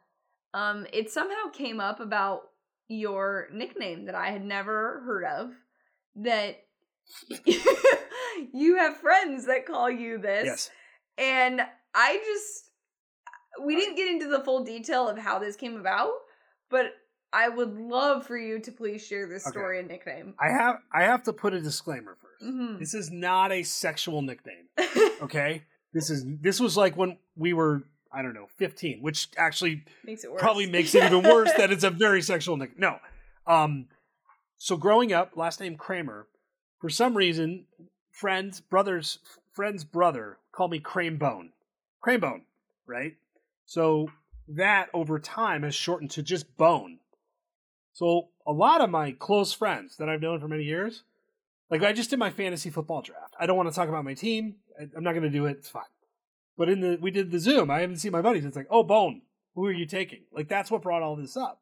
um, 0.56 0.88
it 0.94 1.12
somehow 1.12 1.50
came 1.54 1.80
up 1.80 2.00
about 2.00 2.44
your 2.88 3.48
nickname 3.52 4.06
that 4.06 4.16
I 4.16 4.30
had 4.32 4.44
never 4.44 5.02
heard 5.06 5.26
of. 5.26 5.52
That 6.18 6.64
you 8.54 8.78
have 8.78 8.98
friends 8.98 9.46
that 9.46 9.66
call 9.66 9.90
you 9.90 10.18
this, 10.18 10.46
yes. 10.46 10.70
and 11.18 11.62
I 11.94 12.18
just 12.26 12.70
we 13.64 13.76
didn't 13.76 13.96
get 13.96 14.08
into 14.10 14.28
the 14.28 14.40
full 14.44 14.64
detail 14.64 15.08
of 15.08 15.18
how 15.18 15.40
this 15.40 15.56
came 15.56 15.78
about, 15.80 16.12
but 16.70 16.94
I 17.34 17.50
would 17.50 17.74
love 17.78 18.26
for 18.26 18.38
you 18.38 18.60
to 18.60 18.72
please 18.72 19.06
share 19.06 19.28
this 19.28 19.46
Okay. 19.46 19.52
story 19.52 19.80
and 19.80 19.88
nickname. 19.88 20.36
I 20.40 20.50
have. 20.50 20.78
I 20.94 21.04
have 21.04 21.24
to 21.24 21.34
put 21.34 21.54
a 21.54 21.62
disclaimer 21.62 22.16
1st 22.42 22.48
Mhm. 22.50 22.80
This 22.80 22.94
is 22.94 23.12
not 23.12 23.52
a 23.52 23.64
sexual 23.64 24.22
nickname. 24.22 24.68
Okay. 25.22 25.64
This 25.94 26.10
is. 26.10 26.26
This 26.42 26.60
was 26.60 26.76
like 26.76 26.98
when 26.98 27.18
we 27.38 27.54
were. 27.54 27.84
I 28.16 28.22
don't 28.22 28.34
know, 28.34 28.48
15, 28.56 29.02
which 29.02 29.28
actually 29.38 29.84
Makes 30.06 30.24
it 30.24 30.32
worse. 30.32 30.42
probably 30.42 30.68
makes 30.68 30.96
it 30.96 31.04
even 31.04 31.24
worse 31.24 31.52
that 31.58 31.72
it's 31.72 31.84
a 31.84 31.90
very 32.06 32.22
sexual 32.22 32.58
nick. 32.58 32.78
No. 32.80 33.00
Um 33.46 33.88
so 34.58 34.78
growing 34.78 35.12
up, 35.12 35.36
last 35.36 35.60
name 35.60 35.76
Kramer, 35.76 36.28
for 36.80 36.90
some 36.90 37.16
reason, 37.18 37.66
friends, 38.12 38.62
brothers, 38.62 39.20
friend's 39.52 39.84
brother 39.84 40.38
called 40.52 40.72
me 40.72 40.80
Crane 40.80 41.18
Bone. 41.18 41.50
Crane 42.02 42.20
Bone, 42.22 42.44
right? 42.88 43.16
So 43.66 44.10
that 44.48 44.90
over 44.94 45.20
time 45.20 45.64
has 45.64 45.76
shortened 45.76 46.12
to 46.12 46.24
just 46.24 46.56
Bone. 46.56 47.00
So 47.94 48.30
a 48.46 48.52
lot 48.52 48.82
of 48.82 48.90
my 48.90 49.12
close 49.12 49.54
friends 49.54 49.98
that 49.98 50.08
I've 50.10 50.22
known 50.22 50.40
for 50.40 50.48
many 50.48 50.64
years, 50.64 51.04
like 51.70 51.82
I 51.84 51.94
just 51.94 52.10
did 52.10 52.20
my 52.20 52.30
fantasy 52.30 52.70
football 52.70 53.02
draft. 53.02 53.34
I 53.40 53.46
don't 53.46 53.58
want 53.58 53.70
to 53.70 53.76
talk 53.76 53.90
about 53.90 54.04
my 54.06 54.14
team. 54.14 54.56
I'm 54.80 55.04
not 55.04 55.12
going 55.14 55.24
to 55.24 55.30
do 55.30 55.46
it. 55.46 55.58
It's 55.58 55.70
fine. 55.70 55.84
But 56.58 56.70
in 56.70 56.80
the 56.82 56.98
we 57.02 57.12
did 57.12 57.32
the 57.32 57.40
Zoom. 57.40 57.70
I 57.70 57.80
haven't 57.82 57.98
seen 57.98 58.12
my 58.12 58.22
buddies. 58.22 58.46
It's 58.46 58.56
like, 58.56 58.68
oh, 58.70 58.84
Bone. 58.84 59.22
Who 59.56 59.66
are 59.66 59.72
you 59.74 59.86
taking? 59.86 60.24
Like 60.34 60.48
that's 60.50 60.70
what 60.72 60.82
brought 60.82 61.02
all 61.02 61.16
this 61.16 61.38
up. 61.38 61.62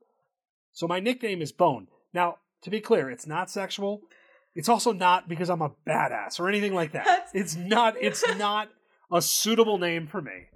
So 0.72 0.88
my 0.88 1.00
nickname 1.00 1.42
is 1.42 1.52
Bone. 1.52 1.88
Now, 2.14 2.38
to 2.64 2.70
be 2.70 2.80
clear, 2.82 3.10
it's 3.12 3.28
not 3.28 3.50
sexual. 3.52 4.02
It's 4.56 4.70
also 4.70 4.92
not 4.92 5.28
because 5.28 5.50
I'm 5.50 5.62
a 5.62 5.72
badass 5.88 6.40
or 6.40 6.48
anything 6.50 6.74
like 6.74 6.92
that. 6.94 7.06
That's- 7.06 7.32
It's 7.34 7.56
not. 7.56 7.96
It's 8.02 8.24
not 8.38 8.70
a 9.12 9.22
suitable 9.22 9.78
name 9.78 10.08
for 10.08 10.22
me. 10.22 10.48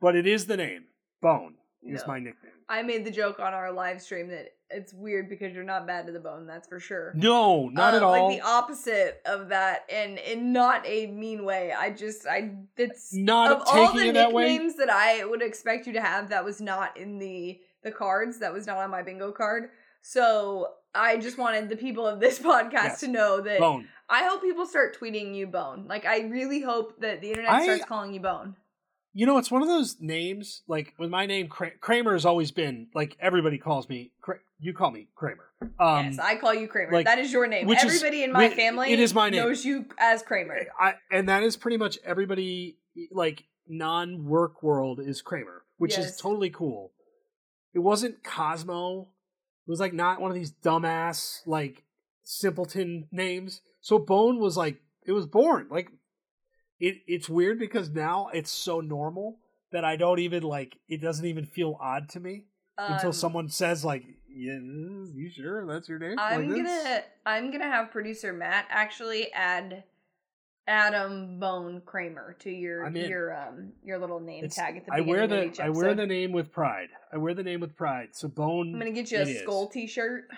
But 0.00 0.16
it 0.16 0.26
is 0.26 0.46
the 0.46 0.56
name. 0.56 0.84
Bone 1.22 1.54
is 1.82 2.02
No. 2.02 2.06
my 2.08 2.18
nickname. 2.18 2.52
I 2.68 2.82
made 2.82 3.04
the 3.04 3.10
joke 3.10 3.38
on 3.40 3.54
our 3.54 3.72
live 3.72 4.00
stream 4.02 4.28
that 4.28 4.48
it's 4.74 4.92
weird 4.92 5.28
because 5.28 5.54
you're 5.54 5.64
not 5.64 5.86
bad 5.86 6.06
to 6.06 6.12
the 6.12 6.20
bone, 6.20 6.46
that's 6.46 6.66
for 6.68 6.80
sure. 6.80 7.12
No, 7.14 7.68
not 7.68 7.94
Uh, 7.94 7.96
at 7.98 8.02
all. 8.02 8.28
Like 8.28 8.38
the 8.40 8.46
opposite 8.46 9.22
of 9.24 9.48
that, 9.50 9.84
and 9.92 10.18
in 10.18 10.52
not 10.52 10.84
a 10.86 11.06
mean 11.06 11.44
way. 11.44 11.72
I 11.72 11.90
just, 11.90 12.26
I 12.26 12.52
it's 12.76 13.14
not 13.14 13.52
of 13.52 13.62
all 13.66 13.86
taking 13.92 14.00
the 14.00 14.08
it 14.08 14.12
that 14.14 14.32
way. 14.32 14.50
nicknames 14.52 14.76
that 14.76 14.90
I 14.90 15.24
would 15.24 15.42
expect 15.42 15.86
you 15.86 15.92
to 15.94 16.00
have. 16.00 16.28
That 16.30 16.44
was 16.44 16.60
not 16.60 16.96
in 16.96 17.18
the 17.18 17.60
the 17.82 17.90
cards. 17.90 18.38
That 18.40 18.52
was 18.52 18.66
not 18.66 18.78
on 18.78 18.90
my 18.90 19.02
bingo 19.02 19.30
card. 19.32 19.70
So 20.02 20.68
I 20.94 21.16
just 21.16 21.38
wanted 21.38 21.68
the 21.68 21.76
people 21.76 22.06
of 22.06 22.20
this 22.20 22.38
podcast 22.50 22.72
Yes. 22.72 23.00
to 23.00 23.08
know 23.08 23.40
that 23.40 23.58
Bone. 23.60 23.88
I 24.08 24.24
hope 24.24 24.42
people 24.42 24.66
start 24.66 24.98
tweeting 24.98 25.34
you 25.34 25.46
Bone. 25.46 25.86
Like 25.88 26.04
I 26.04 26.20
really 26.22 26.60
hope 26.60 27.00
that 27.00 27.20
the 27.20 27.30
internet 27.30 27.50
I- 27.52 27.64
starts 27.64 27.84
calling 27.86 28.12
you 28.14 28.20
Bone. 28.20 28.56
You 29.16 29.26
know, 29.26 29.38
it's 29.38 29.50
one 29.50 29.62
of 29.62 29.68
those 29.68 29.96
names. 30.00 30.62
Like 30.66 30.92
with 30.98 31.08
my 31.08 31.24
name, 31.26 31.48
Kramer 31.48 32.12
has 32.12 32.26
always 32.26 32.50
been 32.50 32.88
like 32.94 33.16
everybody 33.20 33.58
calls 33.58 33.88
me. 33.88 34.10
You 34.58 34.72
call 34.74 34.90
me 34.90 35.08
Kramer. 35.14 35.50
Um, 35.78 36.06
yes, 36.06 36.18
I 36.18 36.36
call 36.36 36.52
you 36.54 36.66
Kramer. 36.68 36.92
like, 36.92 37.06
that 37.06 37.18
is 37.18 37.32
your 37.32 37.46
name. 37.46 37.66
which 37.66 37.78
is- 37.84 37.94
Everybody 37.96 38.24
in 38.24 38.32
my 38.32 38.48
family 38.50 38.92
it 38.92 38.98
is 39.00 39.14
my 39.14 39.30
name. 39.30 39.42
knows 39.42 39.64
you 39.64 39.86
as 39.98 40.22
Kramer. 40.22 40.66
I, 40.80 40.94
and 41.12 41.28
that 41.28 41.42
is 41.42 41.56
pretty 41.56 41.76
much 41.76 41.98
everybody. 42.04 42.78
Like 43.10 43.44
non-work 43.68 44.62
world 44.62 45.00
is 45.00 45.22
Kramer, 45.22 45.64
which 45.78 45.96
Yes. 45.96 46.10
is 46.10 46.16
totally 46.20 46.50
cool. 46.50 46.92
It 47.72 47.80
wasn't 47.80 48.22
Cosmo. 48.24 49.08
It 49.66 49.70
was 49.70 49.80
like 49.80 49.92
not 49.94 50.20
one 50.20 50.30
of 50.30 50.34
these 50.34 50.52
dumbass 50.52 51.40
like 51.46 51.84
simpleton 52.22 53.08
names. 53.12 53.60
So 53.80 53.98
Bone 53.98 54.38
was 54.38 54.56
like 54.56 54.80
it 55.06 55.12
was 55.12 55.26
born 55.26 55.68
like 55.70 55.90
it. 56.88 56.96
It's 57.06 57.28
weird 57.28 57.58
because 57.58 57.90
now 57.90 58.28
it's 58.32 58.50
so 58.50 58.80
normal 58.80 59.38
that 59.72 59.84
I 59.84 59.96
don't 59.96 60.18
even 60.20 60.42
like 60.42 60.78
it. 60.88 61.00
Doesn't 61.00 61.26
even 61.26 61.46
feel 61.46 61.76
odd 61.80 62.08
to 62.10 62.20
me 62.20 62.44
until 62.78 63.08
Um, 63.08 63.12
someone 63.12 63.48
says 63.48 63.84
like, 63.84 64.04
"Yeah, 64.28 64.58
you 64.60 65.30
sure 65.34 65.66
that's 65.66 65.88
your 65.88 65.98
name?" 65.98 66.16
I'm 66.18 66.40
like, 66.48 66.50
gonna 66.50 66.62
that's- 66.64 67.04
I'm 67.26 67.50
gonna 67.50 67.64
have 67.70 67.90
producer 67.90 68.32
Matt 68.32 68.66
actually 68.70 69.32
add 69.32 69.84
Adam 70.66 71.38
Bone 71.38 71.82
Kramer 71.84 72.36
to 72.40 72.50
your 72.50 72.86
I'm 72.86 72.96
in. 72.96 73.08
your 73.08 73.36
um 73.36 73.72
your 73.82 73.98
little 73.98 74.20
name 74.20 74.48
tag 74.48 74.78
at 74.78 74.86
the 74.86 74.92
I 74.92 74.96
beginning 75.00 75.10
wear 75.14 75.22
of 75.24 75.30
the 75.30 75.44
each 75.44 75.60
I 75.60 75.68
wear 75.68 75.94
the 75.94 76.06
name 76.06 76.32
with 76.32 76.50
pride. 76.52 76.88
I 77.12 77.18
wear 77.18 77.34
the 77.34 77.42
name 77.42 77.60
with 77.60 77.76
pride. 77.76 78.08
So 78.12 78.28
Bone. 78.28 78.72
I'm 78.72 78.78
gonna 78.78 78.92
get 78.92 79.10
you 79.10 79.18
a 79.18 79.22
is. 79.22 79.40
skull 79.40 79.68
T-shirt. 79.68 80.28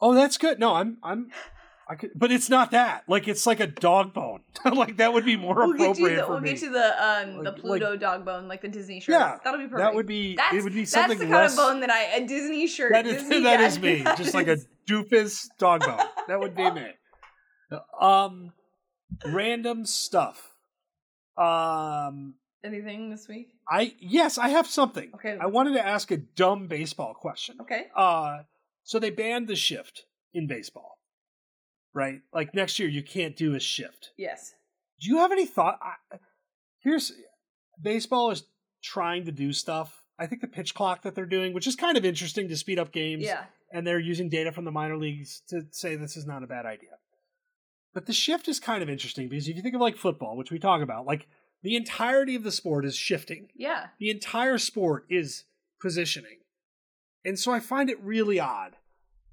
Oh, 0.00 0.14
that's 0.14 0.38
good. 0.38 0.58
No, 0.60 0.74
I'm 0.74 0.98
I'm 1.02 1.30
I 1.32 1.53
could, 1.96 2.10
but 2.14 2.32
it's 2.32 2.48
not 2.48 2.70
that. 2.70 3.04
Like 3.08 3.28
it's 3.28 3.46
like 3.46 3.60
a 3.60 3.66
dog 3.66 4.14
bone. 4.14 4.40
like 4.64 4.96
that 4.96 5.12
would 5.12 5.24
be 5.24 5.36
more 5.36 5.54
We'll 5.54 5.72
appropriate 5.72 5.98
you 6.10 6.16
the 6.16 6.22
for 6.24 6.30
we'll 6.32 6.40
me. 6.40 6.50
get 6.52 6.62
you 6.62 6.72
the 6.72 7.04
um 7.04 7.44
the 7.44 7.50
Like- 7.50 7.60
Pluto 7.60 7.96
dog 7.96 8.24
bone 8.24 8.48
like 8.48 8.62
the 8.62 8.68
Disney 8.68 9.00
shirt. 9.00 9.12
Yeah, 9.12 9.36
that'll 9.44 9.58
be 9.60 9.64
perfect. 9.66 9.78
that 9.80 9.94
would 9.94 10.06
be 10.06 10.34
that's, 10.36 10.54
it. 10.54 10.64
Would 10.64 10.72
be 10.72 10.80
that's 10.80 10.92
something 10.92 11.18
the 11.18 11.24
kind 11.26 11.34
less. 11.36 11.52
of 11.52 11.56
bone 11.58 11.80
that 11.80 11.90
I 11.90 12.02
a 12.16 12.26
Disney 12.26 12.66
shirt. 12.66 12.92
that 12.92 13.06
is 13.06 13.22
Disney, 13.22 13.40
that 13.42 13.60
is 13.60 13.78
me. 13.78 14.02
that 14.02 14.16
Just 14.16 14.32
like 14.34 14.46
a 14.48 14.56
doofus 14.88 15.48
dog 15.58 15.80
bone. 15.82 16.00
That 16.28 16.40
would 16.40 16.54
be 16.56 16.70
me. 16.70 16.86
Um, 18.00 18.52
random 19.26 19.84
stuff. 19.84 20.50
Um, 21.36 22.34
anything 22.64 23.10
this 23.10 23.26
week. 23.28 23.48
I 23.68 23.94
yes, 23.98 24.38
I 24.38 24.48
have 24.48 24.66
something. 24.66 25.10
Okay. 25.14 25.36
I 25.40 25.46
wanted 25.46 25.74
to 25.74 25.84
ask 25.86 26.10
a 26.10 26.16
dumb 26.18 26.66
baseball 26.68 27.14
question. 27.14 27.56
Okay. 27.60 27.86
Uh, 27.96 28.38
so 28.84 28.98
they 28.98 29.10
banned 29.10 29.48
the 29.48 29.56
shift 29.56 30.04
in 30.32 30.46
baseball, 30.46 30.98
right? 31.94 32.20
Like 32.32 32.54
next 32.54 32.78
year, 32.78 32.88
you 32.88 33.02
can't 33.02 33.36
do 33.36 33.54
a 33.54 33.60
shift. 33.60 34.10
Yes. 34.18 34.54
Do 35.00 35.08
you 35.08 35.18
have 35.18 35.32
any 35.32 35.46
thought? 35.46 35.78
I, 35.82 36.16
here's 36.80 37.12
baseball 37.80 38.30
is 38.30 38.44
trying 38.82 39.24
to 39.26 39.32
do 39.32 39.52
stuff. 39.52 40.02
I 40.18 40.26
think 40.26 40.40
the 40.42 40.48
pitch 40.48 40.74
clock 40.74 41.02
that 41.02 41.14
they're 41.14 41.26
doing, 41.26 41.52
which 41.54 41.66
is 41.66 41.74
kind 41.76 41.96
of 41.96 42.04
interesting 42.04 42.48
to 42.48 42.56
speed 42.56 42.78
up 42.78 42.92
games, 42.92 43.24
Yeah. 43.24 43.44
and 43.72 43.86
they're 43.86 43.98
using 43.98 44.28
data 44.28 44.52
from 44.52 44.64
the 44.64 44.70
minor 44.70 44.96
leagues 44.96 45.42
to 45.48 45.62
say 45.70 45.96
this 45.96 46.16
is 46.16 46.26
not 46.26 46.42
a 46.44 46.46
bad 46.46 46.66
idea. 46.66 46.90
But 47.92 48.06
the 48.06 48.12
shift 48.12 48.48
is 48.48 48.60
kind 48.60 48.82
of 48.82 48.88
interesting 48.90 49.28
because 49.28 49.48
if 49.48 49.56
you 49.56 49.62
think 49.62 49.74
of 49.74 49.80
like 49.80 49.96
football, 49.96 50.36
which 50.36 50.50
we 50.52 50.58
talk 50.58 50.82
about, 50.82 51.06
like 51.06 51.26
the 51.62 51.76
entirety 51.76 52.34
of 52.36 52.42
the 52.44 52.52
sport 52.52 52.84
is 52.84 52.94
shifting. 52.96 53.48
Yeah. 53.54 53.86
The 53.98 54.10
entire 54.10 54.58
sport 54.58 55.06
is 55.08 55.44
positioning. 55.80 56.38
And 57.24 57.38
so 57.38 57.52
I 57.52 57.60
find 57.60 57.88
it 57.88 58.00
really 58.02 58.38
odd 58.38 58.76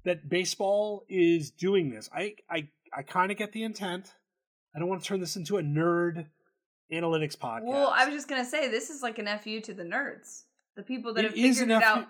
that 0.04 0.28
baseball 0.28 1.04
is 1.08 1.50
doing 1.50 1.90
this. 1.90 2.08
I 2.14 2.34
I 2.50 2.68
I 2.96 3.02
kind 3.02 3.30
of 3.32 3.38
get 3.38 3.52
the 3.52 3.62
intent. 3.62 4.14
I 4.74 4.78
don't 4.78 4.88
want 4.88 5.02
to 5.02 5.08
turn 5.08 5.20
this 5.20 5.36
into 5.36 5.58
a 5.58 5.62
nerd 5.62 6.26
analytics 6.92 7.36
podcast. 7.36 7.64
Well, 7.64 7.92
I 7.94 8.04
was 8.06 8.14
just 8.14 8.28
gonna 8.28 8.44
say 8.44 8.68
this 8.68 8.90
is 8.90 9.02
like 9.02 9.18
an 9.18 9.28
fu 9.38 9.60
to 9.60 9.74
the 9.74 9.84
nerds, 9.84 10.42
the 10.76 10.82
people 10.82 11.14
that 11.14 11.24
It 11.24 11.30
have 11.30 11.34
figured 11.34 11.70
it 11.70 11.82
out 11.82 12.08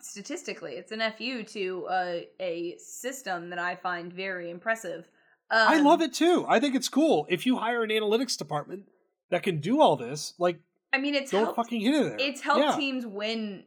statistically. 0.00 0.72
It's 0.72 0.92
an 0.92 1.02
fu 1.16 1.42
to 1.42 1.86
uh, 1.86 2.20
a 2.40 2.76
system 2.78 3.50
that 3.50 3.58
I 3.58 3.76
find 3.76 4.12
very 4.12 4.50
impressive. 4.50 5.08
Um, 5.50 5.68
I 5.68 5.80
love 5.80 6.02
it 6.02 6.12
too. 6.12 6.44
I 6.48 6.60
think 6.60 6.74
it's 6.74 6.88
cool. 6.90 7.26
If 7.30 7.46
you 7.46 7.56
hire 7.56 7.82
an 7.82 7.90
analytics 7.90 8.36
department 8.36 8.84
that 9.30 9.42
can 9.42 9.60
do 9.60 9.80
all 9.80 9.96
this, 9.96 10.34
like 10.38 10.60
I 10.92 10.98
mean, 10.98 11.14
it's 11.14 11.30
don't 11.30 11.44
helped, 11.44 11.56
fucking 11.56 11.80
hit 11.80 11.94
it 11.94 12.18
there. 12.18 12.28
it's 12.28 12.40
helped 12.42 12.60
Yeah. 12.64 12.76
teams 12.76 13.06
win 13.06 13.64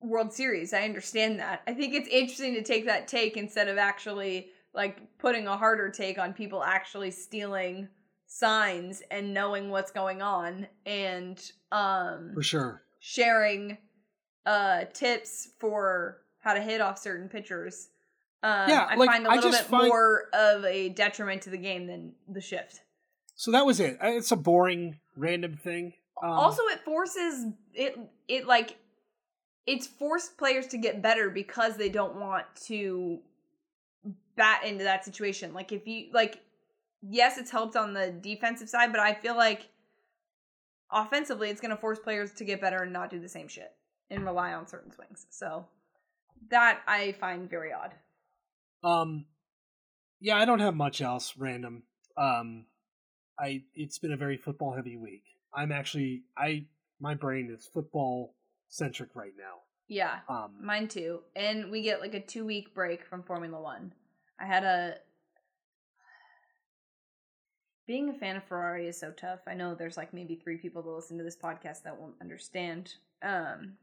World 0.00 0.32
Series. 0.32 0.72
I 0.72 0.82
understand 0.82 1.38
that. 1.40 1.62
I 1.66 1.74
think 1.74 1.94
it's 1.94 2.08
interesting 2.08 2.54
to 2.54 2.62
take 2.62 2.86
that 2.86 3.08
take 3.08 3.36
instead 3.36 3.68
of 3.68 3.78
actually 3.78 4.48
like 4.74 5.00
putting 5.18 5.46
a 5.46 5.56
harder 5.56 5.90
take 5.90 6.18
on 6.18 6.32
people 6.32 6.62
actually 6.62 7.10
stealing 7.10 7.88
signs 8.26 9.02
and 9.10 9.32
knowing 9.34 9.70
what's 9.70 9.90
going 9.90 10.20
on 10.22 10.66
and 10.86 11.40
um 11.72 12.32
For 12.34 12.42
sure. 12.42 12.82
sharing 13.00 13.78
uh 14.46 14.84
tips 14.92 15.48
for 15.58 16.18
how 16.40 16.54
to 16.54 16.60
hit 16.60 16.80
off 16.80 16.98
certain 16.98 17.28
pitchers. 17.28 17.88
Um, 18.42 18.68
Yeah, 18.68 18.86
I 18.88 18.94
like, 18.94 19.08
find 19.10 19.26
a 19.26 19.30
little 19.34 19.50
bit 19.50 19.60
find- 19.62 19.88
more 19.88 20.24
of 20.32 20.64
a 20.64 20.90
detriment 20.90 21.42
to 21.42 21.50
the 21.50 21.58
game 21.58 21.86
than 21.86 22.12
the 22.28 22.40
shift. 22.40 22.80
So 23.34 23.50
that 23.52 23.66
was 23.66 23.80
it. 23.80 23.98
It's 24.02 24.30
a 24.32 24.36
boring, 24.36 24.98
random 25.16 25.56
thing. 25.56 25.94
Um, 26.22 26.30
also, 26.30 26.62
it 26.66 26.80
forces 26.84 27.46
it. 27.74 27.96
It 28.28 28.46
like 28.46 28.76
it's 29.68 29.86
forced 29.86 30.38
players 30.38 30.66
to 30.66 30.78
get 30.78 31.02
better 31.02 31.28
because 31.28 31.76
they 31.76 31.90
don't 31.90 32.16
want 32.16 32.46
to 32.56 33.18
bat 34.34 34.64
into 34.64 34.82
that 34.82 35.04
situation. 35.04 35.52
Like 35.52 35.72
if 35.72 35.86
you 35.86 36.06
like, 36.10 36.40
yes, 37.02 37.36
it's 37.36 37.50
helped 37.50 37.76
on 37.76 37.92
the 37.92 38.10
defensive 38.10 38.70
side, 38.70 38.92
but 38.92 39.00
I 39.00 39.12
feel 39.12 39.36
like 39.36 39.68
offensively, 40.90 41.50
it's 41.50 41.60
going 41.60 41.70
to 41.70 41.76
force 41.76 41.98
players 41.98 42.32
to 42.32 42.44
get 42.44 42.62
better 42.62 42.78
and 42.78 42.94
not 42.94 43.10
do 43.10 43.20
the 43.20 43.28
same 43.28 43.46
shit 43.46 43.70
and 44.08 44.24
rely 44.24 44.54
on 44.54 44.66
certain 44.66 44.90
swings. 44.90 45.26
So 45.28 45.66
that 46.48 46.80
I 46.86 47.12
find 47.12 47.50
very 47.50 47.70
odd. 47.74 47.92
Um, 48.82 49.26
yeah, 50.18 50.38
I 50.38 50.46
don't 50.46 50.60
have 50.60 50.76
much 50.76 51.02
else 51.02 51.34
random. 51.36 51.82
Um, 52.16 52.64
I 53.38 53.64
it's 53.74 53.98
been 53.98 54.12
a 54.12 54.16
very 54.16 54.38
football 54.38 54.72
heavy 54.74 54.96
week. 54.96 55.24
I'm 55.52 55.72
actually 55.72 56.22
I 56.38 56.64
my 57.00 57.12
brain 57.14 57.54
is 57.54 57.68
football 57.70 58.34
centric 58.68 59.14
right 59.14 59.32
now. 59.36 59.62
Yeah, 59.88 60.20
Um, 60.28 60.56
mine 60.60 60.88
too. 60.88 61.20
And 61.34 61.70
we 61.70 61.82
get 61.82 62.00
like 62.00 62.14
a 62.14 62.20
two 62.20 62.44
week 62.44 62.74
break 62.74 63.06
from 63.06 63.22
Formula 63.22 63.60
One. 63.60 63.92
I 64.38 64.46
had 64.46 64.64
a. 64.64 64.96
Being 67.86 68.10
a 68.10 68.14
fan 68.14 68.36
of 68.36 68.44
Ferrari 68.44 68.86
is 68.86 69.00
so 69.00 69.12
tough. 69.12 69.40
I 69.46 69.54
know 69.54 69.74
there's 69.74 69.96
like 69.96 70.12
maybe 70.12 70.34
three 70.34 70.58
people 70.58 70.82
that 70.82 70.90
listen 70.90 71.16
to 71.16 71.24
this 71.24 71.38
podcast 71.38 71.84
that 71.84 71.98
won't 71.98 72.16
understand. 72.20 72.92
Um, 73.22 73.78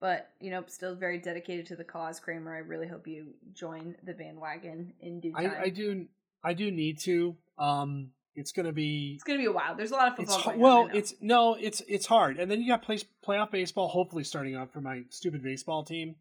but 0.00 0.30
you 0.40 0.50
know, 0.50 0.64
still 0.68 0.94
very 0.94 1.18
dedicated 1.18 1.66
to 1.66 1.76
the 1.76 1.84
cause, 1.84 2.18
Kramer. 2.18 2.54
I 2.54 2.60
really 2.60 2.88
hope 2.88 3.06
you 3.06 3.34
join 3.52 3.96
the 4.02 4.14
bandwagon 4.14 4.94
in 5.00 5.20
due 5.20 5.32
time. 5.32 5.52
I 5.58 5.64
I 5.64 5.68
do 5.68 6.06
I 6.42 6.54
do 6.54 6.70
need 6.70 6.98
to. 7.00 7.36
Um, 7.58 8.12
it's 8.34 8.52
gonna 8.52 8.72
be 8.72 9.12
it's 9.14 9.24
gonna 9.24 9.38
be 9.38 9.46
a 9.46 9.52
while. 9.52 9.74
There's 9.76 9.90
a 9.90 9.94
lot 9.94 10.08
of 10.08 10.16
football. 10.16 10.38
har- 10.38 10.54
going 10.54 10.64
on, 10.64 10.70
I 10.70 10.74
well 10.84 10.90
it's 10.94 11.14
no 11.20 11.54
it's 11.54 11.82
it's 11.88 12.06
hard. 12.06 12.38
And 12.38 12.50
then 12.50 12.60
you 12.60 12.68
got 12.68 12.82
play, 12.82 12.98
playoff 13.26 13.50
baseball 13.50 13.88
hopefully 13.88 14.24
starting 14.24 14.56
up 14.56 14.72
for 14.72 14.80
my 14.80 15.02
stupid 15.10 15.42
baseball 15.42 15.84
team. 15.84 16.16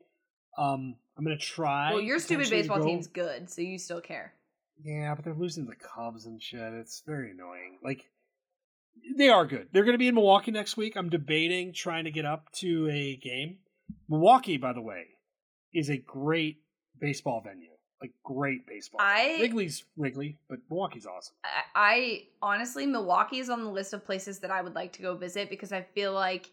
Um 0.58 0.96
i'm 1.18 1.24
gonna 1.24 1.38
try 1.38 1.92
well, 1.94 2.02
your 2.02 2.20
stupid 2.20 2.50
baseball 2.50 2.80
go- 2.80 2.86
team's 2.86 3.08
good, 3.08 3.50
so 3.50 3.62
you 3.62 3.78
still 3.78 4.02
care. 4.02 4.34
yeah 4.84 5.14
but 5.16 5.24
they're 5.24 5.34
losing 5.34 5.66
the 5.66 5.76
cubs 5.76 6.26
and 6.26 6.42
shit. 6.42 6.74
It's 6.74 7.04
very 7.06 7.32
annoying. 7.32 7.80
Like 7.84 8.06
they 9.18 9.30
are 9.30 9.46
good. 9.46 9.68
They're 9.72 9.86
gonna 9.86 9.98
be 9.98 10.08
in 10.08 10.16
milwaukee 10.16 10.52
next 10.52 10.76
week. 10.78 10.96
I'm 10.96 11.10
debating 11.10 11.74
trying 11.74 12.06
to 12.06 12.12
get 12.12 12.26
up 12.26 12.52
to 12.60 12.90
a 12.92 13.16
game. 13.18 13.60
Milwaukee 14.10 14.58
by 14.58 14.74
the 14.74 14.82
way 14.82 15.06
is 15.74 15.90
a 15.90 15.98
great 15.98 16.58
baseball 17.00 17.42
venue 17.46 17.70
like 18.02 18.12
great 18.24 18.66
baseball 18.66 19.02
I- 19.02 19.38
wrigley's 19.42 19.84
wrigley 19.98 20.38
but 20.50 20.60
milwaukee's 20.70 21.06
awesome 21.06 21.36
I, 21.44 21.64
I 21.76 22.24
honestly, 22.42 22.86
Milwaukee 22.86 23.40
is 23.40 23.50
on 23.50 23.64
the 23.64 23.70
list 23.70 23.94
of 23.94 24.06
places 24.06 24.40
that 24.40 24.52
I 24.52 24.62
would 24.62 24.76
like 24.76 24.94
to 24.94 25.02
go 25.02 25.16
visit 25.16 25.50
because 25.50 25.72
I 25.72 25.82
feel 25.82 26.14
like 26.14 26.52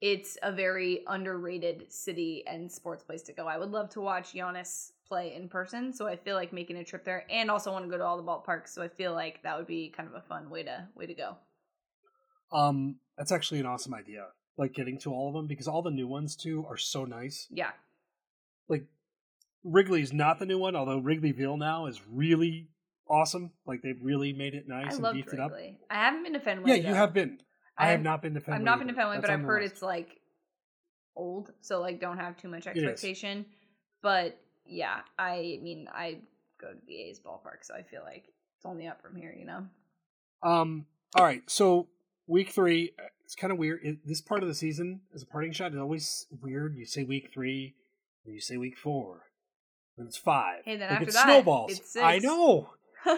it's 0.00 0.38
a 0.42 0.52
very 0.52 1.02
underrated 1.08 1.92
city 1.92 2.44
and 2.46 2.70
sports 2.70 3.02
place 3.02 3.22
to 3.22 3.32
go. 3.32 3.46
I 3.46 3.58
would 3.58 3.70
love 3.70 3.90
to 3.90 4.00
watch 4.00 4.32
Giannis 4.32 4.92
play 5.06 5.34
in 5.34 5.48
person, 5.48 5.92
so 5.92 6.06
I 6.06 6.14
feel 6.16 6.36
like 6.36 6.52
making 6.52 6.76
a 6.76 6.84
trip 6.84 7.04
there, 7.04 7.24
and 7.30 7.50
also 7.50 7.72
want 7.72 7.84
to 7.84 7.90
go 7.90 7.98
to 7.98 8.04
all 8.04 8.16
the 8.16 8.22
ballparks. 8.22 8.68
So 8.68 8.82
I 8.82 8.88
feel 8.88 9.12
like 9.12 9.42
that 9.42 9.56
would 9.58 9.66
be 9.66 9.88
kind 9.88 10.08
of 10.08 10.14
a 10.14 10.20
fun 10.20 10.50
way 10.50 10.62
to 10.62 10.86
way 10.94 11.06
to 11.06 11.14
go. 11.14 11.36
Um, 12.52 12.96
that's 13.16 13.32
actually 13.32 13.60
an 13.60 13.66
awesome 13.66 13.94
idea. 13.94 14.26
Like 14.56 14.72
getting 14.72 14.98
to 15.00 15.12
all 15.12 15.28
of 15.28 15.34
them 15.34 15.46
because 15.46 15.68
all 15.68 15.82
the 15.82 15.90
new 15.90 16.06
ones 16.06 16.36
too 16.36 16.64
are 16.68 16.76
so 16.76 17.04
nice. 17.04 17.48
Yeah, 17.50 17.70
Like 18.68 18.84
Wrigley's 19.70 20.12
not 20.12 20.38
the 20.38 20.46
new 20.46 20.58
one, 20.58 20.76
although 20.76 21.00
Wrigleyville 21.00 21.58
now 21.58 21.86
is 21.86 22.00
really 22.10 22.68
awesome. 23.08 23.50
Like 23.66 23.82
they've 23.82 24.00
really 24.00 24.32
made 24.32 24.54
it 24.54 24.68
nice 24.68 24.94
I 25.00 25.06
and 25.06 25.14
beefed 25.14 25.32
it 25.32 25.40
up. 25.40 25.52
Wrigley. 25.52 25.78
I 25.90 25.94
haven't 25.94 26.22
been 26.24 26.32
to 26.34 26.40
Fenway. 26.40 26.70
Yeah, 26.70 26.88
you 26.88 26.94
have 26.94 27.12
been. 27.14 27.38
I, 27.76 27.86
have 27.86 27.94
I've- 27.94 28.02
not 28.02 28.22
been 28.22 28.34
to 28.34 28.40
Fenway. 28.40 28.58
I've 28.58 28.64
not 28.64 28.78
been 28.78 28.88
to. 28.88 28.94
Fenway, 28.94 29.20
but 29.20 29.30
I've 29.30 29.40
heard 29.40 29.62
list. 29.62 29.74
it's 29.74 29.82
like 29.82 30.20
old, 31.16 31.50
so 31.60 31.80
like 31.80 32.00
don't 32.00 32.18
have 32.18 32.36
too 32.36 32.48
much 32.48 32.66
expectation. 32.66 33.46
But 34.02 34.38
yeah, 34.66 35.00
I 35.18 35.58
mean, 35.62 35.88
I 35.92 36.18
go 36.60 36.68
to 36.72 36.78
the 36.86 37.02
A's 37.02 37.20
ballpark, 37.20 37.62
so 37.62 37.74
I 37.74 37.82
feel 37.82 38.02
like 38.04 38.24
it's 38.56 38.66
only 38.66 38.86
up 38.86 39.00
from 39.02 39.16
here, 39.16 39.34
you 39.38 39.46
know. 39.46 39.66
Um. 40.42 40.86
All 41.16 41.24
right. 41.24 41.42
So 41.48 41.88
week 42.26 42.50
three, 42.50 42.92
uh, 42.98 43.06
it's 43.24 43.34
kind 43.34 43.52
of 43.52 43.58
weird. 43.58 43.80
It, 43.82 44.06
this 44.06 44.20
part 44.20 44.42
of 44.42 44.48
the 44.48 44.54
season, 44.54 45.00
as 45.14 45.22
a 45.22 45.26
parting 45.26 45.52
shot, 45.52 45.72
is 45.72 45.78
always 45.78 46.26
weird. 46.42 46.76
You 46.76 46.84
say 46.84 47.02
week 47.04 47.30
three, 47.32 47.74
then 48.24 48.34
you 48.34 48.40
say 48.40 48.56
week 48.56 48.76
four, 48.76 49.22
it's 50.06 50.16
five. 50.16 50.60
Hey, 50.64 50.76
then 50.76 50.88
like 50.88 51.00
after 51.00 51.08
it 51.08 51.12
that, 51.14 51.24
snowballs. 51.24 51.72
it's 51.72 51.96
I 51.96 52.18
know. 52.18 52.70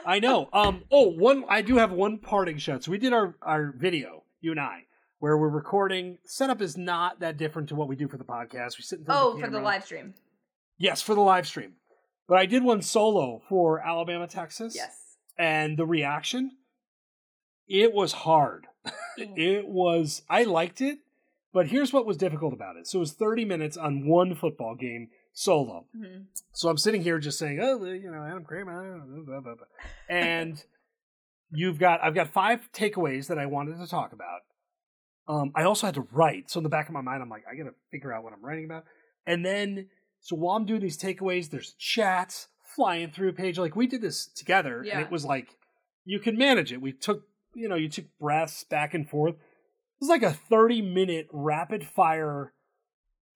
I 0.06 0.18
know. 0.20 0.48
Um. 0.52 0.84
Oh, 0.90 1.08
one. 1.08 1.44
I 1.48 1.62
do 1.62 1.76
have 1.76 1.90
one 1.92 2.18
parting 2.18 2.58
shot. 2.58 2.84
So 2.84 2.90
we 2.90 2.98
did 2.98 3.12
our 3.12 3.34
our 3.42 3.72
video, 3.76 4.24
you 4.40 4.50
and 4.52 4.60
I, 4.60 4.84
where 5.18 5.36
we're 5.36 5.48
recording. 5.48 6.18
Setup 6.24 6.60
is 6.60 6.76
not 6.76 7.20
that 7.20 7.36
different 7.36 7.68
to 7.70 7.74
what 7.74 7.88
we 7.88 7.96
do 7.96 8.06
for 8.08 8.16
the 8.18 8.24
podcast. 8.24 8.78
We 8.78 8.82
sit 8.82 9.00
in 9.00 9.04
front 9.06 9.20
Oh, 9.20 9.30
of 9.32 9.36
the 9.40 9.44
for 9.46 9.50
the 9.50 9.60
live 9.60 9.84
stream. 9.84 10.14
Yes, 10.78 11.02
for 11.02 11.14
the 11.14 11.20
live 11.20 11.46
stream. 11.46 11.72
But 12.28 12.38
I 12.38 12.46
did 12.46 12.62
one 12.62 12.82
solo 12.82 13.42
for 13.48 13.80
Alabama, 13.80 14.26
Texas. 14.28 14.74
Yes. 14.76 15.16
And 15.36 15.76
the 15.76 15.86
reaction, 15.86 16.52
it 17.68 17.92
was 17.92 18.12
hard. 18.12 18.66
it 19.16 19.66
was. 19.66 20.22
I 20.28 20.44
liked 20.44 20.80
it, 20.80 20.98
but 21.52 21.68
here's 21.68 21.92
what 21.92 22.06
was 22.06 22.16
difficult 22.16 22.52
about 22.52 22.76
it. 22.76 22.86
So 22.86 22.98
it 22.98 23.00
was 23.00 23.12
30 23.12 23.44
minutes 23.44 23.76
on 23.76 24.06
one 24.06 24.34
football 24.34 24.74
game 24.74 25.08
solo. 25.32 25.86
Mhm. 25.96 26.26
So 26.52 26.68
I'm 26.68 26.76
sitting 26.78 27.02
here 27.02 27.18
just 27.18 27.38
saying, 27.38 27.60
oh, 27.62 27.84
you 27.84 28.10
know, 28.10 28.22
Adam 28.24 28.44
Kramer, 28.44 28.98
blah, 29.06 29.22
blah, 29.24 29.40
blah, 29.40 29.54
blah. 29.54 29.66
and 30.08 30.62
you've 31.50 31.78
got, 31.78 32.02
I've 32.02 32.14
got 32.14 32.28
five 32.28 32.70
takeaways 32.72 33.28
that 33.28 33.38
I 33.38 33.46
wanted 33.46 33.78
to 33.78 33.86
talk 33.86 34.12
about. 34.12 34.40
Um, 35.28 35.52
I 35.54 35.62
also 35.64 35.86
had 35.86 35.94
to 35.94 36.06
write. 36.12 36.50
So 36.50 36.58
in 36.58 36.64
the 36.64 36.68
back 36.70 36.88
of 36.88 36.92
my 36.92 37.00
mind, 37.00 37.22
I'm 37.22 37.28
like, 37.28 37.44
I 37.50 37.54
got 37.54 37.64
to 37.64 37.74
figure 37.90 38.12
out 38.12 38.24
what 38.24 38.32
I'm 38.32 38.44
writing 38.44 38.64
about. 38.64 38.84
And 39.26 39.44
then, 39.44 39.88
so 40.20 40.34
while 40.36 40.56
I'm 40.56 40.66
doing 40.66 40.80
these 40.80 40.98
takeaways, 40.98 41.50
there's 41.50 41.74
chats 41.74 42.48
flying 42.74 43.10
through 43.10 43.28
a 43.28 43.32
page. 43.32 43.58
Like 43.58 43.76
we 43.76 43.86
did 43.86 44.00
this 44.02 44.26
together, 44.26 44.82
Yeah. 44.84 44.94
and 44.98 45.02
it 45.06 45.10
was 45.12 45.24
like 45.24 45.56
you 46.04 46.18
can 46.18 46.36
manage 46.36 46.72
it. 46.72 46.80
We 46.80 46.92
took, 46.92 47.24
you 47.54 47.68
know, 47.68 47.76
you 47.76 47.88
took 47.88 48.06
breaths 48.18 48.64
back 48.64 48.94
and 48.94 49.08
forth. 49.08 49.34
It 49.34 49.40
was 50.00 50.08
like 50.08 50.22
a 50.22 50.32
30 50.32 50.82
minute 50.82 51.28
rapid 51.32 51.86
fire. 51.86 52.52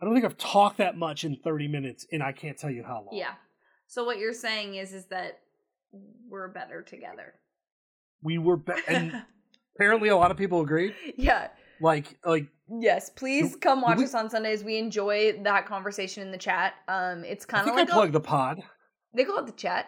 I 0.01 0.05
don't 0.05 0.15
think 0.15 0.25
I've 0.25 0.37
talked 0.39 0.79
that 0.79 0.97
much 0.97 1.25
in 1.25 1.37
30 1.37 1.69
minutes, 1.69 2.07
and 2.13 2.23
I 2.23 2.33
can't 2.33 2.59
tell 2.59 2.71
you 2.71 2.83
how 2.85 2.97
long. 3.07 3.09
Yeah. 3.13 3.35
So 3.87 4.05
what 4.05 4.19
you're 4.19 4.33
saying 4.35 4.75
is 4.75 4.93
is 4.93 5.07
that 5.07 5.41
we're 6.29 6.49
better 6.49 6.83
together. 6.83 7.35
we 8.23 8.39
were, 8.39 8.57
be- 8.57 8.73
and 8.89 9.13
apparently 9.77 10.09
a 10.09 10.17
lot 10.17 10.31
of 10.31 10.37
people 10.37 10.61
agreed. 10.61 10.95
yeah. 11.17 11.49
Like, 11.81 12.19
like 12.25 12.47
Yes, 12.81 13.11
please 13.11 13.53
Do- 13.53 13.59
come 13.59 13.83
watch 13.83 13.99
we- 13.99 14.05
us 14.05 14.15
on 14.15 14.31
Sundays. 14.31 14.65
We 14.65 14.79
enjoy 14.79 15.41
that 15.43 15.67
conversation 15.67 16.23
in 16.23 16.33
the 16.33 16.39
chat. 16.39 16.75
Um, 16.89 17.25
it's 17.25 17.45
kind 17.45 17.69
of 17.69 17.75
like 17.75 17.87
plug 17.89 17.95
plugged 17.97 18.13
the 18.15 18.21
pod. 18.21 18.63
they 19.15 19.25
call 19.25 19.39
it 19.39 19.47
the 19.47 19.53
chat. 19.53 19.87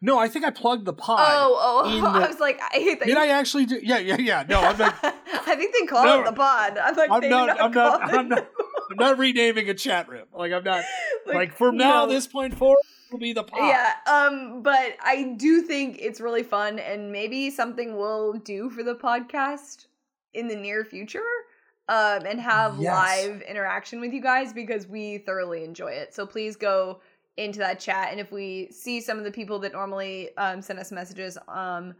No, 0.00 0.18
I 0.18 0.28
think 0.28 0.44
I 0.44 0.50
plugged 0.50 0.84
the 0.84 0.92
pod. 0.92 1.18
Oh, 1.20 1.82
oh, 1.84 1.96
in 1.96 2.04
I 2.04 2.26
was 2.28 2.38
like, 2.40 2.60
I 2.60 2.76
hate 2.78 3.00
that. 3.00 3.06
Did 3.06 3.16
I 3.16 3.28
actually 3.28 3.66
do? 3.66 3.80
Yeah, 3.82 3.98
yeah, 3.98 4.16
yeah. 4.18 4.44
No, 4.48 4.60
I'm 4.60 4.78
not. 4.78 4.94
I 5.02 5.56
think 5.56 5.74
they 5.78 5.86
call 5.86 6.04
No. 6.04 6.20
it 6.20 6.24
the 6.26 6.32
pod. 6.32 6.78
I'm 6.78 6.94
like, 6.94 7.10
I'm 7.10 7.28
not-. 7.28 7.60
I'm 7.60 7.72
not- 7.72 8.02
I'm 8.14 8.28
not- 8.28 8.48
I'm 8.90 8.96
not 8.96 9.18
renaming 9.18 9.68
a 9.68 9.74
chat 9.74 10.08
room. 10.08 10.24
Like 10.34 10.52
I'm 10.52 10.64
not. 10.64 10.84
Like, 11.26 11.54
from 11.58 11.76
now, 11.76 12.06
no. 12.06 12.12
this 12.12 12.26
point 12.26 12.54
forward 12.56 12.78
will 13.12 13.18
be 13.18 13.34
the 13.34 13.42
pod. 13.44 13.60
Yeah, 13.68 13.92
um, 14.10 14.62
but 14.62 14.96
I 15.04 15.34
do 15.36 15.60
think 15.60 15.98
it's 16.00 16.22
really 16.22 16.42
fun 16.42 16.78
and 16.78 17.12
maybe 17.12 17.50
something 17.50 17.98
we'll 17.98 18.32
do 18.32 18.70
for 18.70 18.82
the 18.82 18.94
podcast 18.94 19.88
in 20.32 20.48
the 20.48 20.56
near 20.56 20.86
future. 20.86 21.20
Um, 21.90 22.24
and 22.26 22.40
have 22.40 22.78
Yes. 22.80 22.94
live 22.94 23.42
interaction 23.42 24.00
with 24.00 24.12
you 24.14 24.22
guys 24.22 24.54
because 24.54 24.86
we 24.86 25.18
thoroughly 25.18 25.64
enjoy 25.64 25.92
it. 25.92 26.14
So 26.14 26.26
please 26.26 26.56
go 26.56 27.00
into 27.38 27.60
that 27.60 27.80
chat. 27.80 28.08
And 28.10 28.20
if 28.20 28.32
we 28.32 28.68
see 28.70 29.00
some 29.00 29.18
of 29.18 29.24
the 29.24 29.30
people 29.30 29.58
that 29.60 29.72
normally 29.72 30.36
um, 30.36 30.60
send 30.60 30.78
us 30.78 30.90
messages 30.90 31.38
um, 31.46 31.94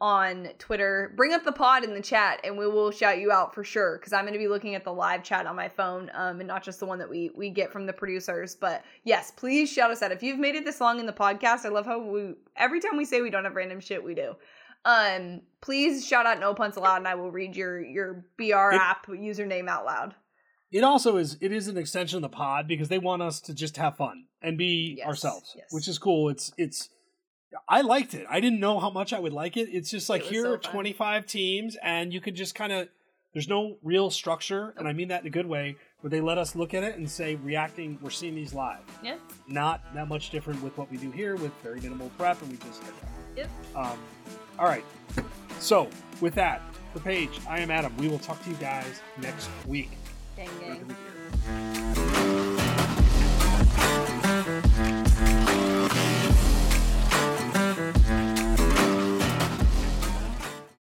on 0.00 0.48
Twitter, 0.58 1.14
bring 1.16 1.32
up 1.32 1.44
the 1.44 1.52
pod 1.52 1.84
in 1.84 1.94
the 1.94 2.02
chat 2.02 2.40
and 2.44 2.58
we 2.58 2.66
will 2.66 2.90
shout 2.90 3.18
you 3.18 3.32
out 3.32 3.54
for 3.54 3.64
sure. 3.64 3.96
Because 3.98 4.12
I'm 4.12 4.24
going 4.24 4.34
to 4.34 4.38
be 4.38 4.48
looking 4.48 4.74
at 4.74 4.84
the 4.84 4.92
live 4.92 5.22
chat 5.22 5.46
on 5.46 5.56
my 5.56 5.68
phone 5.68 6.10
um, 6.14 6.40
and 6.40 6.46
not 6.46 6.62
just 6.62 6.80
the 6.80 6.86
one 6.86 6.98
that 6.98 7.08
we 7.08 7.30
we 7.34 7.48
get 7.50 7.72
from 7.72 7.86
the 7.86 7.92
producers. 7.92 8.54
But 8.54 8.84
yes, 9.04 9.30
please 9.30 9.72
shout 9.72 9.90
us 9.90 10.02
out. 10.02 10.12
If 10.12 10.22
you've 10.22 10.38
made 10.38 10.54
it 10.54 10.64
this 10.64 10.80
long 10.80 11.00
in 11.00 11.06
the 11.06 11.12
podcast, 11.12 11.64
I 11.64 11.70
love 11.70 11.86
how 11.86 11.98
we 11.98 12.34
every 12.56 12.80
time 12.80 12.96
we 12.96 13.06
say 13.06 13.22
we 13.22 13.30
don't 13.30 13.44
have 13.44 13.56
random 13.56 13.80
shit, 13.80 14.04
we 14.04 14.14
do. 14.14 14.36
Um, 14.84 15.40
please 15.62 16.06
shout 16.06 16.26
out 16.26 16.38
No 16.38 16.52
Puns 16.52 16.76
Allowed, 16.76 16.98
and 16.98 17.08
I 17.08 17.14
will 17.14 17.30
read 17.30 17.56
your 17.56 17.82
your 17.82 18.26
BR 18.36 18.74
app 18.74 19.06
username 19.06 19.68
out 19.68 19.86
loud. 19.86 20.14
it 20.70 20.84
also 20.84 21.16
is 21.16 21.38
it 21.40 21.52
is 21.52 21.68
an 21.68 21.78
extension 21.78 22.16
of 22.18 22.22
the 22.22 22.36
pod 22.36 22.68
because 22.68 22.88
they 22.88 22.98
want 22.98 23.22
us 23.22 23.40
to 23.42 23.54
just 23.54 23.78
have 23.78 23.96
fun 23.96 24.26
and 24.44 24.56
be 24.58 24.96
Yes, 24.98 25.06
ourselves 25.06 25.52
yes. 25.56 25.66
which 25.72 25.88
is 25.88 25.98
cool. 25.98 26.28
It's 26.28 26.52
it's 26.56 26.90
i 27.68 27.80
liked 27.82 28.14
it. 28.14 28.26
I 28.28 28.40
didn't 28.40 28.60
know 28.60 28.78
how 28.80 28.90
much 28.90 29.12
i 29.12 29.18
would 29.18 29.32
like 29.32 29.56
it. 29.56 29.68
It's 29.70 29.90
just 29.90 30.08
like 30.08 30.22
was 30.22 30.30
here 30.30 30.42
so 30.44 30.52
are 30.54 30.58
25 30.58 31.26
teams 31.26 31.76
and 31.82 32.12
you 32.12 32.20
could 32.20 32.34
just 32.36 32.54
kind 32.54 32.72
of 32.72 32.88
there's 33.32 33.48
no 33.48 33.76
real 33.82 34.10
structure 34.10 34.74
and 34.76 34.86
i 34.86 34.92
mean 34.92 35.08
that 35.08 35.22
in 35.22 35.26
a 35.26 35.30
good 35.30 35.46
way 35.46 35.76
where 36.00 36.10
they 36.10 36.20
let 36.20 36.36
us 36.38 36.54
look 36.54 36.74
at 36.74 36.82
it 36.84 36.96
and 36.96 37.10
say 37.10 37.34
reacting 37.36 37.98
we're 38.02 38.10
seeing 38.10 38.34
these 38.34 38.52
live. 38.54 38.78
Yeah. 39.02 39.16
not 39.48 39.80
that 39.94 40.06
much 40.08 40.30
different 40.30 40.62
with 40.62 40.76
what 40.78 40.90
we 40.90 40.98
do 40.98 41.10
here 41.10 41.34
with 41.36 41.50
very 41.62 41.80
minimal 41.80 42.10
prep 42.18 42.40
and 42.42 42.50
we 42.52 42.58
just 42.58 42.82
Yep. 43.36 43.48
um, 43.74 43.98
all 44.60 44.66
right. 44.66 44.84
So 45.58 45.88
with 46.20 46.34
that 46.34 46.60
for 46.92 47.00
paige 47.00 47.40
i 47.48 47.58
am 47.58 47.70
adam. 47.70 47.96
We 47.96 48.06
will 48.08 48.20
talk 48.20 48.42
to 48.44 48.50
you 48.50 48.56
guys 48.56 49.00
next 49.20 49.48
week. 49.66 49.90
Dang 50.36 50.48